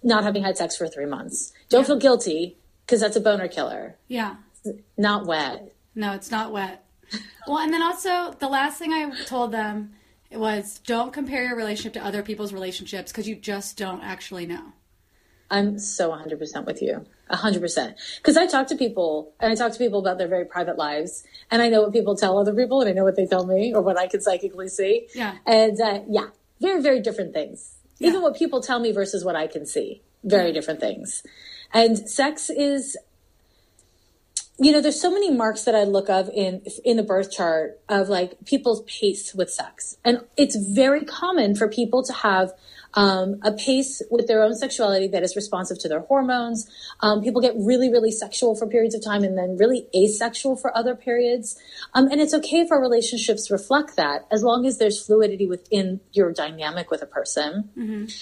not 0.01 0.23
having 0.23 0.43
had 0.43 0.57
sex 0.57 0.77
for 0.77 0.87
three 0.87 1.05
months. 1.05 1.51
Don't 1.67 1.85
feel 1.85 1.97
guilty 1.97 2.57
because 2.85 3.01
that's 3.01 3.17
a 3.17 3.21
boner 3.21 3.49
killer. 3.49 3.97
Yeah. 4.07 4.37
Not 4.97 5.25
wet. 5.25 5.73
No, 5.95 6.13
it's 6.13 6.31
not 6.31 6.53
wet. 6.53 6.85
Well, 7.47 7.57
and 7.57 7.73
then 7.73 7.83
also 7.83 8.31
the 8.39 8.47
last 8.47 8.79
thing 8.79 8.93
I 8.93 9.11
told 9.25 9.51
them 9.51 9.93
was 10.31 10.79
don't 10.85 11.11
compare 11.11 11.43
your 11.43 11.57
relationship 11.57 11.93
to 11.93 12.05
other 12.05 12.23
people's 12.23 12.53
relationships 12.53 13.11
because 13.11 13.27
you 13.27 13.35
just 13.35 13.77
don't 13.77 14.01
actually 14.01 14.45
know. 14.45 14.73
I'm 15.51 15.79
so 15.79 16.11
100% 16.11 16.65
with 16.65 16.81
you. 16.81 17.05
100%. 17.31 17.95
Because 18.17 18.37
I 18.37 18.47
talk 18.47 18.67
to 18.67 18.75
people 18.75 19.33
and 19.39 19.51
I 19.51 19.55
talk 19.55 19.71
to 19.71 19.77
people 19.77 19.99
about 19.99 20.17
their 20.17 20.27
very 20.27 20.45
private 20.45 20.77
lives 20.77 21.23
and 21.51 21.61
I 21.61 21.69
know 21.69 21.81
what 21.81 21.93
people 21.93 22.15
tell 22.15 22.37
other 22.37 22.53
people 22.53 22.81
and 22.81 22.89
I 22.89 22.93
know 22.93 23.03
what 23.03 23.15
they 23.15 23.25
tell 23.25 23.45
me 23.45 23.73
or 23.73 23.81
what 23.81 23.97
I 23.97 24.07
can 24.07 24.21
psychically 24.21 24.67
see. 24.67 25.07
Yeah. 25.13 25.37
And 25.45 25.79
uh, 25.79 26.01
yeah, 26.07 26.27
very, 26.59 26.81
very 26.81 27.01
different 27.01 27.33
things. 27.33 27.75
Yeah. 27.99 28.09
Even 28.09 28.21
what 28.21 28.35
people 28.35 28.61
tell 28.61 28.79
me 28.79 28.91
versus 28.91 29.23
what 29.23 29.35
I 29.35 29.47
can 29.47 29.65
see. 29.65 30.01
Very 30.23 30.51
different 30.51 30.79
things. 30.79 31.23
And 31.73 32.09
sex 32.09 32.49
is, 32.49 32.97
you 34.59 34.71
know, 34.71 34.81
there's 34.81 34.99
so 34.99 35.11
many 35.11 35.31
marks 35.31 35.63
that 35.63 35.75
I 35.75 35.83
look 35.83 36.09
of 36.09 36.29
in 36.29 36.61
in 36.83 36.97
the 36.97 37.03
birth 37.03 37.31
chart 37.31 37.79
of 37.87 38.09
like 38.09 38.43
people's 38.45 38.83
pace 38.83 39.33
with 39.33 39.49
sex, 39.49 39.97
and 40.03 40.25
it's 40.35 40.57
very 40.57 41.05
common 41.05 41.55
for 41.55 41.69
people 41.69 42.03
to 42.03 42.11
have 42.11 42.51
um, 42.93 43.39
a 43.43 43.51
pace 43.51 44.01
with 44.09 44.27
their 44.27 44.41
own 44.43 44.55
sexuality 44.55 45.07
that 45.07 45.23
is 45.23 45.35
responsive 45.35 45.79
to 45.79 45.87
their 45.87 46.01
hormones. 46.01 46.69
Um, 47.01 47.21
people 47.21 47.41
get 47.41 47.53
really, 47.57 47.89
really 47.89 48.11
sexual 48.11 48.55
for 48.55 48.67
periods 48.67 48.95
of 48.95 49.03
time, 49.03 49.23
and 49.23 49.37
then 49.37 49.57
really 49.57 49.87
asexual 49.95 50.55
for 50.55 50.75
other 50.75 50.95
periods. 50.95 51.57
Um, 51.93 52.07
and 52.11 52.19
it's 52.19 52.33
okay 52.33 52.61
if 52.61 52.71
our 52.71 52.81
relationships 52.81 53.51
reflect 53.51 53.95
that, 53.95 54.27
as 54.31 54.43
long 54.43 54.65
as 54.65 54.77
there's 54.77 55.05
fluidity 55.05 55.47
within 55.47 55.99
your 56.11 56.31
dynamic 56.31 56.91
with 56.91 57.01
a 57.01 57.07
person. 57.07 57.69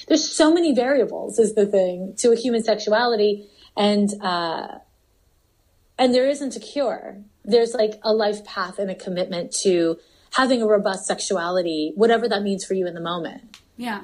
There's 0.08 0.28
so 0.28 0.54
many 0.54 0.74
variables, 0.74 1.40
is 1.40 1.56
the 1.56 1.66
thing 1.66 2.16
to 2.18 2.32
a 2.32 2.36
human 2.36 2.64
sexuality, 2.64 3.50
and. 3.76 4.10
Uh, 4.22 4.80
and 6.00 6.14
there 6.14 6.28
isn't 6.28 6.56
a 6.56 6.60
cure. 6.60 7.24
There's 7.44 7.74
like 7.74 8.00
a 8.04 8.14
life 8.14 8.46
path 8.46 8.78
and 8.78 8.92
a 8.92 8.96
commitment 8.96 9.52
to 9.64 9.98
having 10.34 10.62
a 10.62 10.68
robust 10.68 11.08
sexuality, 11.08 11.94
whatever 11.96 12.30
that 12.30 12.44
means 12.44 12.64
for 12.64 12.76
you 12.76 12.86
in 12.86 12.94
the 12.94 13.02
moment. 13.02 13.58
Yeah. 13.78 14.04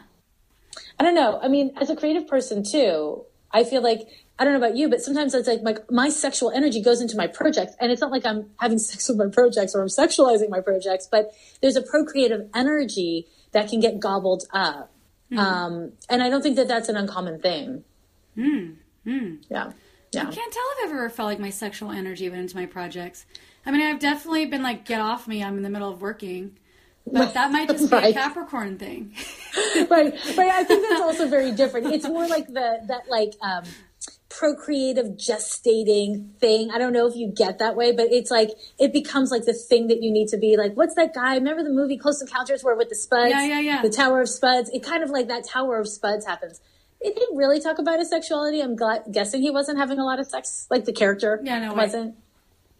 I 1.00 1.04
don't 1.04 1.16
know. 1.16 1.40
I 1.42 1.48
mean, 1.48 1.74
as 1.80 1.90
a 1.90 1.96
creative 1.96 2.28
person 2.28 2.64
too, 2.64 3.26
I 3.52 3.64
feel 3.64 3.82
like 3.82 4.08
I 4.40 4.44
don't 4.44 4.54
know 4.54 4.66
about 4.66 4.76
you, 4.76 4.90
but 4.90 5.02
sometimes 5.02 5.34
it's 5.36 5.48
like 5.48 5.62
my 5.62 5.76
my 5.90 6.10
sexual 6.10 6.50
energy 6.52 6.82
goes 6.82 7.02
into 7.02 7.16
my 7.16 7.28
projects, 7.28 7.76
and 7.80 7.92
it's 7.92 8.02
not 8.02 8.12
like 8.12 8.26
I'm 8.26 8.50
having 8.60 8.80
sex 8.90 9.08
with 9.08 9.18
my 9.18 9.28
projects 9.28 9.76
or 9.76 9.82
I'm 9.82 9.88
sexualizing 9.88 10.50
my 10.50 10.60
projects, 10.60 11.08
but 11.10 11.34
there's 11.62 11.76
a 11.76 11.82
procreative 11.82 12.50
energy 12.56 13.28
that 13.52 13.70
can 13.70 13.80
get 13.80 14.00
gobbled 14.00 14.44
up, 14.52 14.92
hmm. 15.30 15.38
um, 15.38 15.92
and 16.10 16.24
I 16.24 16.30
don't 16.30 16.42
think 16.42 16.56
that 16.56 16.68
that's 16.68 16.90
an 16.90 16.98
uncommon 16.98 17.40
thing. 17.40 17.84
Yeah, 19.50 19.72
yeah. 20.12 20.22
I 20.22 20.32
can't 20.32 20.54
tell 20.54 20.64
if 20.78 20.86
I've 20.86 20.92
ever 20.92 21.10
felt 21.10 21.28
like 21.28 21.40
my 21.40 21.52
sexual 21.52 21.92
energy 21.92 22.28
went 22.30 22.42
into 22.42 22.56
my 22.56 22.66
projects. 22.66 23.26
I 23.66 23.72
mean, 23.72 23.82
I've 23.82 24.00
definitely 24.00 24.46
been 24.46 24.64
like, 24.64 24.86
get 24.86 25.00
off 25.00 25.28
me, 25.28 25.44
I'm 25.44 25.58
in 25.58 25.64
the 25.64 25.70
middle 25.70 25.90
of 25.90 26.02
working. 26.02 26.58
But 27.06 27.34
that 27.34 27.52
might 27.52 27.70
just 27.70 27.92
be 27.92 27.98
a 27.98 28.14
Capricorn 28.14 28.78
thing. 28.78 29.14
right. 29.90 30.14
Right. 30.38 30.52
I 30.52 30.64
think 30.64 30.88
that's 30.90 31.02
also 31.02 31.28
very 31.28 31.52
different. 31.52 31.88
It's 31.88 32.08
more 32.08 32.28
like 32.28 32.48
the 32.48 32.80
that 32.88 33.10
like 33.10 33.34
um 33.42 33.64
procreative 34.30 35.08
gestating 35.18 36.36
thing. 36.40 36.72
I 36.72 36.80
don't 36.80 36.94
know 36.94 37.06
if 37.06 37.16
you 37.16 37.28
get 37.28 37.60
that 37.60 37.76
way 37.76 37.92
but 37.92 38.08
it's 38.12 38.32
like 38.32 38.50
it 38.80 38.92
becomes 38.92 39.30
like 39.30 39.46
the 39.46 39.54
thing 39.54 39.88
that 39.88 40.02
you 40.02 40.12
need 40.12 40.30
to 40.30 40.38
be. 40.38 40.58
Like 40.58 40.76
what's 40.76 40.96
that 40.96 41.14
guy? 41.14 41.36
Remember 41.36 41.64
the 41.64 41.70
movie 41.70 41.98
close 41.98 42.22
encounters 42.22 42.64
where 42.64 42.76
with 42.76 42.90
the 42.90 42.96
spuds? 42.96 43.32
Yeah, 43.32 43.46
yeah, 43.46 43.60
yeah. 43.60 43.82
the 43.82 43.90
tower 43.90 44.22
of 44.22 44.30
spuds? 44.30 44.70
It 44.72 44.84
kind 44.84 45.04
of 45.04 45.10
like 45.10 45.28
that 45.28 45.46
tower 45.46 45.80
of 45.80 45.88
spuds 45.88 46.26
happens. 46.26 46.62
It 47.00 47.16
didn't 47.16 47.36
really 47.36 47.60
talk 47.60 47.80
about 47.80 48.00
his 48.00 48.10
sexuality. 48.10 48.62
I'm 48.62 48.78
guessing 49.12 49.42
he 49.42 49.52
wasn't 49.52 49.78
having 49.78 50.00
a 50.00 50.06
lot 50.06 50.20
of 50.20 50.26
sex 50.26 50.68
like 50.72 50.86
the 50.86 50.94
character 50.94 51.42
Yeah, 51.44 51.60
no 51.60 51.74
wasn't 51.74 52.16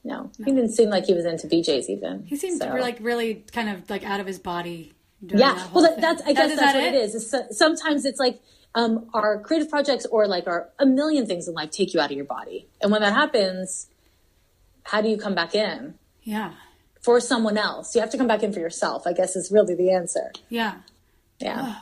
no, 0.04 0.30
he 0.38 0.46
didn't 0.52 0.72
seem 0.72 0.90
like 0.90 1.06
he 1.06 1.14
was 1.14 1.26
into 1.26 1.48
bjs 1.48 1.86
even 1.90 2.24
He 2.26 2.36
seemed 2.36 2.60
So- 2.60 2.68
like 2.76 2.98
really 3.00 3.46
kind 3.52 3.70
of 3.70 3.90
like 3.90 4.04
out 4.04 4.20
of 4.20 4.28
his 4.28 4.40
body. 4.40 4.94
yeah 5.22 5.54
that 5.54 5.72
well 5.74 5.84
that, 5.84 6.02
that's 6.02 6.22
i 6.24 6.34
That- 6.34 6.36
guess 6.36 6.52
is 6.52 6.60
that's 6.60 6.74
that 6.74 6.80
what 6.84 6.94
it 6.94 6.96
is 6.96 7.16
It's 7.16 7.32
so- 7.32 7.48
sometimes 7.52 8.06
it's 8.06 8.20
like 8.20 8.40
um, 8.76 9.08
our 9.14 9.40
creative 9.40 9.70
projects 9.70 10.06
or 10.08 10.28
like 10.28 10.48
our 10.48 10.70
a 10.80 10.86
million 10.86 11.26
things 11.28 11.48
in 11.48 11.54
life 11.54 11.70
take 11.70 11.94
you 11.94 12.00
out 12.02 12.10
of 12.12 12.18
your 12.18 12.26
body 12.26 12.68
and 12.82 12.92
when 12.92 13.02
that 13.02 13.14
happens 13.14 13.88
how 14.84 15.00
do 15.02 15.08
you 15.10 15.18
come 15.18 15.36
back 15.36 15.54
in 15.56 15.94
Yeah. 16.24 16.54
for 17.02 17.20
someone 17.20 17.58
else 17.58 17.94
you 17.96 18.02
have 18.02 18.10
to 18.10 18.18
come 18.18 18.28
back 18.28 18.42
in 18.44 18.52
for 18.52 18.60
yourself 18.60 19.06
i 19.06 19.14
guess 19.14 19.36
is 19.36 19.52
really 19.52 19.76
the 19.76 19.92
answer 19.92 20.32
Yeah. 20.50 20.76
yeah 21.40 21.76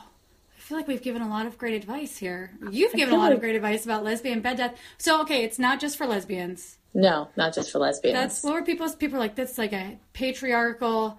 I 0.56 0.60
feel 0.64 0.76
like 0.76 0.86
we've 0.86 1.02
given 1.02 1.22
a 1.22 1.28
lot 1.28 1.44
of 1.46 1.58
great 1.58 1.74
advice 1.74 2.16
here. 2.18 2.52
You've 2.70 2.92
given 2.92 3.12
a 3.12 3.18
lot 3.18 3.32
of 3.32 3.40
great 3.40 3.56
advice 3.56 3.84
about 3.84 4.04
lesbian 4.04 4.40
bed 4.40 4.56
death. 4.58 4.74
So, 4.96 5.20
okay, 5.22 5.42
it's 5.42 5.58
not 5.58 5.80
just 5.80 5.98
for 5.98 6.06
lesbians. 6.06 6.78
No 6.94 7.28
not 7.36 7.54
just 7.54 7.70
for 7.70 7.78
lesbians 7.78 8.14
That's 8.18 8.42
what 8.44 8.54
were 8.54 8.62
people? 8.62 8.88
People 8.90 9.16
are 9.16 9.20
like 9.20 9.34
that's 9.34 9.58
like 9.58 9.72
a 9.72 9.98
patriarchal, 10.12 11.18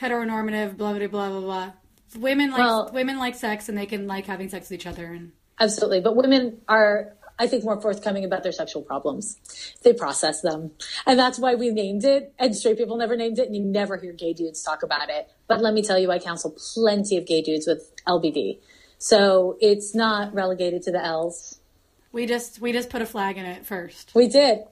heteronormative, 0.00 0.76
blah 0.76 0.92
blah 0.92 1.06
blah 1.06 1.28
blah 1.30 1.40
blah. 1.40 1.72
Women 2.18 2.50
like 2.50 2.58
Well- 2.60 2.90
women 2.92 3.18
like 3.18 3.34
sex 3.34 3.68
and 3.68 3.76
they 3.76 3.86
can 3.86 4.06
like 4.06 4.26
having 4.26 4.48
sex 4.48 4.68
with 4.70 4.80
each 4.80 4.86
other 4.86 5.06
and 5.06 5.32
Absolutely. 5.60 6.00
But 6.00 6.16
women 6.16 6.60
are, 6.66 7.12
I 7.38 7.46
think, 7.46 7.62
more 7.62 7.80
forthcoming 7.80 8.24
about 8.24 8.42
their 8.42 8.52
sexual 8.52 8.82
problems. 8.82 9.38
They 9.82 9.92
process 9.92 10.40
them. 10.40 10.72
And 11.06 11.16
that's 11.18 11.38
why 11.38 11.54
we 11.54 11.70
named 11.70 12.04
it. 12.04 12.32
And 12.38 12.56
straight 12.56 12.78
people 12.78 12.96
never 12.96 13.16
named 13.16 13.38
it. 13.38 13.46
And 13.46 13.54
you 13.54 13.62
never 13.62 13.96
hear 13.96 14.12
gay 14.12 14.32
dudes 14.32 14.62
talk 14.62 14.82
about 14.82 15.08
it. 15.08 15.30
But 15.46 15.60
let 15.60 15.72
me 15.74 15.82
tell 15.82 15.98
you, 15.98 16.10
I 16.10 16.18
counsel 16.18 16.56
plenty 16.74 17.16
of 17.16 17.26
gay 17.26 17.42
dudes 17.42 17.66
with 17.66 17.92
LBD. 18.08 18.58
So 18.98 19.56
it's 19.60 19.94
not 19.94 20.34
relegated 20.34 20.82
to 20.84 20.90
the 20.90 21.04
L's. 21.04 21.60
we 22.12 22.26
just 22.26 22.60
we 22.60 22.72
just 22.72 22.90
put 22.90 23.02
a 23.02 23.06
flag 23.06 23.36
in 23.36 23.44
it 23.44 23.64
first. 23.64 24.12
We 24.14 24.26
did. 24.28 24.64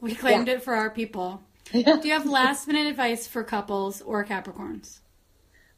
We 0.00 0.14
claimed 0.14 0.48
Yeah. 0.48 0.54
it 0.54 0.62
for 0.62 0.74
our 0.74 0.90
people. 0.90 1.42
Yeah. 1.72 1.96
Do 2.00 2.08
you 2.08 2.14
have 2.14 2.26
last 2.26 2.66
minute 2.68 2.86
advice 2.86 3.26
for 3.26 3.42
couples 3.42 4.02
or 4.02 4.24
Capricorns? 4.24 5.00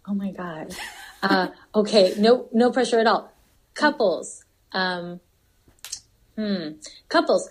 Oh 0.07 0.15
my 0.15 0.31
God. 0.33 0.75
Uh, 1.23 1.49
okay. 1.75 2.15
No, 2.19 2.49
no 2.53 2.71
pressure 2.71 3.01
at 3.01 3.07
all. 3.07 3.33
Couples. 3.75 4.45
Um, 4.73 5.21
hmm. 6.37 6.73
Couples. 7.09 7.51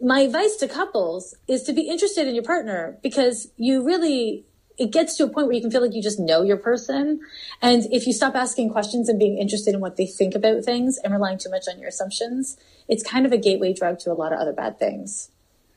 My 0.00 0.20
advice 0.20 0.56
to 0.56 0.68
couples 0.68 1.34
is 1.46 1.62
to 1.64 1.72
be 1.72 1.82
interested 1.82 2.26
in 2.26 2.34
your 2.34 2.44
partner 2.44 2.98
because 3.02 3.48
you 3.56 3.84
really, 3.84 4.44
it 4.78 4.90
gets 4.90 5.16
to 5.16 5.24
a 5.24 5.28
point 5.28 5.46
where 5.46 5.54
you 5.54 5.60
can 5.60 5.70
feel 5.70 5.82
like 5.82 5.94
you 5.94 6.02
just 6.02 6.18
know 6.18 6.42
your 6.42 6.56
person. 6.56 7.20
And 7.62 7.84
if 7.92 8.06
you 8.06 8.12
stop 8.12 8.34
asking 8.34 8.70
questions 8.70 9.08
and 9.08 9.18
being 9.18 9.38
interested 9.38 9.74
in 9.74 9.80
what 9.80 9.96
they 9.96 10.06
think 10.06 10.34
about 10.34 10.64
things 10.64 10.98
and 11.02 11.12
relying 11.12 11.38
too 11.38 11.50
much 11.50 11.64
on 11.72 11.78
your 11.78 11.88
assumptions, 11.88 12.56
it's 12.88 13.02
kind 13.02 13.26
of 13.26 13.32
a 13.32 13.38
gateway 13.38 13.72
drug 13.72 13.98
to 14.00 14.12
a 14.12 14.14
lot 14.14 14.32
of 14.32 14.38
other 14.38 14.52
bad 14.52 14.78
things. 14.78 15.30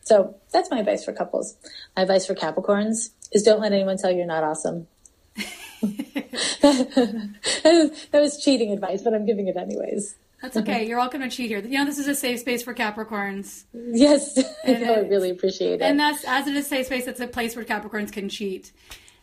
So 0.09 0.35
that's 0.51 0.71
my 0.71 0.79
advice 0.79 1.05
for 1.05 1.13
couples. 1.13 1.55
My 1.95 2.01
advice 2.01 2.25
for 2.25 2.33
Capricorns 2.33 3.11
is 3.31 3.43
don't 3.43 3.61
let 3.61 3.73
anyone 3.73 3.95
tell 3.95 4.09
you 4.09 4.17
you're 4.17 4.25
not 4.25 4.43
awesome. 4.43 4.87
that, 5.35 6.57
was, 6.63 8.07
that 8.11 8.19
was 8.19 8.43
cheating 8.43 8.71
advice, 8.71 9.03
but 9.03 9.13
I'm 9.13 9.27
giving 9.27 9.47
it 9.47 9.55
anyways. 9.55 10.15
That's 10.41 10.57
okay. 10.57 10.87
You're 10.87 10.97
welcome 10.97 11.21
to 11.21 11.29
cheat 11.29 11.51
here. 11.51 11.59
You 11.59 11.77
know, 11.77 11.85
this 11.85 11.99
is 11.99 12.07
a 12.07 12.15
safe 12.15 12.39
space 12.39 12.63
for 12.63 12.73
Capricorns. 12.73 13.65
Yes, 13.71 14.35
And 14.63 14.83
I 14.89 15.01
really 15.01 15.29
appreciate 15.29 15.73
it. 15.73 15.81
And 15.83 15.99
that's, 15.99 16.25
as 16.25 16.47
it 16.47 16.55
is 16.55 16.65
a 16.65 16.69
safe 16.69 16.87
space, 16.87 17.05
it's 17.05 17.19
a 17.19 17.27
place 17.27 17.55
where 17.55 17.63
Capricorns 17.63 18.11
can 18.11 18.29
cheat. 18.29 18.71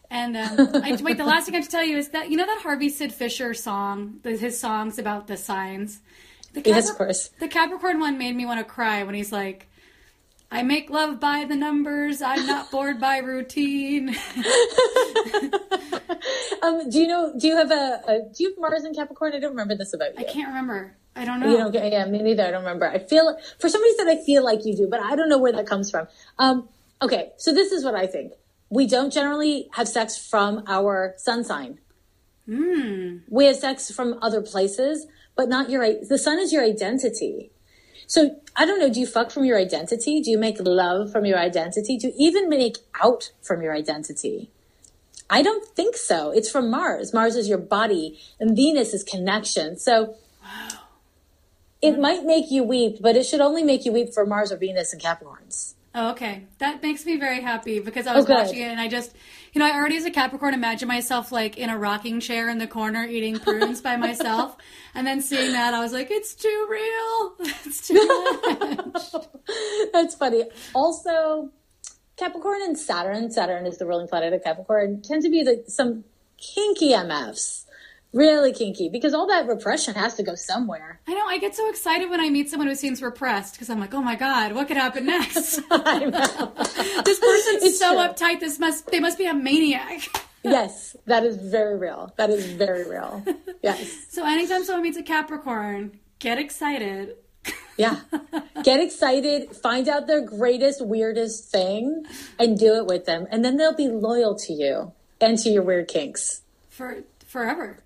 And 0.09 0.37
um, 0.37 0.70
I, 0.85 0.96
wait, 1.03 1.16
the 1.16 1.25
last 1.25 1.46
thing 1.46 1.57
I 1.57 1.59
have 1.59 1.64
to 1.64 1.70
tell 1.70 1.85
you 1.85 1.96
is 1.96 2.11
that, 2.11 2.31
you 2.31 2.37
know 2.37 2.46
that 2.46 2.61
Harvey 2.62 2.90
Sid 2.90 3.12
Fisher 3.12 3.55
song, 3.55 4.20
the, 4.22 4.37
his 4.37 4.61
songs 4.61 5.01
about 5.01 5.27
the 5.27 5.37
signs? 5.37 6.01
The 6.53 6.62
Yes, 6.64 6.88
of 6.88 6.96
course. 6.96 7.31
The 7.40 7.49
Capricorn 7.49 7.99
one 7.99 8.18
made 8.18 8.37
me 8.37 8.46
want 8.46 8.61
to 8.61 8.64
cry 8.64 9.03
when 9.03 9.16
he's 9.16 9.33
like, 9.33 9.66
I 10.50 10.62
make 10.62 10.90
love 10.90 11.18
by 11.18 11.44
the 11.44 11.56
numbers. 11.56 12.22
I'm 12.22 12.46
not 12.46 12.70
bored 12.70 13.00
by 13.00 13.18
routine. 13.18 14.11
um, 16.62 16.88
do 16.88 17.00
you 17.00 17.06
know? 17.09 17.35
Do 17.37 17.48
you 17.48 17.56
have 17.56 17.70
a, 17.70 18.02
a? 18.06 18.20
Do 18.32 18.44
you 18.44 18.50
have 18.50 18.59
Mars 18.59 18.85
in 18.85 18.94
Capricorn? 18.94 19.35
I 19.35 19.40
don't 19.40 19.50
remember 19.50 19.74
this 19.74 19.92
about 19.92 20.14
you. 20.14 20.20
I 20.20 20.24
can't 20.24 20.48
remember. 20.48 20.96
I 21.16 21.24
don't 21.24 21.40
know. 21.40 21.50
You 21.50 21.56
don't 21.56 21.72
get, 21.72 21.90
yeah, 21.90 22.04
me 22.04 22.22
neither. 22.22 22.44
I 22.44 22.50
don't 22.50 22.62
remember. 22.62 22.87
I 22.87 22.98
feel, 22.98 23.38
for 23.59 23.70
some 23.70 23.82
reason, 23.82 24.06
I 24.06 24.22
feel 24.22 24.44
like 24.44 24.66
you 24.66 24.76
do, 24.76 24.87
but 24.87 25.00
I 25.00 25.16
don't 25.16 25.30
know 25.30 25.38
where 25.38 25.52
that 25.52 25.66
comes 25.66 25.90
from. 25.90 26.06
Um, 26.38 26.68
okay, 27.00 27.32
so 27.38 27.54
this 27.54 27.72
is 27.72 27.85
what 27.85 27.94
I 27.94 28.06
think. 28.06 28.35
We 28.68 28.87
don't 28.87 29.11
generally 29.11 29.68
have 29.72 29.88
sex 29.88 30.18
from 30.18 30.62
our 30.66 31.14
sun 31.16 31.42
sign. 31.42 31.78
We 33.30 33.46
have 33.46 33.56
sex 33.56 33.90
from 33.90 34.18
other 34.20 34.42
places, 34.42 35.06
but 35.37 35.48
not 35.48 35.70
your, 35.70 35.87
the 36.04 36.18
sun 36.18 36.38
is 36.38 36.52
your 36.52 36.62
identity. 36.62 37.50
So 38.07 38.40
I 38.55 38.64
don't 38.64 38.79
know, 38.79 38.92
do 38.92 39.01
you 39.01 39.07
fuck 39.07 39.31
from 39.31 39.45
your 39.45 39.59
identity? 39.59 40.21
Do 40.21 40.31
you 40.31 40.38
make 40.38 40.57
love 40.61 41.12
from 41.12 41.25
your 41.25 41.38
identity? 41.38 41.99
Do 41.99 42.09
you 42.09 42.14
even 42.16 42.49
make 42.49 42.79
out 43.03 43.33
from 43.42 43.62
your 43.62 43.75
identity? 43.75 44.51
I 45.29 45.42
don't 45.42 45.66
think 45.75 45.97
so. 45.97 46.31
It's 46.31 46.51
from 46.51 46.71
Mars. 46.71 47.12
Mars 47.12 47.37
is 47.37 47.49
your 47.49 47.59
body 47.59 48.19
and 48.38 48.57
Venus 48.57 48.95
is 48.95 49.03
connection. 49.03 49.77
So 49.77 50.16
it 51.83 51.99
might 51.99 52.25
make 52.25 52.51
you 52.51 52.62
weep, 52.62 52.99
but 53.01 53.16
it 53.16 53.27
should 53.27 53.40
only 53.40 53.62
make 53.62 53.85
you 53.85 53.92
weep 53.92 54.14
for 54.14 54.25
Mars 54.25 54.53
or 54.53 54.57
Venus 54.57 54.92
and 54.92 55.03
Capricorns. 55.03 55.75
Oh, 55.98 56.11
okay. 56.11 56.44
That 56.59 56.82
makes 56.82 57.06
me 57.06 57.16
very 57.16 57.40
happy 57.40 57.80
because 57.80 58.06
I 58.06 58.12
oh, 58.12 58.16
was 58.16 58.28
Oh, 58.28 58.35
watching 58.35 58.59
it 58.59 58.66
and 58.66 58.78
I 58.78 58.87
just, 58.87 59.16
you 59.54 59.59
know, 59.59 59.66
I 59.66 59.70
already 59.70 59.96
as 59.96 60.04
a 60.04 60.11
Capricorn 60.11 60.52
imagine 60.52 60.88
myself 60.88 61.32
like 61.32 61.56
in 61.56 61.70
a 61.70 61.78
rocking 61.78 62.20
chair 62.20 62.50
in 62.50 62.59
the 62.59 62.66
corner 62.66 63.06
eating 63.06 63.38
prunes 63.38 63.80
by 63.80 63.96
myself. 63.96 64.56
And 64.94 65.06
then 65.06 65.20
seeing 65.20 65.52
that, 65.52 65.74
I 65.74 65.80
was 65.80 65.92
like, 65.92 66.11
it's 66.11 66.35
too 66.35 66.66
real. 66.70 67.35
It's 67.66 67.87
too 67.87 67.94
much. 68.94 69.26
That's 69.92 70.14
funny. 70.14 70.44
Also, 70.74 71.50
Capricorn 72.16 72.62
and 72.62 72.78
Saturn, 72.78 73.30
Saturn 73.30 73.66
is 73.66 73.76
the 73.76 73.85
ruling 73.85 74.09
planet 74.09 74.32
of 74.32 74.42
Capricorn, 74.42 75.02
tend 75.02 75.22
to 75.22 75.28
be 75.28 75.42
the, 75.42 75.64
some 75.66 76.04
kinky 76.38 76.92
MFs. 76.92 77.65
Really 78.16 78.55
kinky 78.55 78.88
because 78.88 79.12
all 79.12 79.26
that 79.26 79.46
repression 79.46 79.92
has 79.94 80.14
to 80.14 80.22
go 80.22 80.35
somewhere. 80.35 81.00
I 81.07 81.12
know. 81.12 81.26
I 81.26 81.37
get 81.37 81.55
so 81.55 81.68
excited 81.68 82.09
when 82.09 82.18
I 82.18 82.31
meet 82.31 82.48
someone 82.48 82.66
who 82.66 82.74
seems 82.74 83.02
repressed 83.02 83.52
because 83.52 83.68
I'm 83.68 83.79
like, 83.79 83.92
oh 83.92 84.00
my 84.00 84.16
God, 84.16 84.52
what 84.52 84.68
could 84.68 84.79
happen 84.79 85.05
next? 85.05 85.61
This 87.05 87.20
person's 87.20 87.62
It's 87.62 87.79
so 87.79 87.92
true. 87.92 88.00
uptight. 88.02 88.40
This 88.40 88.59
must, 88.59 88.87
they 88.87 89.00
must 89.00 89.18
be 89.18 89.26
a 89.26 89.35
maniac. 89.35 90.00
yes, 90.42 90.96
that 91.05 91.24
is 91.24 91.37
very 91.37 91.76
real. 91.76 92.14
That 92.16 92.31
is 92.31 92.46
very 92.46 92.88
real. 92.88 93.22
Yes. 93.62 94.07
So 94.09 94.24
anytime 94.24 94.64
someone 94.64 94.83
meets 94.85 94.96
a 94.96 95.02
Capricorn, 95.02 96.00
get 96.18 96.38
excited. 96.38 97.16
Yeah. 97.76 98.00
Get 98.64 98.81
excited, 98.81 99.55
find 99.55 99.88
out 99.90 100.07
their 100.07 100.22
greatest, 100.22 100.85
weirdest 100.85 101.50
thing, 101.50 102.05
and 102.38 102.59
do 102.59 102.76
it 102.76 102.87
with 102.87 103.05
them. 103.05 103.26
And 103.31 103.44
then 103.44 103.59
they'll 103.59 103.76
be 103.76 103.88
loyal 103.88 104.35
to 104.37 104.55
you 104.55 104.92
and 105.20 105.37
to 105.38 105.50
your 105.50 105.62
weird 105.62 105.88
kinks 105.88 106.40
For 106.70 107.02
forever. 107.26 107.81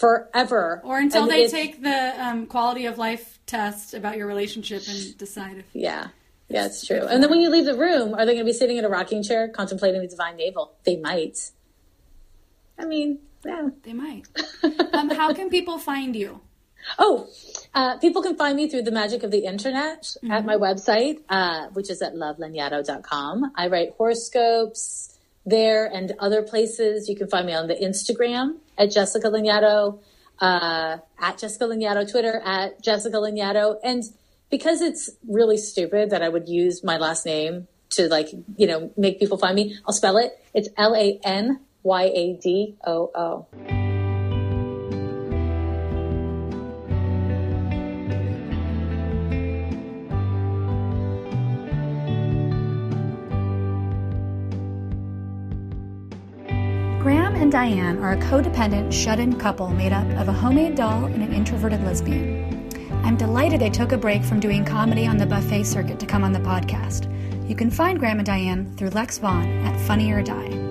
Forever. 0.00 0.80
Or 0.84 0.98
until 0.98 1.22
And 1.22 1.30
they 1.30 1.48
take 1.48 1.82
the 1.82 2.14
um, 2.24 2.46
quality 2.46 2.86
of 2.86 2.98
life 2.98 3.38
test 3.46 3.94
about 3.94 4.16
your 4.16 4.26
relationship 4.26 4.82
and 4.88 5.16
decide 5.18 5.58
if 5.58 5.66
Yeah. 5.72 6.08
Yeah, 6.48 6.66
it's 6.66 6.86
true. 6.86 7.00
And 7.00 7.22
then 7.22 7.30
when 7.30 7.40
you 7.40 7.48
leave 7.48 7.64
the 7.64 7.76
room, 7.76 8.14
are 8.14 8.26
they 8.26 8.32
going 8.32 8.44
to 8.44 8.50
be 8.50 8.52
sitting 8.52 8.76
in 8.76 8.84
a 8.84 8.88
rocking 8.88 9.22
chair 9.22 9.48
contemplating 9.48 10.02
the 10.02 10.08
divine 10.08 10.36
navel? 10.36 10.74
They 10.84 10.96
might. 10.96 11.50
I 12.78 12.84
mean, 12.84 13.20
yeah. 13.44 13.68
they 13.82 13.92
might. 13.92 14.26
um, 14.92 15.10
how 15.10 15.32
can 15.32 15.48
people 15.48 15.78
find 15.78 16.14
you? 16.14 16.40
Oh, 16.98 17.28
uh, 17.74 17.96
people 17.98 18.22
can 18.22 18.36
find 18.36 18.56
me 18.56 18.68
through 18.68 18.82
the 18.82 18.90
magic 18.90 19.22
of 19.22 19.30
the 19.30 19.46
internet 19.46 20.16
at 20.30 20.44
my 20.44 20.56
website, 20.56 21.20
uh, 21.30 21.68
which 21.68 21.88
is 21.88 22.02
at 22.02 22.14
lovelanyadoo.com. 22.14 23.52
I 23.56 23.68
write 23.68 23.94
horoscopes 23.96 25.18
there 25.46 25.86
and 25.86 26.12
other 26.18 26.42
places. 26.42 27.08
You 27.08 27.16
can 27.16 27.28
find 27.28 27.46
me 27.46 27.54
on 27.54 27.68
the 27.68 27.74
Instagram 27.74 28.58
at 28.78 28.90
Jessica 28.90 29.28
Lanyadoo, 29.28 29.98
uh, 30.40 30.98
at 31.20 31.38
Jessica 31.38 31.64
Lanyadoo, 31.64 32.10
Twitter 32.10 32.40
at 32.44 32.82
Jessica 32.82 33.16
Lanyadoo. 33.16 33.78
And 33.82 34.02
because 34.50 34.80
it's 34.82 35.10
really 35.28 35.56
stupid 35.56 36.10
that 36.10 36.22
I 36.22 36.28
would 36.28 36.48
use 36.48 36.84
my 36.84 36.96
last 36.96 37.26
name 37.26 37.68
to 37.90 38.08
like, 38.08 38.28
you 38.56 38.66
know, 38.66 38.90
make 38.96 39.18
people 39.18 39.38
find 39.38 39.54
me, 39.54 39.76
I'll 39.86 39.94
spell 39.94 40.16
it. 40.16 40.38
It's 40.52 40.68
L 40.76 40.94
A 40.94 41.18
N 41.24 41.60
Y 41.82 42.02
A 42.02 42.38
D 42.40 42.76
O 42.86 43.10
O. 43.14 43.83
Diane 57.54 57.98
are 57.98 58.14
a 58.14 58.16
codependent, 58.16 58.92
shut 58.92 59.20
in 59.20 59.38
couple 59.38 59.68
made 59.68 59.92
up 59.92 60.08
of 60.18 60.26
a 60.26 60.32
homemade 60.32 60.74
doll 60.74 61.04
and 61.04 61.22
an 61.22 61.32
introverted 61.32 61.84
lesbian. 61.84 62.68
I'm 63.04 63.16
delighted 63.16 63.60
they 63.60 63.70
took 63.70 63.92
a 63.92 63.96
break 63.96 64.24
from 64.24 64.40
doing 64.40 64.64
comedy 64.64 65.06
on 65.06 65.18
the 65.18 65.26
buffet 65.26 65.62
circuit 65.62 66.00
to 66.00 66.06
come 66.06 66.24
on 66.24 66.32
the 66.32 66.40
podcast. 66.40 67.08
You 67.48 67.54
can 67.54 67.70
find 67.70 68.00
Graham 68.00 68.18
and 68.18 68.26
Diane 68.26 68.74
through 68.76 68.90
Lex 68.90 69.18
Vaughn 69.18 69.46
at 69.64 69.80
Funny 69.86 70.10
or 70.10 70.20
Die. 70.20 70.63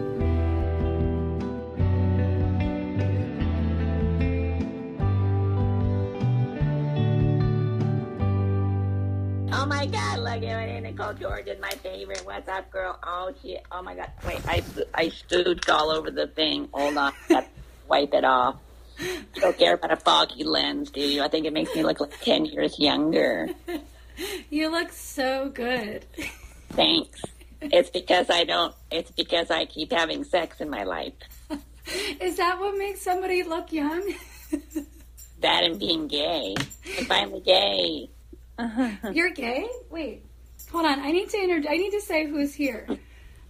At 11.04 11.10
it. 11.10 11.20
Nicole 11.20 11.30
George 11.30 11.48
is 11.48 11.62
my 11.62 11.70
favorite. 11.70 12.22
What's 12.26 12.48
up, 12.50 12.72
girl? 12.72 12.98
Oh 13.04 13.34
shit. 13.42 13.63
Oh 13.72 13.82
my 13.82 13.96
god. 13.96 14.12
Wait, 14.26 14.42
I 14.48 14.63
I 14.94 15.10
stooped 15.10 15.70
all 15.70 15.92
over 15.92 16.12
the 16.12 16.28
thing. 16.28 16.70
Hold 16.74 16.98
on. 16.98 17.13
Wipe 17.88 18.13
it 18.13 18.24
off. 18.24 18.58
You 19.00 19.42
don't 19.42 19.58
care 19.58 19.74
about 19.74 19.92
a 19.92 19.98
foggy 19.98 20.44
lens, 20.44 20.92
do 20.92 21.02
you? 21.02 21.24
I 21.24 21.28
think 21.28 21.46
it 21.46 21.54
makes 21.54 21.76
me 21.76 21.84
look 21.84 22.00
like 22.00 22.20
10 22.22 22.46
years 22.46 22.80
younger. 22.80 23.50
You 24.52 24.70
look 24.70 24.92
so 24.92 25.50
good. 25.50 26.06
Thanks. 26.70 27.20
It's 27.62 27.89
because 27.89 28.30
I 28.30 28.44
don't, 28.44 28.76
it's 28.92 29.10
because 29.10 29.50
I 29.50 29.66
keep 29.66 29.92
having 29.92 30.24
sex 30.24 30.62
in 30.62 30.70
my 30.70 30.84
life. 30.84 31.13
Is 32.22 32.38
that 32.38 32.60
what 32.60 32.78
makes 32.78 33.02
somebody 33.02 33.42
look 33.42 33.72
young? 33.72 34.13
That 35.42 35.63
and 35.63 35.80
being 35.80 36.08
gay. 36.08 36.54
I'm 37.00 37.06
finally 37.06 37.42
gay. 37.42 38.10
You're 39.12 39.32
gay? 39.32 39.68
Wait, 39.89 40.24
hold 40.74 40.86
on. 40.86 41.00
I 41.00 41.12
need 41.12 41.30
to 41.30 41.38
inter- 41.38 41.70
I 41.70 41.78
need 41.78 41.92
to 41.92 42.02
say 42.02 42.26
who's 42.28 42.54
here. 42.54 42.86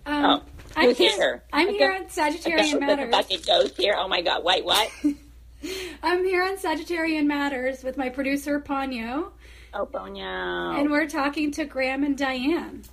Um, 0.05 0.25
Oh, 0.25 0.43
I'm 0.75 0.89
who's 0.89 0.97
here? 0.97 1.43
I'm 1.53 1.69
Okay. 1.69 1.77
here 1.77 1.91
on 1.93 2.01
I 2.01 2.05
Sagittarian 2.07 2.71
got 2.73 2.79
the 2.81 2.85
Matters. 2.97 3.11
fucking 3.15 3.39
ghost 3.47 3.77
here. 3.77 3.95
Oh 3.97 4.09
my 4.09 4.21
god. 4.21 4.43
Wait, 4.43 4.65
what? 4.65 4.91
I'm 6.03 6.25
here 6.25 6.43
on 6.43 6.57
Sagittarian 6.57 7.25
Matters 7.25 7.83
with 7.85 7.95
my 7.95 8.09
producer 8.09 8.59
Ponyo, 8.59 9.31
Oh, 9.73 9.85
Bonyo. 9.85 10.77
and 10.77 10.91
we're 10.91 11.07
talking 11.07 11.51
to 11.51 11.63
Graham 11.63 12.03
and 12.03 12.17
Diane. 12.17 12.83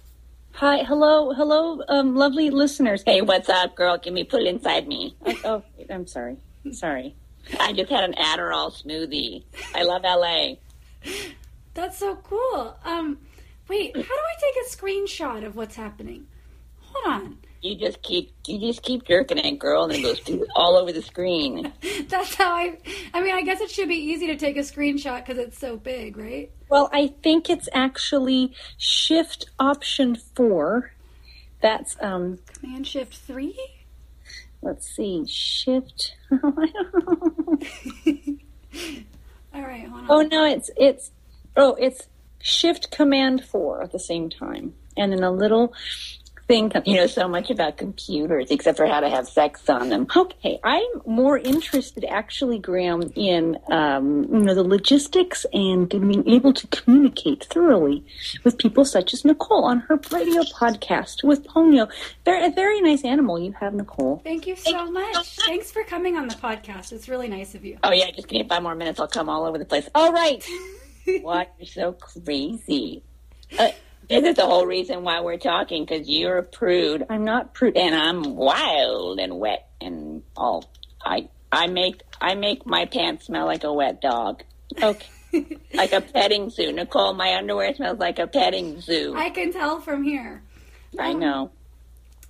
Hi, 0.53 0.85
hello, 0.85 1.33
hello, 1.33 1.83
um, 1.89 2.15
lovely 2.15 2.51
listeners. 2.51 3.03
Hey, 3.05 3.23
what's 3.23 3.49
up, 3.49 3.75
girl? 3.75 3.99
Give 3.99 4.15
me, 4.15 4.23
put 4.23 4.43
it 4.43 4.47
inside 4.47 4.87
me. 4.87 5.17
Oh, 5.27 5.37
oh, 5.45 5.63
I'm 5.93 6.07
sorry. 6.07 6.37
Sorry. 6.71 7.17
I 7.59 7.73
just 7.73 7.91
had 7.91 8.05
an 8.05 8.13
Adderall 8.15 8.71
smoothie. 8.73 9.43
I 9.75 9.83
love 9.83 10.03
LA. 10.05 10.55
That's 11.75 11.99
so 11.99 12.15
cool. 12.23 12.77
Um, 12.85 13.19
wait, 13.71 13.97
how 13.97 14.03
do 14.03 14.09
I 14.09 14.41
take 14.41 14.67
a 14.67 14.77
screenshot 14.77 15.47
of 15.47 15.55
what's 15.55 15.77
happening? 15.77 16.27
Hold 16.81 17.07
on. 17.07 17.39
You 17.63 17.77
just 17.77 18.03
keep, 18.03 18.33
you 18.47 18.59
just 18.59 18.83
keep 18.83 19.05
jerking 19.07 19.39
it, 19.39 19.59
girl, 19.59 19.85
and 19.85 19.93
it 19.93 20.03
goes 20.03 20.21
all 20.57 20.77
over 20.77 20.93
the 20.93 21.03
screen. 21.03 21.73
That's 22.09 22.35
how 22.35 22.53
I. 22.53 22.79
I 23.15 23.21
mean, 23.21 23.35
I 23.35 23.43
guess 23.43 23.61
it 23.61 23.71
should 23.71 23.89
be 23.89 23.95
easy 23.95 24.27
to 24.27 24.37
take 24.37 24.57
a 24.57 24.61
screenshot 24.61 25.25
because 25.25 25.39
it's 25.39 25.59
so 25.59 25.77
big, 25.77 26.17
right? 26.17 26.51
Well, 26.69 26.91
I 26.93 27.13
think 27.23 27.49
it's 27.49 27.69
actually 27.73 28.55
Shift 28.77 29.51
Option 29.59 30.17
4. 30.17 30.93
That's, 31.63 31.97
um, 32.01 32.39
Command 32.59 32.87
Shift 32.87 33.15
Three. 33.15 33.57
let's 34.63 34.89
see, 34.89 35.27
Shift. 35.27 36.17
I 36.33 36.37
don't 36.37 36.57
know. 38.07 38.37
All 39.55 39.63
right, 39.63 39.87
hold 39.87 40.03
on. 40.03 40.07
Oh, 40.09 40.23
no, 40.23 40.45
it's, 40.47 40.71
it's, 40.77 41.11
oh, 41.57 41.75
it's 41.75 42.09
Shift 42.41 42.91
Command 42.91 43.45
4 43.45 43.83
at 43.83 43.93
the 43.93 43.99
same 43.99 44.31
time. 44.31 44.75
And 44.97 45.13
then 45.13 45.23
a 45.23 45.31
little 45.31 45.73
thing. 46.51 46.73
You 46.85 46.97
know 46.97 47.07
so 47.07 47.29
much 47.29 47.51
about 47.51 47.77
computers, 47.77 48.51
except 48.51 48.77
for 48.77 48.87
how 48.87 49.01
to 49.01 49.09
have 49.09 49.29
sex 49.29 49.69
on 49.69 49.89
them. 49.89 50.07
Okay, 50.15 50.59
I'm 50.65 50.91
more 51.07 51.39
interested, 51.39 52.05
actually, 52.05 52.59
Graham, 52.59 53.13
in 53.15 53.57
um, 53.71 54.25
you 54.25 54.41
know 54.41 54.55
the 54.55 54.65
logistics 54.65 55.47
and 55.53 55.89
being 55.89 56.29
able 56.29 56.53
to 56.53 56.67
communicate 56.67 57.45
thoroughly 57.45 58.05
with 58.43 58.59
people 58.59 58.85
such 58.85 59.15
as 59.15 59.25
Nicole 59.25 59.65
on 59.65 59.81
her 59.81 59.97
radio 60.11 60.43
podcast 60.43 61.23
with 61.23 61.47
Ponyo. 61.47 61.89
Very, 62.25 62.47
a 62.47 62.51
very 62.51 62.81
nice 62.81 63.05
animal 63.05 63.39
you 63.39 63.53
have, 63.53 63.73
Nicole. 63.73 64.21
Thank 64.25 64.49
you 64.49 64.57
so 64.57 64.91
much. 64.91 65.37
Thanks 65.47 65.71
for 65.71 65.85
coming 65.85 66.17
on 66.17 66.27
the 66.27 66.35
podcast. 66.35 66.93
It's 66.93 67.09
really 67.09 67.29
nice 67.29 67.55
of 67.55 67.65
you. 67.65 67.79
Oh 67.85 67.93
yeah, 67.93 68.11
just 68.11 68.27
give 68.27 68.43
me 68.43 68.49
five 68.49 68.63
more 68.63 68.75
minutes. 68.75 68.99
I'll 68.99 69.09
come 69.09 69.29
all 69.29 69.45
over 69.45 69.59
the 69.59 69.65
place. 69.65 69.89
All 69.95 70.13
right. 70.13 70.45
what? 71.23 71.53
You're 71.59 71.67
so 71.67 71.93
crazy. 71.93 73.03
Uh, 73.59 73.69
this 74.09 74.25
is 74.25 74.37
the 74.37 74.47
whole 74.47 74.67
reason 74.67 75.05
why 75.05 75.21
we're 75.21 75.39
talking 75.39 75.85
because 75.85 76.09
you're 76.09 76.39
a 76.39 76.43
prude. 76.43 77.07
I'm 77.09 77.25
not 77.25 77.55
prude, 77.55 77.77
and 77.77 77.95
I'm 77.95 78.37
wild 78.37 79.21
and 79.21 79.39
wet 79.39 79.69
and 79.81 80.23
all. 80.37 80.65
I 81.05 81.29
I 81.53 81.67
make 81.69 82.03
I 82.21 82.35
make 82.35 82.67
my 82.67 82.87
pants 82.87 83.27
smell 83.27 83.47
like 83.47 83.65
a 83.65 83.73
wet 83.73 84.01
dog. 84.01 84.43
Okay. 84.83 85.07
like 85.75 85.93
a 85.93 86.01
petting 86.01 86.51
zoo. 86.51 86.73
Nicole, 86.73 87.15
my 87.15 87.35
underwear 87.37 87.75
smells 87.75 87.99
like 87.99 88.19
a 88.19 88.27
petting 88.27 88.81
zoo. 88.81 89.15
I 89.17 89.31
can 89.31 89.53
tell 89.53 89.81
from 89.81 90.03
here. 90.03 90.43
I 90.99 91.13
know. 91.13 91.53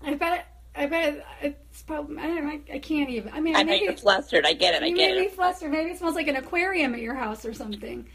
I 0.05 0.15
bet. 0.15 0.41
It, 0.41 0.45
I 0.77 0.87
bet 0.87 1.15
it, 1.15 1.25
it's 1.41 1.83
probably. 1.83 2.19
I 2.19 2.27
don't 2.27 2.45
know. 2.45 2.51
I, 2.51 2.75
I 2.75 2.79
can't 2.79 3.09
even. 3.09 3.33
I 3.33 3.41
mean, 3.41 3.57
I 3.57 3.63
know 3.63 3.73
maybe 3.73 3.87
you're 3.87 3.97
flustered. 3.97 4.45
I 4.45 4.53
get 4.53 4.75
it. 4.75 4.83
I 4.83 4.91
get 4.91 5.17
it. 5.17 5.33
flustered. 5.33 5.71
Maybe 5.71 5.91
it 5.91 5.99
smells 5.99 6.15
like 6.15 6.29
an 6.29 6.37
aquarium 6.37 6.95
at 6.95 7.01
your 7.01 7.15
house 7.15 7.45
or 7.45 7.55
something. 7.55 8.07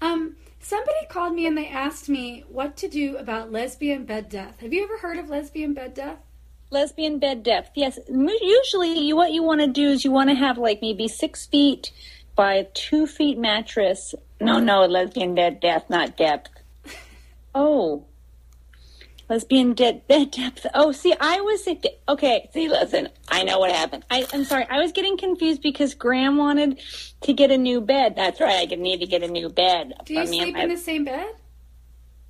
Um, 0.00 0.36
somebody 0.60 1.06
called 1.08 1.34
me 1.34 1.46
and 1.46 1.56
they 1.56 1.68
asked 1.68 2.08
me 2.08 2.44
what 2.48 2.76
to 2.78 2.88
do 2.88 3.16
about 3.16 3.52
lesbian 3.52 4.04
bed 4.04 4.28
death. 4.28 4.60
Have 4.60 4.72
you 4.72 4.84
ever 4.84 4.98
heard 4.98 5.18
of 5.18 5.28
lesbian 5.28 5.74
bed 5.74 5.94
death? 5.94 6.18
Lesbian 6.70 7.18
bed 7.18 7.42
depth. 7.42 7.70
Yes. 7.74 7.98
Usually, 8.08 8.98
you, 8.98 9.14
what 9.14 9.32
you 9.32 9.42
want 9.42 9.60
to 9.60 9.68
do 9.68 9.88
is 9.88 10.04
you 10.04 10.10
want 10.10 10.30
to 10.30 10.36
have 10.36 10.58
like 10.58 10.80
maybe 10.82 11.06
six 11.06 11.46
feet 11.46 11.92
by 12.34 12.66
two 12.74 13.06
feet 13.06 13.38
mattress. 13.38 14.14
No, 14.40 14.58
no, 14.58 14.84
lesbian 14.84 15.34
bed 15.34 15.60
death, 15.60 15.88
not 15.88 16.16
depth. 16.16 16.50
Oh. 17.58 18.04
Lesbian 19.28 19.74
de- 19.74 20.02
bed 20.08 20.30
depth. 20.30 20.66
Oh, 20.74 20.92
see, 20.92 21.14
I 21.18 21.40
was 21.40 21.68
okay. 22.08 22.48
See, 22.52 22.68
listen, 22.68 23.08
I 23.28 23.42
know 23.42 23.58
what 23.58 23.72
happened. 23.72 24.04
I, 24.10 24.26
I'm 24.32 24.44
sorry. 24.44 24.66
I 24.70 24.78
was 24.78 24.92
getting 24.92 25.16
confused 25.16 25.62
because 25.62 25.94
Graham 25.94 26.36
wanted 26.36 26.80
to 27.22 27.32
get 27.32 27.50
a 27.50 27.58
new 27.58 27.80
bed. 27.80 28.14
That's 28.16 28.40
right. 28.40 28.70
I 28.70 28.74
need 28.76 29.00
to 29.00 29.06
get 29.06 29.22
a 29.22 29.28
new 29.28 29.48
bed. 29.48 29.94
Do 30.04 30.14
you 30.14 30.26
sleep 30.26 30.56
in 30.56 30.68
the 30.68 30.76
same 30.76 31.04
bed? 31.04 31.34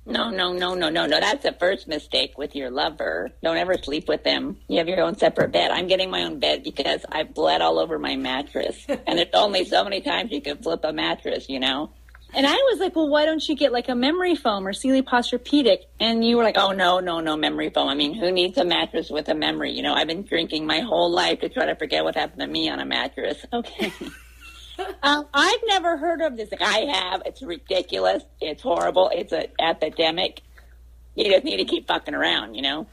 No, 0.07 0.29
no, 0.29 0.53
no, 0.53 0.73
no, 0.73 0.89
no, 0.89 1.05
no. 1.05 1.19
That's 1.19 1.43
the 1.43 1.51
first 1.51 1.87
mistake 1.87 2.37
with 2.37 2.55
your 2.55 2.71
lover. 2.71 3.29
Don't 3.43 3.57
ever 3.57 3.73
sleep 3.77 4.07
with 4.07 4.23
them. 4.23 4.57
You 4.69 4.77
have 4.77 4.87
your 4.87 5.01
own 5.01 5.17
separate 5.17 5.51
bed. 5.51 5.69
I'm 5.69 5.87
getting 5.87 6.09
my 6.09 6.23
own 6.23 6.39
bed 6.39 6.63
because 6.63 7.05
I 7.11 7.23
bled 7.23 7.61
all 7.61 7.77
over 7.77 7.99
my 7.99 8.15
mattress. 8.15 8.85
and 8.87 9.19
there's 9.19 9.27
only 9.33 9.65
so 9.65 9.83
many 9.83 9.99
times 9.99 10.31
you 10.31 10.41
can 10.41 10.57
flip 10.59 10.79
a 10.85 10.93
mattress, 10.93 11.49
you 11.49 11.59
know? 11.59 11.91
And 12.37 12.45
I 12.45 12.53
was 12.53 12.79
like, 12.79 12.95
well, 12.95 13.09
why 13.09 13.25
don't 13.25 13.49
you 13.49 13.55
get 13.55 13.71
like 13.71 13.89
a 13.89 13.95
memory 13.95 14.35
foam 14.35 14.67
or 14.67 14.71
Sealy 14.71 15.01
Posturepedic? 15.01 15.79
And 15.99 16.23
you 16.23 16.37
were 16.37 16.43
like, 16.43 16.55
oh, 16.55 16.71
no, 16.71 16.99
no, 16.99 17.19
no 17.19 17.35
memory 17.35 17.71
foam. 17.71 17.89
I 17.89 17.95
mean, 17.95 18.13
who 18.13 18.31
needs 18.31 18.59
a 18.59 18.63
mattress 18.63 19.09
with 19.09 19.27
a 19.27 19.33
memory? 19.33 19.71
You 19.71 19.81
know, 19.81 19.95
I've 19.95 20.05
been 20.05 20.21
drinking 20.21 20.67
my 20.67 20.81
whole 20.81 21.11
life 21.11 21.39
to 21.39 21.49
try 21.49 21.65
to 21.65 21.75
forget 21.75 22.03
what 22.03 22.13
happened 22.13 22.41
to 22.41 22.47
me 22.47 22.69
on 22.69 22.79
a 22.79 22.85
mattress. 22.85 23.43
Okay. 23.51 23.91
Um, 25.01 25.25
I've 25.33 25.59
never 25.65 25.97
heard 25.97 26.21
of 26.21 26.37
this. 26.37 26.49
I 26.61 26.81
have. 26.81 27.23
It's 27.25 27.41
ridiculous. 27.41 28.21
It's 28.39 28.61
horrible. 28.61 29.09
It's 29.11 29.33
an 29.33 29.47
epidemic. 29.59 30.43
You 31.15 31.31
just 31.31 31.45
need 31.45 31.57
to 31.57 31.65
keep 31.65 31.87
fucking 31.87 32.13
around, 32.13 32.53
you 32.53 32.61
know? 32.61 32.85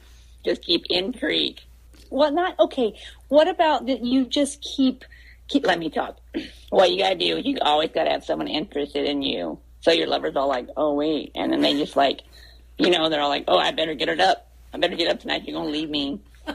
Just 0.46 0.62
keep 0.62 0.86
intrigue. 0.88 1.60
Well, 2.08 2.32
not 2.32 2.58
okay. 2.58 2.98
What 3.28 3.48
about 3.48 3.84
that? 3.84 4.02
You 4.02 4.24
just 4.24 4.62
keep 4.62 5.04
Keep, 5.48 5.66
let 5.66 5.78
me 5.78 5.90
talk. 5.90 6.18
What 6.70 6.90
you 6.90 6.98
gotta 6.98 7.16
do 7.16 7.36
is 7.36 7.44
you 7.44 7.58
always 7.60 7.90
gotta 7.94 8.10
have 8.10 8.24
someone 8.24 8.48
interested 8.48 9.04
in 9.06 9.22
you. 9.22 9.58
So 9.80 9.92
your 9.92 10.06
lover's 10.06 10.36
all 10.36 10.48
like, 10.48 10.68
oh, 10.76 10.94
wait. 10.94 11.32
And 11.34 11.52
then 11.52 11.60
they 11.60 11.74
just 11.74 11.96
like, 11.96 12.22
you 12.78 12.90
know, 12.90 13.08
they're 13.08 13.20
all 13.20 13.28
like, 13.28 13.44
oh, 13.48 13.58
I 13.58 13.70
better 13.72 13.94
get 13.94 14.08
it 14.08 14.20
up. 14.20 14.50
I 14.72 14.78
better 14.78 14.96
get 14.96 15.10
up 15.10 15.20
tonight. 15.20 15.44
You're 15.46 15.58
gonna 15.58 15.70
leave 15.70 15.90
me. 15.90 16.20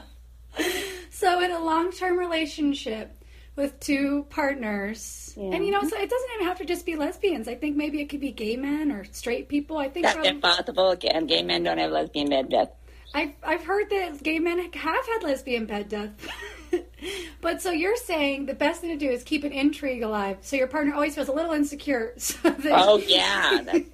So, 1.19 1.41
in 1.41 1.51
a 1.51 1.59
long 1.59 1.91
term 1.91 2.17
relationship 2.17 3.13
with 3.57 3.77
two 3.81 4.25
partners, 4.29 5.33
and 5.35 5.65
you 5.65 5.71
know, 5.71 5.81
so 5.81 5.97
it 5.97 6.09
doesn't 6.09 6.29
even 6.35 6.47
have 6.47 6.59
to 6.59 6.65
just 6.65 6.85
be 6.85 6.95
lesbians. 6.95 7.49
I 7.49 7.55
think 7.55 7.75
maybe 7.75 7.99
it 7.99 8.07
could 8.07 8.21
be 8.21 8.31
gay 8.31 8.55
men 8.55 8.89
or 8.89 9.03
straight 9.11 9.49
people. 9.49 9.77
I 9.77 9.89
think 9.89 10.05
That's 10.05 10.15
probably- 10.15 10.31
impossible. 10.31 10.95
Gay 10.95 11.21
gay 11.25 11.43
men 11.43 11.63
don't 11.63 11.77
have 11.77 11.91
lesbian 11.91 12.29
bed 12.29 12.47
death. 12.47 12.69
I've, 13.13 13.33
I've 13.43 13.65
heard 13.65 13.89
that 13.89 14.23
gay 14.23 14.39
men 14.39 14.59
have 14.59 14.73
had 14.73 15.23
lesbian 15.23 15.65
bed 15.65 15.89
death. 15.89 16.11
but 17.41 17.61
so 17.61 17.71
you're 17.71 17.95
saying 17.95 18.45
the 18.45 18.53
best 18.53 18.81
thing 18.81 18.89
to 18.91 18.97
do 18.97 19.11
is 19.11 19.23
keep 19.23 19.43
an 19.43 19.51
intrigue 19.51 20.03
alive 20.03 20.37
so 20.41 20.55
your 20.55 20.67
partner 20.67 20.93
always 20.93 21.15
feels 21.15 21.27
a 21.27 21.33
little 21.33 21.51
insecure. 21.51 22.13
So 22.19 22.49
that 22.49 22.71
Oh 22.73 22.97
yeah, 22.97 23.61
that's, 23.63 23.89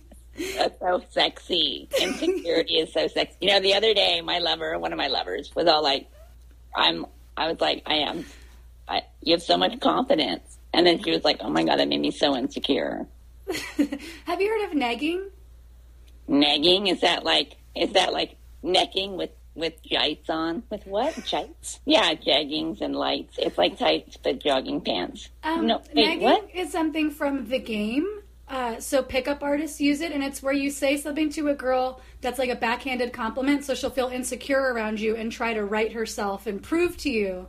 that's 0.55 0.79
so 0.79 1.03
sexy. 1.09 1.87
Insecurity 2.01 2.79
is 2.79 2.91
so 2.91 3.07
sexy. 3.07 3.37
You 3.41 3.49
know, 3.49 3.59
the 3.59 3.73
other 3.73 3.93
day, 3.93 4.21
my 4.21 4.39
lover, 4.39 4.77
one 4.77 4.91
of 4.91 4.97
my 4.97 5.07
lovers, 5.07 5.51
was 5.55 5.67
all 5.67 5.83
like, 5.83 6.07
"I'm." 6.75 7.05
I 7.37 7.49
was 7.49 7.61
like, 7.61 7.83
"I 7.85 7.95
am." 7.95 8.25
I, 8.87 9.03
you 9.21 9.33
have 9.33 9.41
so 9.41 9.53
mm-hmm. 9.53 9.61
much 9.61 9.79
confidence, 9.79 10.57
and 10.73 10.85
then 10.85 11.01
she 11.01 11.11
was 11.11 11.23
like, 11.23 11.37
"Oh 11.41 11.49
my 11.49 11.63
god, 11.63 11.79
that 11.79 11.87
made 11.87 12.01
me 12.01 12.11
so 12.11 12.35
insecure." 12.35 13.07
have 14.25 14.41
you 14.41 14.49
heard 14.49 14.69
of 14.69 14.73
nagging? 14.73 15.29
Nagging 16.27 16.87
is 16.87 17.01
that 17.01 17.23
like 17.23 17.57
is 17.75 17.91
that 17.93 18.11
like 18.11 18.35
necking 18.63 19.15
with 19.15 19.29
with 19.55 19.81
jites 19.83 20.29
on? 20.29 20.63
with 20.69 20.85
what? 20.85 21.13
Jites? 21.15 21.79
Yeah, 21.85 22.13
jeggings 22.13 22.81
and 22.81 22.95
lights. 22.95 23.37
It's 23.37 23.57
like 23.57 23.77
tights 23.77 24.17
but 24.17 24.39
jogging 24.39 24.81
pants. 24.81 25.29
Um, 25.43 25.67
No, 25.67 25.81
wait, 25.93 26.19
what? 26.19 26.49
is 26.53 26.71
something 26.71 27.09
from 27.11 27.47
the 27.47 27.59
game. 27.59 28.07
Uh, 28.47 28.79
so 28.79 29.01
pickup 29.01 29.41
artists 29.41 29.81
use 29.81 30.01
it, 30.01 30.11
and 30.11 30.23
it's 30.23 30.43
where 30.43 30.53
you 30.53 30.69
say 30.69 30.97
something 30.97 31.31
to 31.31 31.47
a 31.47 31.55
girl 31.55 31.99
that's 32.21 32.37
like 32.37 32.49
a 32.51 32.55
backhanded 32.55 33.11
compliment, 33.11 33.63
so 33.63 33.73
she'll 33.73 33.89
feel 33.89 34.09
insecure 34.09 34.71
around 34.71 34.99
you 34.99 35.15
and 35.15 35.31
try 35.31 35.53
to 35.53 35.65
right 35.65 35.93
herself 35.93 36.45
and 36.45 36.61
prove 36.61 36.95
to 36.97 37.09
you 37.09 37.47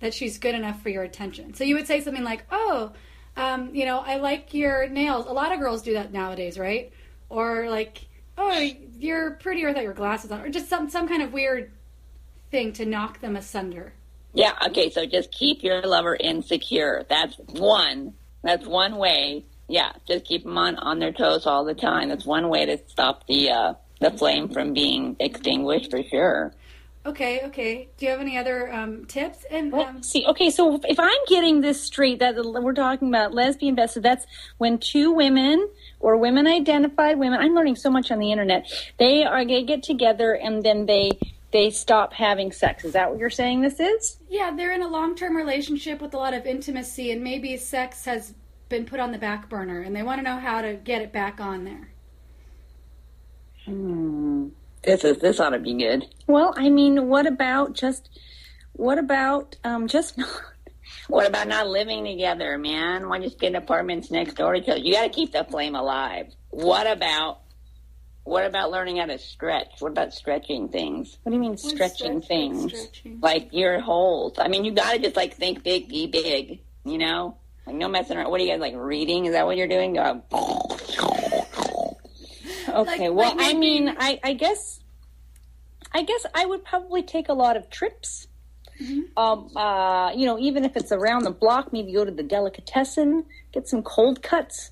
that 0.00 0.14
she's 0.14 0.38
good 0.38 0.54
enough 0.54 0.80
for 0.82 0.88
your 0.88 1.02
attention. 1.02 1.52
So 1.52 1.64
you 1.64 1.74
would 1.74 1.86
say 1.86 2.00
something 2.00 2.24
like, 2.24 2.44
"Oh, 2.50 2.92
um, 3.36 3.74
you 3.74 3.84
know, 3.84 3.98
I 3.98 4.16
like 4.16 4.54
your 4.54 4.88
nails." 4.88 5.26
A 5.26 5.32
lot 5.32 5.52
of 5.52 5.60
girls 5.60 5.82
do 5.82 5.92
that 5.92 6.12
nowadays, 6.14 6.58
right? 6.58 6.90
Or 7.28 7.68
like, 7.68 8.06
"Oh, 8.40 8.70
you're 8.98 9.32
prettier 9.32 9.68
without 9.68 9.84
your 9.84 9.92
glasses 9.92 10.32
on," 10.32 10.40
or 10.40 10.48
just 10.48 10.68
some 10.68 10.88
some 10.88 11.06
kind 11.06 11.22
of 11.22 11.32
weird 11.32 11.70
thing 12.50 12.72
to 12.74 12.86
knock 12.86 13.20
them 13.20 13.36
asunder. 13.36 13.92
Yeah, 14.32 14.52
okay, 14.68 14.90
so 14.90 15.06
just 15.06 15.32
keep 15.32 15.62
your 15.62 15.82
lover 15.82 16.16
insecure. 16.16 17.04
That's 17.08 17.36
one. 17.48 18.14
That's 18.42 18.66
one 18.66 18.96
way. 18.96 19.44
Yeah, 19.68 19.92
just 20.06 20.24
keep 20.24 20.44
them 20.44 20.56
on, 20.56 20.76
on 20.76 20.98
their 20.98 21.12
toes 21.12 21.46
all 21.46 21.64
the 21.64 21.74
time. 21.74 22.08
That's 22.08 22.26
one 22.26 22.48
way 22.48 22.66
to 22.66 22.78
stop 22.88 23.26
the 23.26 23.50
uh, 23.50 23.74
the 24.00 24.10
flame 24.10 24.48
from 24.48 24.72
being 24.72 25.16
extinguished 25.20 25.90
for 25.90 26.02
sure. 26.02 26.52
Okay, 27.06 27.40
okay. 27.46 27.88
Do 27.96 28.04
you 28.04 28.10
have 28.12 28.20
any 28.20 28.36
other 28.36 28.72
um, 28.72 29.06
tips? 29.06 29.46
And 29.50 29.72
Well, 29.72 29.86
um, 29.86 30.02
see, 30.02 30.26
okay, 30.26 30.50
so 30.50 30.78
if 30.84 31.00
I'm 31.00 31.24
getting 31.28 31.62
this 31.62 31.82
straight, 31.82 32.18
that 32.18 32.36
we're 32.36 32.74
talking 32.74 33.08
about 33.08 33.32
lesbian 33.32 33.74
best, 33.74 33.94
so 33.94 34.00
that's 34.00 34.26
when 34.58 34.78
two 34.78 35.12
women 35.12 35.66
or 36.00 36.16
women 36.16 36.46
identified 36.46 37.18
women. 37.18 37.40
I'm 37.40 37.54
learning 37.54 37.76
so 37.76 37.90
much 37.90 38.10
on 38.10 38.18
the 38.18 38.32
internet. 38.32 38.70
They 38.98 39.24
are 39.24 39.44
they 39.44 39.62
get 39.62 39.82
together 39.82 40.32
and 40.32 40.62
then 40.62 40.86
they 40.86 41.12
they 41.52 41.70
stop 41.70 42.12
having 42.12 42.52
sex. 42.52 42.84
Is 42.84 42.92
that 42.92 43.10
what 43.10 43.18
you're 43.18 43.30
saying? 43.30 43.62
This 43.62 43.80
is? 43.80 44.18
yeah, 44.28 44.54
they're 44.54 44.72
in 44.72 44.82
a 44.82 44.88
long-term 44.88 45.36
relationship 45.36 46.00
with 46.00 46.14
a 46.14 46.16
lot 46.16 46.32
of 46.32 46.46
intimacy, 46.46 47.10
and 47.10 47.22
maybe 47.22 47.56
sex 47.56 48.04
has 48.04 48.34
been 48.68 48.86
put 48.86 49.00
on 49.00 49.10
the 49.10 49.18
back 49.18 49.48
burner, 49.48 49.82
and 49.82 49.94
they 49.94 50.02
want 50.02 50.18
to 50.18 50.22
know 50.22 50.38
how 50.38 50.62
to 50.62 50.74
get 50.74 51.02
it 51.02 51.12
back 51.12 51.40
on 51.40 51.64
there. 51.64 51.88
Hmm. 53.64 54.48
This 54.82 55.04
is 55.04 55.18
this 55.18 55.40
ought 55.40 55.50
to 55.50 55.58
be 55.58 55.74
good. 55.74 56.06
Well, 56.26 56.54
I 56.56 56.70
mean, 56.70 57.08
what 57.08 57.26
about 57.26 57.74
just 57.74 58.08
what 58.72 58.98
about 58.98 59.56
um 59.64 59.88
just 59.88 60.18
What 61.10 61.26
about 61.26 61.48
not 61.48 61.66
living 61.66 62.04
together, 62.04 62.56
man? 62.56 63.08
Why 63.08 63.18
just 63.18 63.40
get 63.40 63.56
apartments 63.56 64.12
next 64.12 64.34
door 64.34 64.54
to 64.54 64.60
each 64.60 64.68
other? 64.68 64.78
You 64.78 64.92
got 64.94 65.02
to 65.02 65.08
keep 65.08 65.32
the 65.32 65.42
flame 65.44 65.74
alive. 65.74 66.32
What 66.50 66.86
about 66.86 67.40
what 68.22 68.44
about 68.46 68.70
learning 68.70 68.98
how 68.98 69.06
to 69.06 69.18
stretch? 69.18 69.80
What 69.80 69.90
about 69.90 70.12
stretching 70.14 70.68
things? 70.68 71.18
what 71.22 71.30
do 71.30 71.36
you 71.36 71.40
mean 71.42 71.56
stretching 71.56 72.22
stretch- 72.22 72.28
things? 72.28 72.70
stretching? 72.70 73.18
Like 73.20 73.48
your 73.52 73.80
holes. 73.80 74.34
I 74.38 74.46
mean, 74.46 74.64
you 74.64 74.70
got 74.72 74.92
to 74.92 74.98
just 75.00 75.16
like 75.16 75.34
think 75.34 75.64
big, 75.64 75.88
be 75.88 76.06
big. 76.06 76.60
You 76.84 76.98
know, 76.98 77.36
like 77.66 77.74
no 77.74 77.88
messing 77.88 78.16
around. 78.16 78.30
What 78.30 78.40
are 78.40 78.44
you 78.44 78.50
guys 78.50 78.60
like 78.60 78.74
reading? 78.76 79.26
Is 79.26 79.32
that 79.32 79.46
what 79.46 79.56
you're 79.56 79.66
doing? 79.68 79.94
Go, 79.94 80.22
Okay, 82.68 83.08
Like- 83.08 83.16
well, 83.16 83.36
like 83.36 83.40
I 83.40 83.54
mean, 83.54 83.88
I, 83.98 84.20
I 84.22 84.32
guess, 84.34 84.78
I 85.92 86.02
guess 86.02 86.24
I 86.32 86.46
would 86.46 86.64
probably 86.64 87.02
take 87.02 87.28
a 87.28 87.32
lot 87.34 87.56
of 87.56 87.68
trips. 87.68 88.28
Um, 89.16 89.50
uh, 89.56 90.12
you 90.12 90.26
know, 90.26 90.38
even 90.38 90.64
if 90.64 90.76
it's 90.76 90.92
around 90.92 91.24
the 91.24 91.30
block, 91.30 91.72
maybe 91.72 91.92
go 91.92 92.04
to 92.04 92.10
the 92.10 92.22
delicatessen, 92.22 93.24
get 93.52 93.68
some 93.68 93.82
cold 93.82 94.22
cuts, 94.22 94.70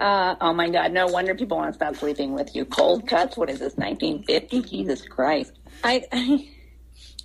Uh, 0.00 0.34
oh 0.40 0.52
my 0.54 0.68
God! 0.70 0.92
No 0.92 1.06
wonder 1.06 1.34
people 1.34 1.58
want 1.58 1.70
to 1.70 1.74
stop 1.74 1.94
sleeping 1.96 2.32
with 2.32 2.56
you. 2.56 2.64
Cold 2.64 3.06
cuts. 3.06 3.36
What 3.36 3.50
is 3.50 3.58
this? 3.58 3.76
1950? 3.76 4.62
Jesus 4.62 5.02
Christ! 5.06 5.52
I, 5.84 6.02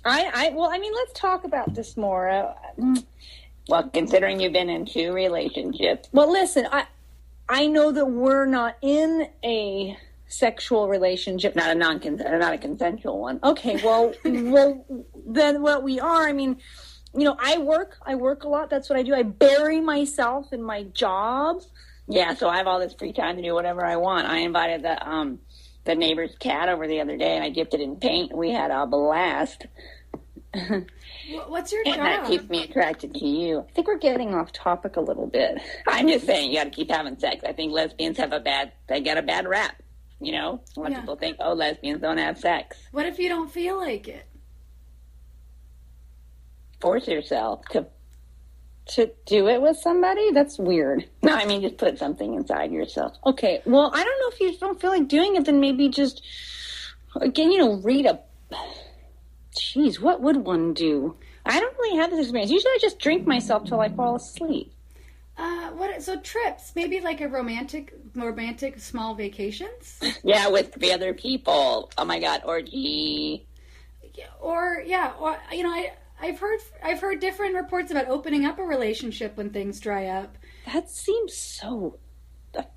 I, 0.04 0.30
I, 0.34 0.50
well, 0.54 0.70
I 0.70 0.78
mean, 0.78 0.92
let's 0.94 1.18
talk 1.18 1.44
about 1.44 1.74
this 1.74 1.96
more. 1.96 2.28
Uh, 2.28 2.54
Well, 3.68 3.88
considering 3.90 4.40
you've 4.40 4.52
been 4.54 4.70
in 4.70 4.86
two 4.86 5.12
relationships, 5.12 6.08
well, 6.12 6.30
listen, 6.32 6.66
I, 6.72 6.86
I 7.48 7.66
know 7.66 7.92
that 7.92 8.06
we're 8.06 8.46
not 8.46 8.76
in 8.80 9.28
a 9.44 9.96
sexual 10.26 10.88
relationship. 10.88 11.54
not 11.56 11.70
a 11.70 11.74
non 11.74 12.00
not 12.38 12.54
a 12.54 12.58
consensual 12.58 13.18
one. 13.18 13.40
Okay, 13.42 13.76
well, 13.84 14.14
well, 14.24 14.84
then 15.28 15.62
what 15.62 15.82
we 15.82 16.00
are, 16.00 16.26
I 16.26 16.32
mean, 16.32 16.56
you 17.14 17.24
know, 17.24 17.36
I 17.38 17.58
work, 17.58 17.96
I 18.04 18.14
work 18.14 18.44
a 18.44 18.48
lot. 18.48 18.70
That's 18.70 18.88
what 18.88 18.98
I 18.98 19.02
do. 19.02 19.14
I 19.14 19.22
bury 19.22 19.80
myself 19.80 20.52
in 20.52 20.62
my 20.62 20.84
job. 20.84 21.62
Yeah, 22.06 22.34
so 22.34 22.48
I 22.48 22.56
have 22.56 22.66
all 22.66 22.80
this 22.80 22.94
free 22.94 23.12
time 23.12 23.36
to 23.36 23.42
do 23.42 23.54
whatever 23.54 23.84
I 23.84 23.96
want. 23.96 24.26
I 24.26 24.38
invited 24.38 24.82
the 24.82 25.06
um 25.08 25.38
the 25.84 25.94
neighbor's 25.94 26.34
cat 26.38 26.68
over 26.68 26.86
the 26.86 27.00
other 27.00 27.16
day, 27.16 27.34
and 27.36 27.44
I 27.44 27.48
dipped 27.50 27.74
it 27.74 27.80
in 27.80 27.96
paint. 27.96 28.36
We 28.36 28.50
had 28.50 28.70
a 28.70 28.86
blast, 28.86 29.66
What's 31.48 31.72
your 31.72 31.82
and 31.86 32.00
that 32.00 32.20
job? 32.20 32.26
keeps 32.28 32.48
me 32.48 32.64
attracted 32.64 33.14
to 33.14 33.26
you. 33.26 33.64
I 33.68 33.72
think 33.72 33.86
we're 33.86 33.98
getting 33.98 34.34
off 34.34 34.52
topic 34.52 34.96
a 34.96 35.00
little 35.00 35.26
bit. 35.26 35.58
I'm 35.86 36.08
just 36.08 36.26
saying, 36.26 36.50
you 36.50 36.58
got 36.58 36.64
to 36.64 36.70
keep 36.70 36.90
having 36.90 37.18
sex. 37.18 37.42
I 37.46 37.52
think 37.52 37.72
lesbians 37.72 38.16
have 38.18 38.32
a 38.32 38.40
bad 38.40 38.72
they 38.88 39.00
get 39.00 39.18
a 39.18 39.22
bad 39.22 39.46
rap. 39.48 39.80
You 40.20 40.32
know, 40.32 40.60
a 40.76 40.80
lot 40.80 40.90
Yeah. 40.90 40.96
of 40.98 41.02
people 41.02 41.16
think, 41.16 41.36
oh, 41.40 41.52
lesbians 41.54 42.00
don't 42.00 42.18
have 42.18 42.38
sex. 42.38 42.76
What 42.90 43.06
if 43.06 43.18
you 43.18 43.28
don't 43.28 43.50
feel 43.50 43.76
like 43.78 44.08
it? 44.08 44.26
Force 46.80 47.08
yourself 47.08 47.64
to. 47.72 47.86
To 48.92 49.10
do 49.26 49.48
it 49.48 49.60
with 49.60 49.76
somebody? 49.76 50.30
That's 50.32 50.58
weird. 50.58 51.04
No, 51.22 51.34
I 51.34 51.44
mean 51.44 51.60
just 51.60 51.76
put 51.76 51.98
something 51.98 52.32
inside 52.32 52.72
yourself. 52.72 53.18
Okay, 53.26 53.60
well, 53.66 53.90
I 53.94 54.02
don't 54.02 54.18
know 54.20 54.28
if 54.32 54.40
you 54.40 54.58
don't 54.58 54.80
feel 54.80 54.88
like 54.90 55.08
doing 55.08 55.36
it, 55.36 55.44
then 55.44 55.60
maybe 55.60 55.90
just, 55.90 56.22
again, 57.20 57.52
you 57.52 57.58
know, 57.58 57.74
read 57.82 58.06
a. 58.06 58.18
Jeez, 59.54 60.00
what 60.00 60.22
would 60.22 60.38
one 60.38 60.72
do? 60.72 61.16
I 61.44 61.60
don't 61.60 61.76
really 61.76 61.98
have 61.98 62.10
this 62.10 62.20
experience. 62.20 62.50
Usually 62.50 62.70
I 62.72 62.78
just 62.80 62.98
drink 62.98 63.26
myself 63.26 63.64
till 63.66 63.80
I 63.80 63.90
fall 63.90 64.16
asleep. 64.16 64.72
Uh, 65.36 65.68
what? 65.72 66.02
So 66.02 66.18
trips, 66.20 66.72
maybe 66.74 67.00
like 67.00 67.20
a 67.20 67.28
romantic, 67.28 67.92
romantic 68.14 68.78
small 68.80 69.14
vacations, 69.14 70.00
Yeah, 70.24 70.48
with 70.48 70.72
the 70.74 70.92
other 70.92 71.12
people. 71.12 71.90
Oh 71.98 72.04
my 72.06 72.20
God, 72.20 72.40
orgy. 72.46 73.46
or 74.40 74.82
yeah, 74.86 75.12
or 75.20 75.36
you 75.52 75.62
know, 75.62 75.70
I 75.70 75.92
I've 76.20 76.38
heard 76.38 76.60
I've 76.82 77.00
heard 77.00 77.20
different 77.20 77.54
reports 77.54 77.90
about 77.90 78.08
opening 78.08 78.44
up 78.44 78.58
a 78.58 78.62
relationship 78.64 79.36
when 79.36 79.50
things 79.50 79.80
dry 79.80 80.06
up. 80.06 80.36
That 80.66 80.90
seems 80.90 81.34
so 81.34 81.98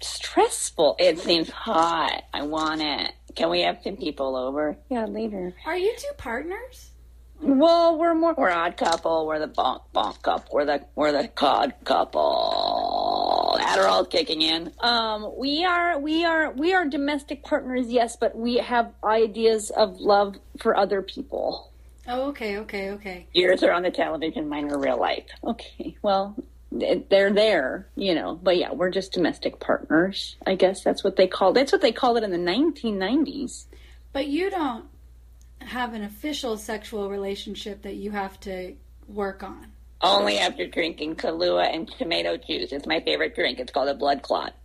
stressful. 0.02 0.96
It 1.00 1.20
seems 1.20 1.50
hot. 1.50 2.24
I 2.34 2.44
want 2.44 2.82
it. 2.82 3.14
Can 3.36 3.50
we 3.50 3.62
have 3.62 3.80
some 3.84 3.98
people 3.98 4.36
over? 4.36 4.78
Yeah, 4.89 5.06
later. 5.06 5.54
Are 5.66 5.78
you 5.78 5.94
two 5.98 6.14
partners? 6.18 6.92
Well, 7.42 7.98
we're 7.98 8.14
more. 8.14 8.36
We're 8.38 8.52
odd 8.52 8.78
couple. 8.78 9.26
We're 9.26 9.39
the 9.39 9.48
bonk 9.48 9.82
bonk 9.96 10.22
couple. 10.22 10.54
We're 10.54 10.66
the 10.66 10.86
we're 10.96 11.12
the 11.12 11.28
cod 11.28 11.74
couple. 11.84 13.58
Adderall's 13.60 14.08
kicking 14.10 14.42
in. 14.42 14.74
Um, 14.80 15.34
we 15.38 15.64
are, 15.64 15.98
we 16.00 16.26
are, 16.26 16.52
we 16.52 16.74
are 16.74 16.86
domestic 16.86 17.44
partners, 17.44 17.88
yes, 17.88 18.16
but 18.16 18.36
we 18.36 18.58
have 18.58 18.94
ideas 19.04 19.70
of 19.70 20.00
love 20.00 20.36
for 20.60 20.76
other 20.76 21.02
people. 21.02 21.70
Oh, 22.12 22.28
okay, 22.28 22.57
okay, 22.57 22.91
okay. 22.91 23.28
Yours 23.34 23.64
are 23.64 23.72
on 23.72 23.84
the 23.84 23.89
television. 23.89 24.49
Mine 24.49 24.70
are 24.70 24.78
real 24.78 24.99
life. 24.99 25.28
Okay, 25.45 25.95
well, 26.01 26.36
they're 26.70 27.32
there, 27.32 27.88
you 27.95 28.14
know, 28.14 28.36
but 28.36 28.57
yeah, 28.57 28.74
we're 28.74 28.89
just 28.89 29.14
domestic 29.14 29.62
partners. 29.62 30.36
I 30.45 30.55
guess 30.55 30.84
that's 30.84 31.05
what 31.05 31.16
they 31.16 31.28
call. 31.28 31.53
That's 31.53 31.72
what 31.72 31.80
they 31.80 31.93
called 31.93 32.18
it 32.18 32.24
in 32.24 32.32
the 32.32 32.38
1990s. 32.38 33.66
But 34.12 34.28
you 34.28 34.49
don't 34.49 34.86
have 35.59 35.93
an 35.93 36.03
official 36.03 36.57
sexual 36.57 37.09
relationship 37.09 37.84
that 37.84 37.95
you 37.95 38.12
have 38.12 38.38
to 38.41 38.76
work 39.07 39.41
on. 39.41 39.72
Only 40.01 40.38
after 40.38 40.68
drinking 40.68 41.16
Kahlua 41.16 41.74
and 41.74 41.88
tomato 41.88 42.36
juice. 42.36 42.74
It's 42.74 42.88
my 42.88 42.99
favorite 42.99 43.36
drink. 43.36 43.59
It's 43.59 43.72
called 43.72 43.88
a 43.88 43.93
blood 43.93 44.22
clot. 44.22 44.53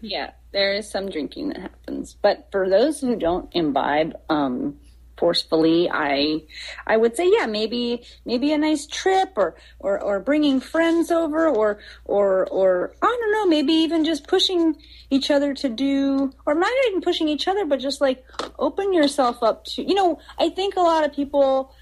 Yeah, 0.00 0.32
there 0.52 0.74
is 0.74 0.90
some 0.90 1.08
drinking 1.08 1.50
that 1.50 1.60
happens, 1.60 2.16
but 2.20 2.48
for 2.50 2.68
those 2.68 3.00
who 3.00 3.14
don't 3.14 3.48
imbibe 3.54 4.14
um, 4.28 4.76
forcefully, 5.16 5.88
I 5.90 6.42
I 6.86 6.96
would 6.96 7.16
say 7.16 7.30
yeah, 7.32 7.46
maybe 7.46 8.04
maybe 8.24 8.52
a 8.52 8.58
nice 8.58 8.86
trip 8.86 9.32
or 9.36 9.56
or, 9.78 10.00
or 10.00 10.20
bringing 10.20 10.60
friends 10.60 11.10
over 11.10 11.48
or 11.48 11.78
or 12.04 12.46
or 12.46 12.94
I 13.02 13.06
don't 13.06 13.32
know, 13.32 13.46
maybe 13.46 13.72
even 13.72 14.04
just 14.04 14.26
pushing 14.26 14.76
each 15.10 15.30
other 15.30 15.54
to 15.54 15.68
do 15.68 16.32
or 16.46 16.54
not 16.54 16.72
even 16.88 17.00
pushing 17.00 17.28
each 17.28 17.48
other, 17.48 17.64
but 17.64 17.80
just 17.80 18.00
like 18.00 18.24
open 18.58 18.92
yourself 18.92 19.42
up 19.42 19.64
to 19.66 19.82
you 19.82 19.94
know. 19.94 20.18
I 20.38 20.50
think 20.50 20.76
a 20.76 20.80
lot 20.80 21.04
of 21.04 21.12
people 21.12 21.74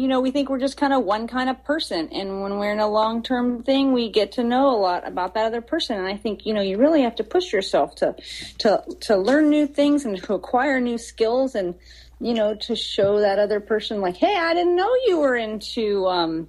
you 0.00 0.08
know, 0.08 0.20
we 0.20 0.30
think 0.30 0.48
we're 0.48 0.58
just 0.58 0.78
kind 0.78 0.94
of 0.94 1.04
one 1.04 1.28
kind 1.28 1.50
of 1.50 1.62
person. 1.62 2.08
And 2.10 2.40
when 2.40 2.58
we're 2.58 2.72
in 2.72 2.80
a 2.80 2.88
long 2.88 3.22
term 3.22 3.62
thing, 3.62 3.92
we 3.92 4.08
get 4.08 4.32
to 4.32 4.42
know 4.42 4.70
a 4.70 4.78
lot 4.78 5.06
about 5.06 5.34
that 5.34 5.44
other 5.44 5.60
person. 5.60 5.98
And 5.98 6.08
I 6.08 6.16
think, 6.16 6.46
you 6.46 6.54
know, 6.54 6.62
you 6.62 6.78
really 6.78 7.02
have 7.02 7.16
to 7.16 7.24
push 7.24 7.52
yourself 7.52 7.96
to, 7.96 8.16
to, 8.60 8.82
to 9.00 9.16
learn 9.18 9.50
new 9.50 9.66
things 9.66 10.06
and 10.06 10.16
to 10.22 10.32
acquire 10.32 10.80
new 10.80 10.96
skills 10.96 11.54
and, 11.54 11.74
you 12.18 12.32
know, 12.32 12.54
to 12.54 12.74
show 12.76 13.20
that 13.20 13.38
other 13.38 13.60
person 13.60 14.00
like, 14.00 14.16
Hey, 14.16 14.34
I 14.34 14.54
didn't 14.54 14.74
know 14.74 14.90
you 15.04 15.18
were 15.20 15.36
into, 15.36 16.06
um, 16.06 16.48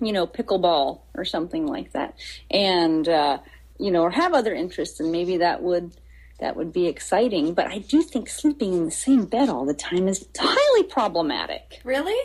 you 0.00 0.10
know, 0.10 0.26
pickleball 0.26 1.02
or 1.14 1.24
something 1.24 1.68
like 1.68 1.92
that. 1.92 2.18
And, 2.50 3.08
uh, 3.08 3.38
you 3.78 3.92
know, 3.92 4.02
or 4.02 4.10
have 4.10 4.34
other 4.34 4.52
interests 4.52 4.98
and 4.98 5.12
maybe 5.12 5.36
that 5.36 5.62
would, 5.62 5.92
that 6.40 6.56
would 6.56 6.72
be 6.72 6.88
exciting. 6.88 7.54
But 7.54 7.68
I 7.68 7.78
do 7.78 8.02
think 8.02 8.28
sleeping 8.28 8.72
in 8.72 8.84
the 8.84 8.90
same 8.90 9.26
bed 9.26 9.48
all 9.48 9.64
the 9.64 9.74
time 9.74 10.08
is 10.08 10.26
highly 10.36 10.82
problematic. 10.88 11.80
Really? 11.84 12.18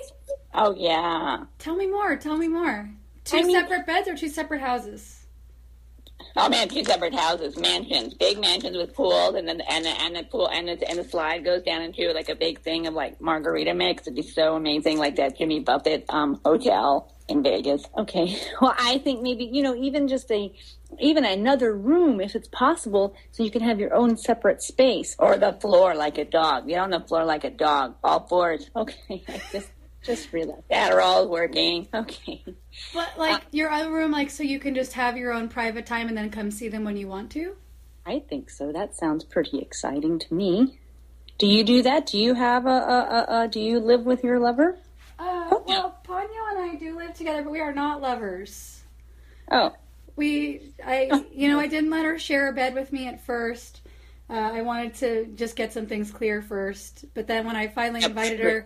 Oh 0.57 0.75
yeah. 0.77 1.43
Tell 1.59 1.75
me 1.75 1.87
more. 1.87 2.15
Tell 2.15 2.37
me 2.37 2.47
more. 2.47 2.89
Two 3.23 3.37
I 3.37 3.41
mean- 3.43 3.55
separate 3.59 3.85
beds 3.85 4.07
or 4.07 4.15
two 4.15 4.29
separate 4.29 4.61
houses? 4.61 5.21
Oh 6.37 6.49
man, 6.49 6.69
two 6.69 6.83
separate 6.83 7.13
houses, 7.13 7.57
mansions, 7.57 8.13
big 8.13 8.39
mansions 8.39 8.75
with 8.75 8.93
pools, 8.93 9.35
and 9.35 9.47
then 9.47 9.61
and 9.61 9.85
the, 9.85 9.89
and 9.89 10.15
the 10.15 10.23
pool 10.23 10.49
and 10.49 10.67
the 10.67 10.89
and 10.89 10.97
the 10.97 11.03
slide 11.03 11.43
goes 11.43 11.61
down 11.63 11.81
into 11.81 12.11
like 12.13 12.29
a 12.29 12.35
big 12.35 12.59
thing 12.59 12.87
of 12.87 12.93
like 12.93 13.21
margarita 13.21 13.73
mix. 13.73 14.03
It'd 14.03 14.15
be 14.15 14.21
so 14.21 14.55
amazing, 14.55 14.97
like 14.97 15.17
that 15.17 15.37
Jimmy 15.37 15.59
Buffett 15.59 16.05
um 16.09 16.39
hotel 16.43 17.11
in 17.27 17.43
Vegas. 17.43 17.85
Okay. 17.97 18.37
Well, 18.61 18.73
I 18.77 18.99
think 18.99 19.21
maybe, 19.21 19.45
you 19.51 19.61
know, 19.61 19.75
even 19.75 20.07
just 20.07 20.31
a, 20.31 20.51
even 20.99 21.25
another 21.25 21.75
room 21.75 22.21
if 22.21 22.35
it's 22.35 22.47
possible 22.47 23.15
so 23.31 23.43
you 23.43 23.51
can 23.51 23.61
have 23.61 23.79
your 23.79 23.93
own 23.93 24.17
separate 24.17 24.61
space. 24.61 25.15
Or 25.19 25.37
the 25.37 25.53
floor 25.53 25.93
like 25.95 26.17
a 26.17 26.25
dog. 26.25 26.67
Get 26.67 26.79
on 26.79 26.89
the 26.91 27.01
floor 27.01 27.25
like 27.25 27.43
a 27.43 27.49
dog. 27.49 27.95
All 28.03 28.25
fours. 28.27 28.69
Okay. 28.75 29.23
I 29.27 29.41
just, 29.51 29.69
just 30.05 30.31
realized. 30.31 30.67
Adderall's 30.71 31.27
working. 31.27 31.87
Okay. 31.93 32.43
But 32.93 33.17
like 33.17 33.41
your 33.51 33.69
other 33.71 33.91
room, 33.91 34.11
like 34.11 34.29
so 34.29 34.43
you 34.43 34.59
can 34.59 34.75
just 34.75 34.93
have 34.93 35.17
your 35.17 35.33
own 35.33 35.49
private 35.49 35.85
time 35.85 36.07
and 36.07 36.17
then 36.17 36.29
come 36.29 36.51
see 36.51 36.67
them 36.67 36.83
when 36.83 36.97
you 36.97 37.07
want 37.07 37.31
to. 37.31 37.55
I 38.05 38.19
think 38.19 38.49
so. 38.49 38.71
That 38.71 38.95
sounds 38.95 39.23
pretty 39.23 39.59
exciting 39.59 40.19
to 40.19 40.33
me. 40.33 40.77
Do 41.37 41.47
you 41.47 41.63
do 41.63 41.81
that? 41.81 42.05
Do 42.05 42.17
you 42.17 42.33
have 42.33 42.65
a, 42.65 42.69
a, 42.69 43.25
a, 43.29 43.43
a 43.43 43.47
do 43.47 43.59
you 43.59 43.79
live 43.79 44.05
with 44.05 44.23
your 44.23 44.39
lover? 44.39 44.77
Uh, 45.17 45.49
well, 45.65 45.97
Ponyo 46.05 46.51
and 46.51 46.71
I 46.71 46.75
do 46.75 46.97
live 46.97 47.13
together, 47.13 47.41
but 47.41 47.51
we 47.51 47.61
are 47.61 47.73
not 47.73 48.01
lovers. 48.01 48.83
Oh, 49.51 49.71
We, 50.15 50.73
I, 50.85 51.25
you 51.33 51.49
know, 51.49 51.59
I 51.59 51.67
didn't 51.67 51.89
let 51.89 52.05
her 52.05 52.17
share 52.19 52.49
a 52.49 52.53
bed 52.53 52.73
with 52.73 52.91
me 52.93 53.07
at 53.07 53.25
first. 53.25 53.81
Uh, 54.29 54.33
I 54.33 54.61
wanted 54.61 54.95
to 54.95 55.25
just 55.35 55.55
get 55.55 55.71
some 55.71 55.85
things 55.85 56.09
clear 56.11 56.41
first, 56.41 57.05
but 57.13 57.27
then 57.27 57.45
when 57.45 57.55
I 57.55 57.67
finally 57.67 58.03
invited 58.03 58.39
her, 58.39 58.65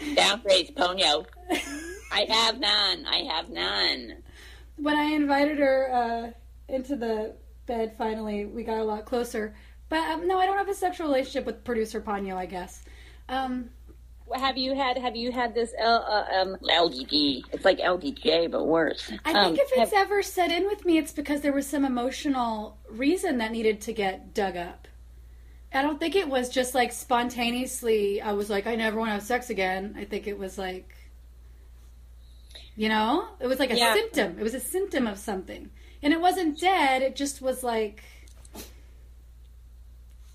Downgrades, 0.00 0.74
Ponyo. 0.74 1.26
I 2.12 2.26
have 2.28 2.58
none. 2.60 3.06
I 3.06 3.28
have 3.32 3.48
none. 3.50 4.16
when 4.76 4.96
I 4.96 5.04
invited 5.04 5.58
her 5.58 5.90
uh, 5.92 6.72
into 6.72 6.96
the 6.96 7.34
bed, 7.66 7.94
finally 7.98 8.44
we 8.46 8.62
got 8.64 8.78
a 8.78 8.84
lot 8.84 9.04
closer. 9.04 9.54
But 9.88 9.98
um, 10.10 10.26
no, 10.26 10.38
I 10.38 10.46
don't 10.46 10.58
have 10.58 10.68
a 10.68 10.74
sexual 10.74 11.06
relationship 11.08 11.46
with 11.46 11.64
producer 11.64 12.00
Ponyo. 12.00 12.36
I 12.36 12.46
guess. 12.46 12.82
Um, 13.28 13.70
have 14.34 14.56
you 14.56 14.74
had 14.74 14.98
have 14.98 15.14
you 15.16 15.30
had 15.32 15.54
this 15.54 15.72
L, 15.78 16.04
uh, 16.08 16.40
um 16.40 16.56
LDD. 16.62 17.44
It's 17.52 17.64
like 17.64 17.78
LDJ, 17.78 18.50
but 18.50 18.66
worse. 18.66 19.10
I 19.24 19.32
Um, 19.32 19.44
think 19.54 19.58
if 19.60 19.68
it's 19.72 19.92
have- 19.92 20.06
ever 20.06 20.22
set 20.22 20.50
in 20.50 20.66
with 20.66 20.84
me, 20.84 20.98
it's 20.98 21.12
because 21.12 21.40
there 21.42 21.52
was 21.52 21.66
some 21.66 21.84
emotional 21.84 22.76
reason 22.88 23.38
that 23.38 23.52
needed 23.52 23.80
to 23.82 23.92
get 23.92 24.34
dug 24.34 24.56
up. 24.56 24.88
I 25.76 25.82
don't 25.82 25.98
think 26.00 26.16
it 26.16 26.28
was 26.28 26.48
just 26.48 26.74
like 26.74 26.92
spontaneously. 26.92 28.20
I 28.22 28.32
was 28.32 28.48
like, 28.50 28.66
I 28.66 28.74
never 28.76 28.98
want 28.98 29.08
to 29.08 29.12
have 29.14 29.22
sex 29.22 29.50
again. 29.50 29.94
I 29.98 30.04
think 30.04 30.26
it 30.26 30.38
was 30.38 30.56
like, 30.58 30.94
you 32.76 32.88
know, 32.88 33.28
it 33.40 33.46
was 33.46 33.58
like 33.58 33.70
a 33.72 33.76
Yeah. 33.76 33.94
symptom. 33.94 34.38
It 34.38 34.42
was 34.42 34.54
a 34.54 34.60
symptom 34.60 35.06
of 35.06 35.18
something, 35.18 35.70
and 36.02 36.12
it 36.12 36.20
wasn't 36.20 36.58
dead. 36.60 37.02
It 37.02 37.16
just 37.16 37.40
was 37.42 37.62
like, 37.62 38.02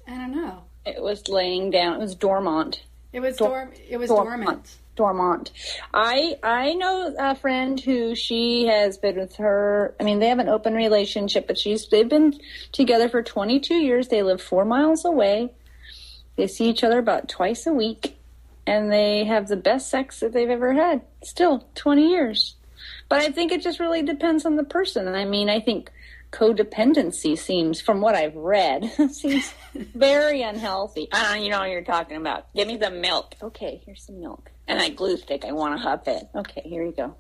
I 0.08 0.16
don't 0.16 0.32
know. 0.36 0.64
it 0.86 1.02
was 1.02 1.28
laying 1.28 1.70
down. 1.70 1.94
It 1.96 2.00
was 2.00 2.16
dormant. 2.16 2.84
It 3.14 3.20
was 3.20 3.38
Dor- 3.38 3.50
dorm. 3.50 3.72
It 3.90 3.98
was 3.98 4.10
dormant. 4.10 4.44
dormant. 4.46 4.78
Dormont. 5.02 5.52
I 5.96 6.38
I 6.44 6.74
know 6.74 7.16
a 7.18 7.34
friend 7.34 7.80
who 7.80 8.14
she 8.14 8.68
has 8.68 9.00
been 9.00 9.18
with 9.18 9.38
her. 9.38 9.96
I 10.00 10.04
mean, 10.04 10.20
they 10.20 10.28
have 10.28 10.38
an 10.38 10.48
open 10.48 10.76
relationship, 10.76 11.48
but 11.48 11.58
she's 11.58 11.88
they've 11.90 12.08
been 12.08 12.40
together 12.72 13.10
for 13.10 13.24
22 13.24 13.74
years. 13.74 14.10
They 14.10 14.22
live 14.22 14.40
four 14.40 14.64
miles 14.64 15.04
away. 15.04 15.54
They 16.36 16.46
see 16.46 16.70
each 16.70 16.84
other 16.84 17.00
about 17.00 17.28
twice 17.28 17.66
a 17.66 17.74
week, 17.74 18.16
and 18.68 18.92
they 18.92 19.26
have 19.26 19.48
the 19.48 19.58
best 19.58 19.90
sex 19.90 20.20
that 20.20 20.34
they've 20.34 20.50
ever 20.50 20.74
had. 20.74 21.02
Still 21.24 21.66
20 21.74 22.08
years. 22.08 22.56
But 23.10 23.22
I 23.22 23.32
think 23.32 23.52
it 23.52 23.64
just 23.64 23.80
really 23.80 24.04
depends 24.04 24.46
on 24.46 24.56
the 24.56 24.64
person. 24.64 25.08
I 25.08 25.26
mean, 25.26 25.50
I 25.50 25.60
think 25.60 25.92
codependency 26.32 27.38
seems, 27.38 27.82
from 27.82 28.02
what 28.02 28.16
I've 28.16 28.36
read, 28.36 28.90
seems 29.12 29.54
very 29.76 30.42
unhealthy. 30.42 31.10
I 31.12 31.34
don't 31.34 31.44
you 31.44 31.52
know 31.52 31.60
what 31.60 31.70
you're 31.70 31.84
talking 31.84 32.18
about. 32.18 32.54
Give 32.54 32.68
me 32.68 32.80
some 32.80 33.02
milk 33.02 33.36
Okay, 33.42 33.82
here's 33.86 34.04
some 34.06 34.20
milk. 34.20 34.52
And 34.68 34.80
I 34.80 34.90
glue 34.90 35.18
stick. 35.18 35.46
I 35.46 35.52
want 35.52 35.78
to 35.78 35.82
huff 35.82 36.08
it. 36.08 36.28
Okay, 36.36 36.62
here 36.66 36.84
you 36.84 36.92
go. 36.92 37.16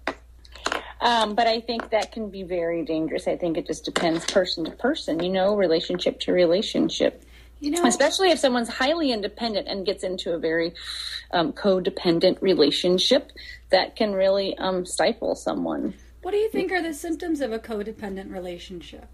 Um, 1.01 1.33
but 1.33 1.47
I 1.47 1.59
think 1.59 1.89
that 1.89 2.11
can 2.11 2.29
be 2.29 2.43
very 2.43 2.85
dangerous. 2.85 3.27
I 3.27 3.35
think 3.35 3.57
it 3.57 3.65
just 3.65 3.85
depends 3.85 4.23
person 4.25 4.65
to 4.65 4.71
person, 4.71 5.23
you 5.23 5.29
know, 5.29 5.55
relationship 5.55 6.19
to 6.21 6.31
relationship. 6.31 7.23
You 7.59 7.71
know, 7.71 7.85
Especially 7.85 8.31
if 8.31 8.39
someone's 8.39 8.69
highly 8.69 9.11
independent 9.11 9.67
and 9.67 9.85
gets 9.85 10.03
into 10.03 10.33
a 10.33 10.39
very 10.39 10.73
um, 11.31 11.53
codependent 11.53 12.41
relationship, 12.41 13.31
that 13.69 13.95
can 13.95 14.13
really 14.13 14.57
um, 14.57 14.85
stifle 14.85 15.35
someone. 15.35 15.93
what 16.21 16.31
do 16.31 16.37
you 16.37 16.49
think 16.49 16.71
are 16.71 16.81
the 16.81 16.93
symptoms 16.93 17.41
of 17.41 17.51
a 17.51 17.59
codependent 17.59 18.31
relationship? 18.31 19.07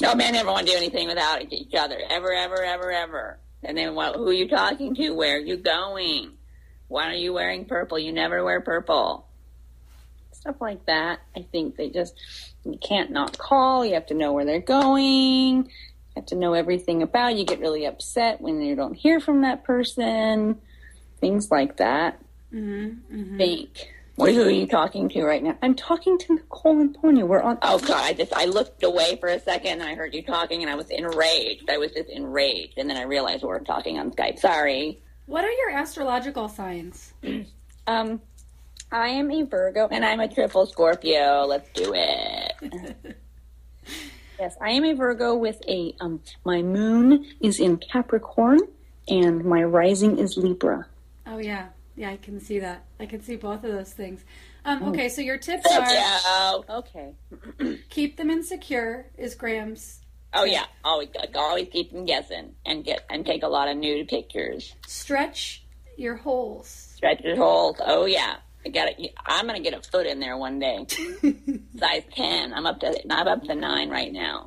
No 0.00 0.14
man 0.14 0.32
never 0.32 0.50
want 0.50 0.66
to 0.66 0.72
do 0.72 0.78
anything 0.78 1.08
without 1.08 1.52
each 1.52 1.74
other. 1.74 1.98
Ever, 2.08 2.32
ever, 2.32 2.62
ever, 2.62 2.90
ever. 2.90 3.38
And 3.62 3.76
then 3.76 3.94
what, 3.94 4.16
who 4.16 4.28
are 4.28 4.32
you 4.32 4.48
talking 4.48 4.94
to? 4.94 5.10
Where 5.10 5.36
are 5.36 5.40
you 5.40 5.56
going? 5.56 6.32
Why 6.88 7.10
are 7.10 7.14
you 7.14 7.32
wearing 7.32 7.64
purple? 7.64 7.98
You 7.98 8.12
never 8.12 8.44
wear 8.44 8.60
purple. 8.60 9.26
Stuff 10.32 10.56
like 10.60 10.84
that. 10.86 11.20
I 11.36 11.46
think 11.50 11.76
they 11.76 11.90
just, 11.90 12.14
you 12.64 12.78
can't 12.78 13.10
not 13.10 13.38
call. 13.38 13.84
You 13.84 13.94
have 13.94 14.06
to 14.06 14.14
know 14.14 14.32
where 14.32 14.44
they're 14.44 14.60
going. 14.60 15.64
You 15.64 15.70
have 16.16 16.26
to 16.26 16.36
know 16.36 16.54
everything 16.54 17.02
about. 17.02 17.36
You 17.36 17.44
get 17.44 17.60
really 17.60 17.86
upset 17.86 18.40
when 18.40 18.60
you 18.60 18.76
don't 18.76 18.94
hear 18.94 19.20
from 19.20 19.42
that 19.42 19.64
person. 19.64 20.60
Things 21.20 21.50
like 21.50 21.78
that. 21.78 22.20
Mm-hmm, 22.52 23.36
Think. 23.38 23.90
Well, 24.16 24.32
who 24.32 24.42
are 24.44 24.50
you 24.50 24.68
talking 24.68 25.08
to 25.08 25.24
right 25.24 25.42
now? 25.42 25.58
I'm 25.60 25.74
talking 25.74 26.18
to 26.18 26.34
Nicole 26.34 26.80
and 26.80 26.96
Ponyo. 26.96 27.26
We're 27.26 27.42
on. 27.42 27.58
Oh 27.62 27.80
God! 27.80 28.04
I 28.04 28.12
just 28.12 28.32
I 28.32 28.44
looked 28.44 28.84
away 28.84 29.16
for 29.16 29.28
a 29.28 29.40
second 29.40 29.80
and 29.80 29.82
I 29.82 29.96
heard 29.96 30.14
you 30.14 30.22
talking 30.22 30.62
and 30.62 30.70
I 30.70 30.76
was 30.76 30.88
enraged. 30.90 31.68
I 31.68 31.78
was 31.78 31.90
just 31.90 32.08
enraged, 32.10 32.78
and 32.78 32.88
then 32.88 32.96
I 32.96 33.02
realized 33.02 33.42
we 33.42 33.48
were 33.48 33.58
talking 33.58 33.98
on 33.98 34.12
Skype. 34.12 34.38
Sorry. 34.38 35.02
What 35.26 35.44
are 35.44 35.50
your 35.50 35.70
astrological 35.70 36.48
signs? 36.48 37.14
Um, 37.86 38.22
I 38.90 39.08
am 39.08 39.30
a 39.30 39.42
Virgo, 39.42 39.88
And 39.90 40.06
I'm 40.06 40.18
a 40.18 40.26
triple 40.26 40.64
Scorpio. 40.64 41.44
Let's 41.44 41.68
do 41.74 41.92
it. 41.94 43.18
Yes, 44.38 44.56
I 44.60 44.70
am 44.70 44.84
a 44.84 44.94
Virgo 44.94 45.36
with 45.36 45.62
a 45.68 45.94
um 46.00 46.20
my 46.44 46.60
moon 46.60 47.24
is 47.40 47.60
in 47.60 47.76
Capricorn 47.76 48.58
and 49.08 49.44
my 49.44 49.62
rising 49.62 50.18
is 50.18 50.36
Libra. 50.36 50.86
Oh 51.26 51.38
yeah, 51.38 51.68
yeah, 51.94 52.10
I 52.10 52.16
can 52.16 52.40
see 52.40 52.58
that. 52.58 52.84
I 52.98 53.06
can 53.06 53.22
see 53.22 53.36
both 53.36 53.62
of 53.64 53.72
those 53.72 53.92
things. 53.92 54.24
Um, 54.64 54.82
okay, 54.88 55.08
so 55.08 55.20
your 55.20 55.38
tips 55.38 55.66
are 55.70 55.88
you. 55.88 56.64
Okay. 56.68 57.14
keep 57.90 58.16
them 58.16 58.30
insecure. 58.30 59.06
Is 59.16 59.34
Graham's 59.34 60.00
Oh 60.34 60.44
yeah, 60.44 60.64
always 60.84 61.08
like, 61.16 61.36
always 61.36 61.68
keep 61.70 61.92
them 61.92 62.04
guessing 62.04 62.54
and 62.66 62.84
get 62.84 63.04
and 63.08 63.24
take 63.24 63.42
a 63.42 63.48
lot 63.48 63.68
of 63.68 63.76
nude 63.76 64.08
pictures. 64.08 64.74
stretch 64.86 65.64
your 65.96 66.16
holes. 66.16 66.68
Stretch 66.96 67.20
your 67.20 67.36
holes. 67.36 67.76
Oh 67.80 68.04
yeah, 68.06 68.36
I 68.66 68.68
got 68.70 68.88
it. 68.88 69.14
I'm 69.26 69.46
gonna 69.46 69.60
get 69.60 69.74
a 69.74 69.82
foot 69.82 70.06
in 70.06 70.18
there 70.20 70.36
one 70.36 70.58
day. 70.58 70.86
Size 71.78 72.02
ten. 72.12 72.52
I'm 72.52 72.66
up 72.66 72.80
to 72.80 73.12
I'm 73.12 73.28
up 73.28 73.44
to 73.44 73.54
nine 73.54 73.90
right 73.90 74.12
now. 74.12 74.46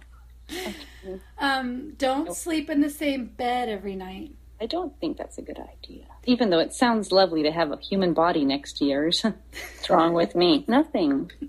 Um, 1.40 1.94
don't 1.98 2.36
sleep 2.36 2.70
in 2.70 2.82
the 2.82 2.90
same 2.90 3.26
bed 3.28 3.70
every 3.70 3.96
night. 3.96 4.32
I 4.60 4.66
don't 4.66 5.00
think 5.00 5.18
that's 5.18 5.38
a 5.38 5.42
good 5.42 5.60
idea. 5.60 6.06
Even 6.26 6.50
though 6.50 6.60
it 6.60 6.74
sounds 6.74 7.12
lovely 7.12 7.44
to 7.44 7.52
have 7.52 7.72
a 7.72 7.78
human 7.78 8.14
body 8.14 8.44
next 8.44 8.78
to 8.78 8.86
yours. 8.86 9.22
What's 9.24 9.90
wrong 9.90 10.14
with 10.14 10.36
me? 10.36 10.66
Nothing. 10.68 11.32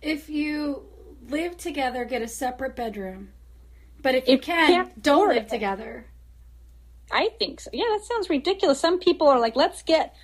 If 0.00 0.30
you 0.30 0.84
live 1.28 1.56
together, 1.56 2.04
get 2.04 2.22
a 2.22 2.28
separate 2.28 2.76
bedroom. 2.76 3.30
But 4.02 4.14
if 4.14 4.28
you 4.28 4.38
can, 4.38 4.68
can't 4.68 5.02
don't 5.02 5.28
live 5.28 5.44
it. 5.44 5.48
together. 5.48 6.06
I 7.10 7.30
think 7.38 7.60
so. 7.60 7.70
Yeah, 7.72 7.86
that 7.90 8.04
sounds 8.04 8.28
ridiculous. 8.28 8.78
Some 8.78 8.98
people 8.98 9.28
are 9.28 9.40
like, 9.40 9.56
let's 9.56 9.82
get 9.82 10.14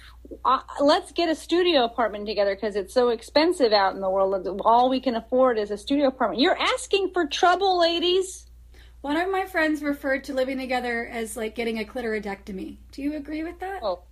uh, 0.45 0.61
let's 0.81 1.13
get 1.13 1.29
a 1.29 1.35
studio 1.35 1.85
apartment 1.85 2.27
together 2.27 2.55
because 2.55 2.77
it's 2.77 2.95
so 2.95 3.09
expensive 3.09 3.73
out 3.73 3.95
in 3.95 4.01
the 4.01 4.11
world. 4.11 4.61
All 4.65 4.89
we 4.91 5.01
can 5.01 5.15
afford 5.17 5.59
is 5.59 5.71
a 5.71 5.79
studio 5.79 6.09
apartment. 6.09 6.41
You're 6.41 6.59
asking 6.59 7.11
for 7.13 7.27
trouble, 7.27 7.79
ladies. 7.79 8.47
One 9.01 9.17
of 9.17 9.31
my 9.31 9.45
friends 9.45 9.83
referred 9.83 10.25
to 10.25 10.35
living 10.35 10.59
together 10.59 11.07
as 11.07 11.37
like 11.37 11.55
getting 11.55 11.79
a 11.79 11.85
clitoridectomy. 11.85 12.79
Do 12.93 13.03
you 13.03 13.17
agree 13.17 13.45
with 13.45 13.61
that? 13.61 13.81
Oh. 13.83 14.03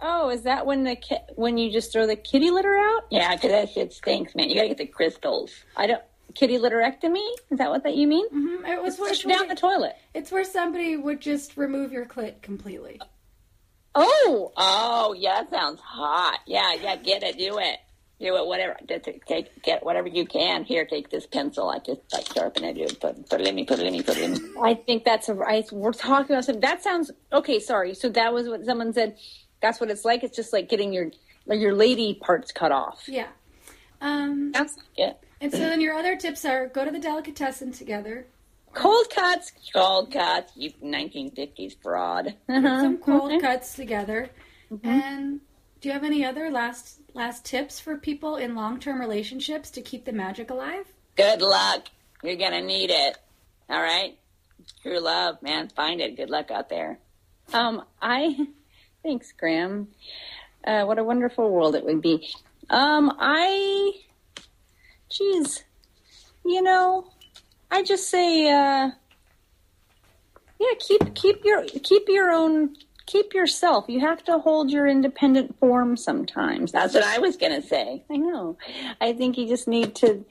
Oh, 0.00 0.30
is 0.30 0.42
that 0.42 0.64
when 0.64 0.84
the 0.84 0.96
ki- 0.96 1.18
when 1.34 1.58
you 1.58 1.70
just 1.70 1.92
throw 1.92 2.06
the 2.06 2.16
kitty 2.16 2.50
litter 2.50 2.74
out? 2.74 3.02
Yeah, 3.10 3.34
because 3.34 3.50
that 3.50 3.70
shit 3.70 3.92
stinks, 3.92 4.34
man. 4.34 4.48
You 4.48 4.54
gotta 4.54 4.68
get 4.68 4.78
the 4.78 4.86
crystals. 4.86 5.52
I 5.76 5.86
don't 5.88 6.02
kitty 6.34 6.58
litterectomy. 6.58 7.26
Is 7.50 7.58
that 7.58 7.70
what 7.70 7.82
that 7.84 7.94
you 7.96 8.06
mean? 8.06 8.28
Mhm, 8.30 8.68
It 8.68 8.82
was 8.82 8.98
where, 8.98 9.12
down 9.14 9.48
the 9.48 9.54
toilet. 9.54 9.96
it's 10.14 10.30
where 10.30 10.44
somebody 10.44 10.96
would 10.96 11.20
just 11.20 11.56
remove 11.56 11.92
your 11.92 12.06
clit 12.06 12.42
completely. 12.42 13.00
Oh, 13.94 14.52
Oh, 14.56 15.14
yeah, 15.18 15.42
that 15.42 15.50
sounds 15.50 15.80
hot. 15.80 16.38
Yeah, 16.46 16.74
yeah, 16.74 16.96
get 16.96 17.22
it, 17.22 17.36
do 17.38 17.58
it. 17.58 17.78
Do 18.20 18.36
it, 18.36 18.46
whatever. 18.46 18.76
Just 18.86 19.08
take, 19.26 19.62
get 19.62 19.82
whatever 19.84 20.06
you 20.06 20.26
can. 20.26 20.62
Here, 20.64 20.84
take 20.84 21.08
this 21.10 21.26
pencil. 21.26 21.70
I 21.70 21.78
just 21.78 22.00
like 22.12 22.26
sharpen 22.34 22.64
it. 22.64 22.76
You 22.76 22.86
put, 22.86 23.28
put 23.30 23.40
it 23.40 23.48
in 23.48 23.54
me, 23.54 23.64
put 23.64 23.78
it 23.80 23.86
in 23.86 23.92
me, 23.94 24.02
put 24.02 24.18
it 24.18 24.24
in 24.24 24.32
me. 24.34 24.60
I 24.62 24.74
think 24.74 25.04
that's 25.04 25.30
a. 25.30 25.38
I, 25.38 25.64
we're 25.72 25.92
talking 25.92 26.36
about 26.36 26.44
something 26.44 26.60
that 26.60 26.82
sounds 26.82 27.10
okay. 27.32 27.58
Sorry. 27.60 27.94
So 27.94 28.10
that 28.10 28.32
was 28.34 28.46
what 28.46 28.62
someone 28.66 28.92
said. 28.92 29.16
That's 29.62 29.80
what 29.80 29.90
it's 29.90 30.04
like. 30.04 30.22
It's 30.22 30.36
just 30.36 30.52
like 30.52 30.68
getting 30.68 30.92
your 30.92 31.10
like 31.46 31.60
your 31.60 31.74
lady 31.74 32.12
parts 32.20 32.52
cut 32.52 32.72
off. 32.72 33.04
Yeah. 33.08 33.28
Um, 34.02 34.52
That's 34.52 34.76
Yeah. 34.98 35.14
And 35.40 35.50
so 35.52 35.58
then 35.58 35.80
your 35.80 35.94
other 35.94 36.16
tips 36.16 36.44
are 36.44 36.66
go 36.68 36.84
to 36.84 36.90
the 36.90 36.98
delicatessen 36.98 37.72
together. 37.72 38.26
cold 38.74 39.08
cuts. 39.10 39.52
Cold 39.74 40.12
cuts, 40.12 40.52
you 40.56 40.70
1950s 40.82 41.76
fraud. 41.82 42.34
Uh-huh. 42.48 42.80
some 42.80 42.98
cold 42.98 43.32
Okay. 43.32 43.40
cuts 43.40 43.74
together. 43.74 44.30
And 44.84 45.40
do 45.80 45.88
you 45.88 45.92
have 45.92 46.04
any 46.04 46.24
other 46.24 46.50
last 46.50 47.00
last 47.14 47.44
tips 47.44 47.80
for 47.80 47.96
people 47.96 48.36
in 48.36 48.54
long 48.54 48.78
term 48.78 49.00
relationships 49.00 49.70
to 49.72 49.80
keep 49.82 50.04
the 50.04 50.12
magic 50.12 50.50
alive? 50.50 50.86
Good 51.16 51.42
luck. 51.42 51.88
You're 52.22 52.36
gonna 52.36 52.60
need 52.62 52.90
it. 52.90 53.18
All 53.68 53.80
right? 53.82 54.16
True 54.82 55.00
love, 55.00 55.42
man. 55.42 55.68
Find 55.70 56.00
it. 56.00 56.16
Good 56.16 56.30
luck 56.30 56.50
out 56.50 56.68
there. 56.68 56.98
Um, 57.52 57.82
I 58.00 58.46
thanks, 59.02 59.32
Graham. 59.32 59.88
Uh, 60.64 60.84
what 60.84 60.98
a 60.98 61.04
wonderful 61.04 61.50
world 61.50 61.74
it 61.74 61.84
would 61.84 62.02
be. 62.02 62.28
Um, 62.68 63.16
I, 63.18 63.92
geez, 65.10 65.64
you 66.44 66.62
know, 66.62 67.10
I 67.70 67.82
just 67.82 68.08
say, 68.08 68.50
uh, 68.50 68.90
yeah, 70.58 70.74
keep 70.78 71.14
keep 71.14 71.44
your 71.44 71.64
keep 71.64 72.08
your 72.08 72.30
own 72.30 72.76
keep 73.06 73.34
yourself. 73.34 73.86
You 73.88 74.00
have 74.00 74.22
to 74.24 74.38
hold 74.38 74.70
your 74.70 74.86
independent 74.86 75.58
form 75.58 75.96
sometimes. 75.96 76.72
That's 76.72 76.94
what 76.94 77.04
I 77.04 77.18
was 77.18 77.36
gonna 77.36 77.62
say. 77.62 78.04
I 78.10 78.16
know. 78.16 78.56
I 79.00 79.12
think 79.12 79.36
you 79.36 79.48
just 79.48 79.66
need 79.66 79.94
to 79.96 80.24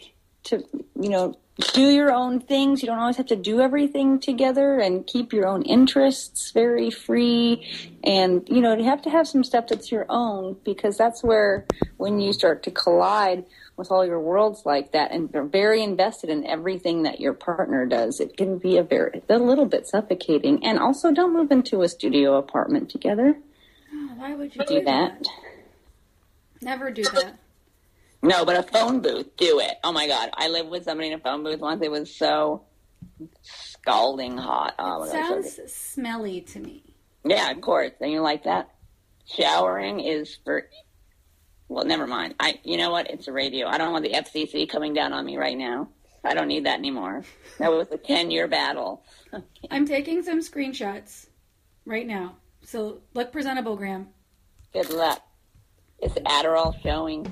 to 0.46 0.64
you 1.00 1.10
know 1.10 1.38
do 1.74 1.90
your 1.90 2.12
own 2.12 2.40
things. 2.40 2.82
You 2.82 2.88
don't 2.88 3.00
always 3.00 3.18
have 3.18 3.28
to 3.28 3.36
do 3.36 3.60
everything 3.62 4.20
together 4.20 4.80
and 4.80 5.06
keep 5.06 5.34
your 5.34 5.48
own 5.48 5.64
interests 5.64 6.52
very 6.52 6.90
free. 6.90 7.68
And 8.04 8.48
you 8.50 8.62
know, 8.62 8.76
you 8.76 8.86
have 8.86 9.02
to 9.04 9.10
have 9.10 9.28
some 9.28 9.44
stuff 9.44 9.68
that's 9.68 9.92
your 9.92 10.06
own 10.10 10.58
because 10.64 10.98
that's 10.98 11.24
where 11.24 11.66
when 11.98 12.20
you 12.20 12.34
start 12.34 12.64
to 12.64 12.72
collide 12.72 13.46
with 13.76 13.92
all 13.92 14.06
your 14.06 14.20
worlds 14.20 14.64
like 14.66 14.92
that 14.92 15.12
and 15.12 15.32
they're 15.32 15.44
very 15.44 15.82
invested 15.84 16.30
in 16.30 16.46
everything 16.46 17.04
that 17.04 17.20
your 17.20 17.34
partner 17.34 17.86
does, 17.86 18.20
it 18.20 18.38
can 18.38 18.58
be 18.58 18.78
a 18.78 18.84
very 18.84 19.22
a 19.30 19.38
little 19.38 19.66
bit 19.66 19.88
suffocating. 19.88 20.66
And 20.66 20.80
also 20.80 21.12
don't 21.12 21.34
move 21.34 21.52
into 21.52 21.82
a 21.82 21.90
studio 21.90 22.36
apartment 22.36 22.90
together. 22.90 23.38
Oh, 23.94 24.14
why 24.16 24.36
would 24.36 24.56
you 24.56 24.66
Do 24.66 24.84
that. 24.84 25.26
Never 26.62 26.92
do 26.92 27.04
that. 27.04 27.40
No, 28.22 28.44
but 28.44 28.58
a 28.58 28.64
phone 28.64 29.02
booth, 29.02 29.36
do 29.38 29.60
it. 29.60 29.76
Oh 29.84 29.92
my 29.92 30.08
god. 30.08 30.30
I 30.34 30.50
lived 30.50 30.70
with 30.70 30.84
somebody 30.84 31.08
in 31.08 31.14
a 31.14 31.20
phone 31.20 31.44
booth 31.44 31.60
once. 31.60 31.82
It 31.82 31.92
was 31.92 32.14
so 32.14 32.64
scalding 33.42 34.38
hot. 34.38 34.76
Oh 34.78 35.00
my 35.00 35.06
god. 35.06 35.12
so 35.12 35.42
Sounds 35.42 35.74
smelly 35.74 36.42
to 36.42 36.60
me. 36.60 36.84
Yeah, 37.24 37.52
of 37.52 37.62
course. 37.62 37.92
And 38.02 38.12
you 38.12 38.22
like 38.22 38.44
that? 38.44 38.70
Showering 39.26 40.00
is 40.02 40.38
for. 40.44 40.70
Well, 41.68 41.86
never 41.86 42.08
mind. 42.08 42.36
I. 42.40 42.60
You 42.64 42.78
know 42.78 42.92
what? 42.92 43.10
It's 43.10 43.28
a 43.28 43.32
radio. 43.32 43.68
I 43.68 43.78
don't 43.78 43.92
want 43.94 44.04
the 44.04 44.14
FCC 44.14 44.68
coming 44.68 44.94
down 44.94 45.14
on 45.14 45.26
me 45.26 45.38
right 45.38 45.58
now. 45.58 45.90
I 46.24 46.34
don't 46.34 46.48
need 46.48 46.66
that 46.66 46.80
anymore. 46.80 47.24
That 47.60 47.72
was 47.72 47.88
a 47.92 47.98
ten-year 47.98 48.48
battle. 48.48 49.04
I'm 49.72 49.86
taking 49.86 50.24
some 50.24 50.40
screenshots 50.42 51.28
right 51.86 52.06
now. 52.08 52.36
So 52.64 53.02
look 53.14 53.32
presentable, 53.32 53.78
Graham. 53.78 54.10
Good 54.74 54.90
luck. 54.90 55.22
Is 56.02 56.12
Adderall 56.14 56.82
showing? 56.82 57.32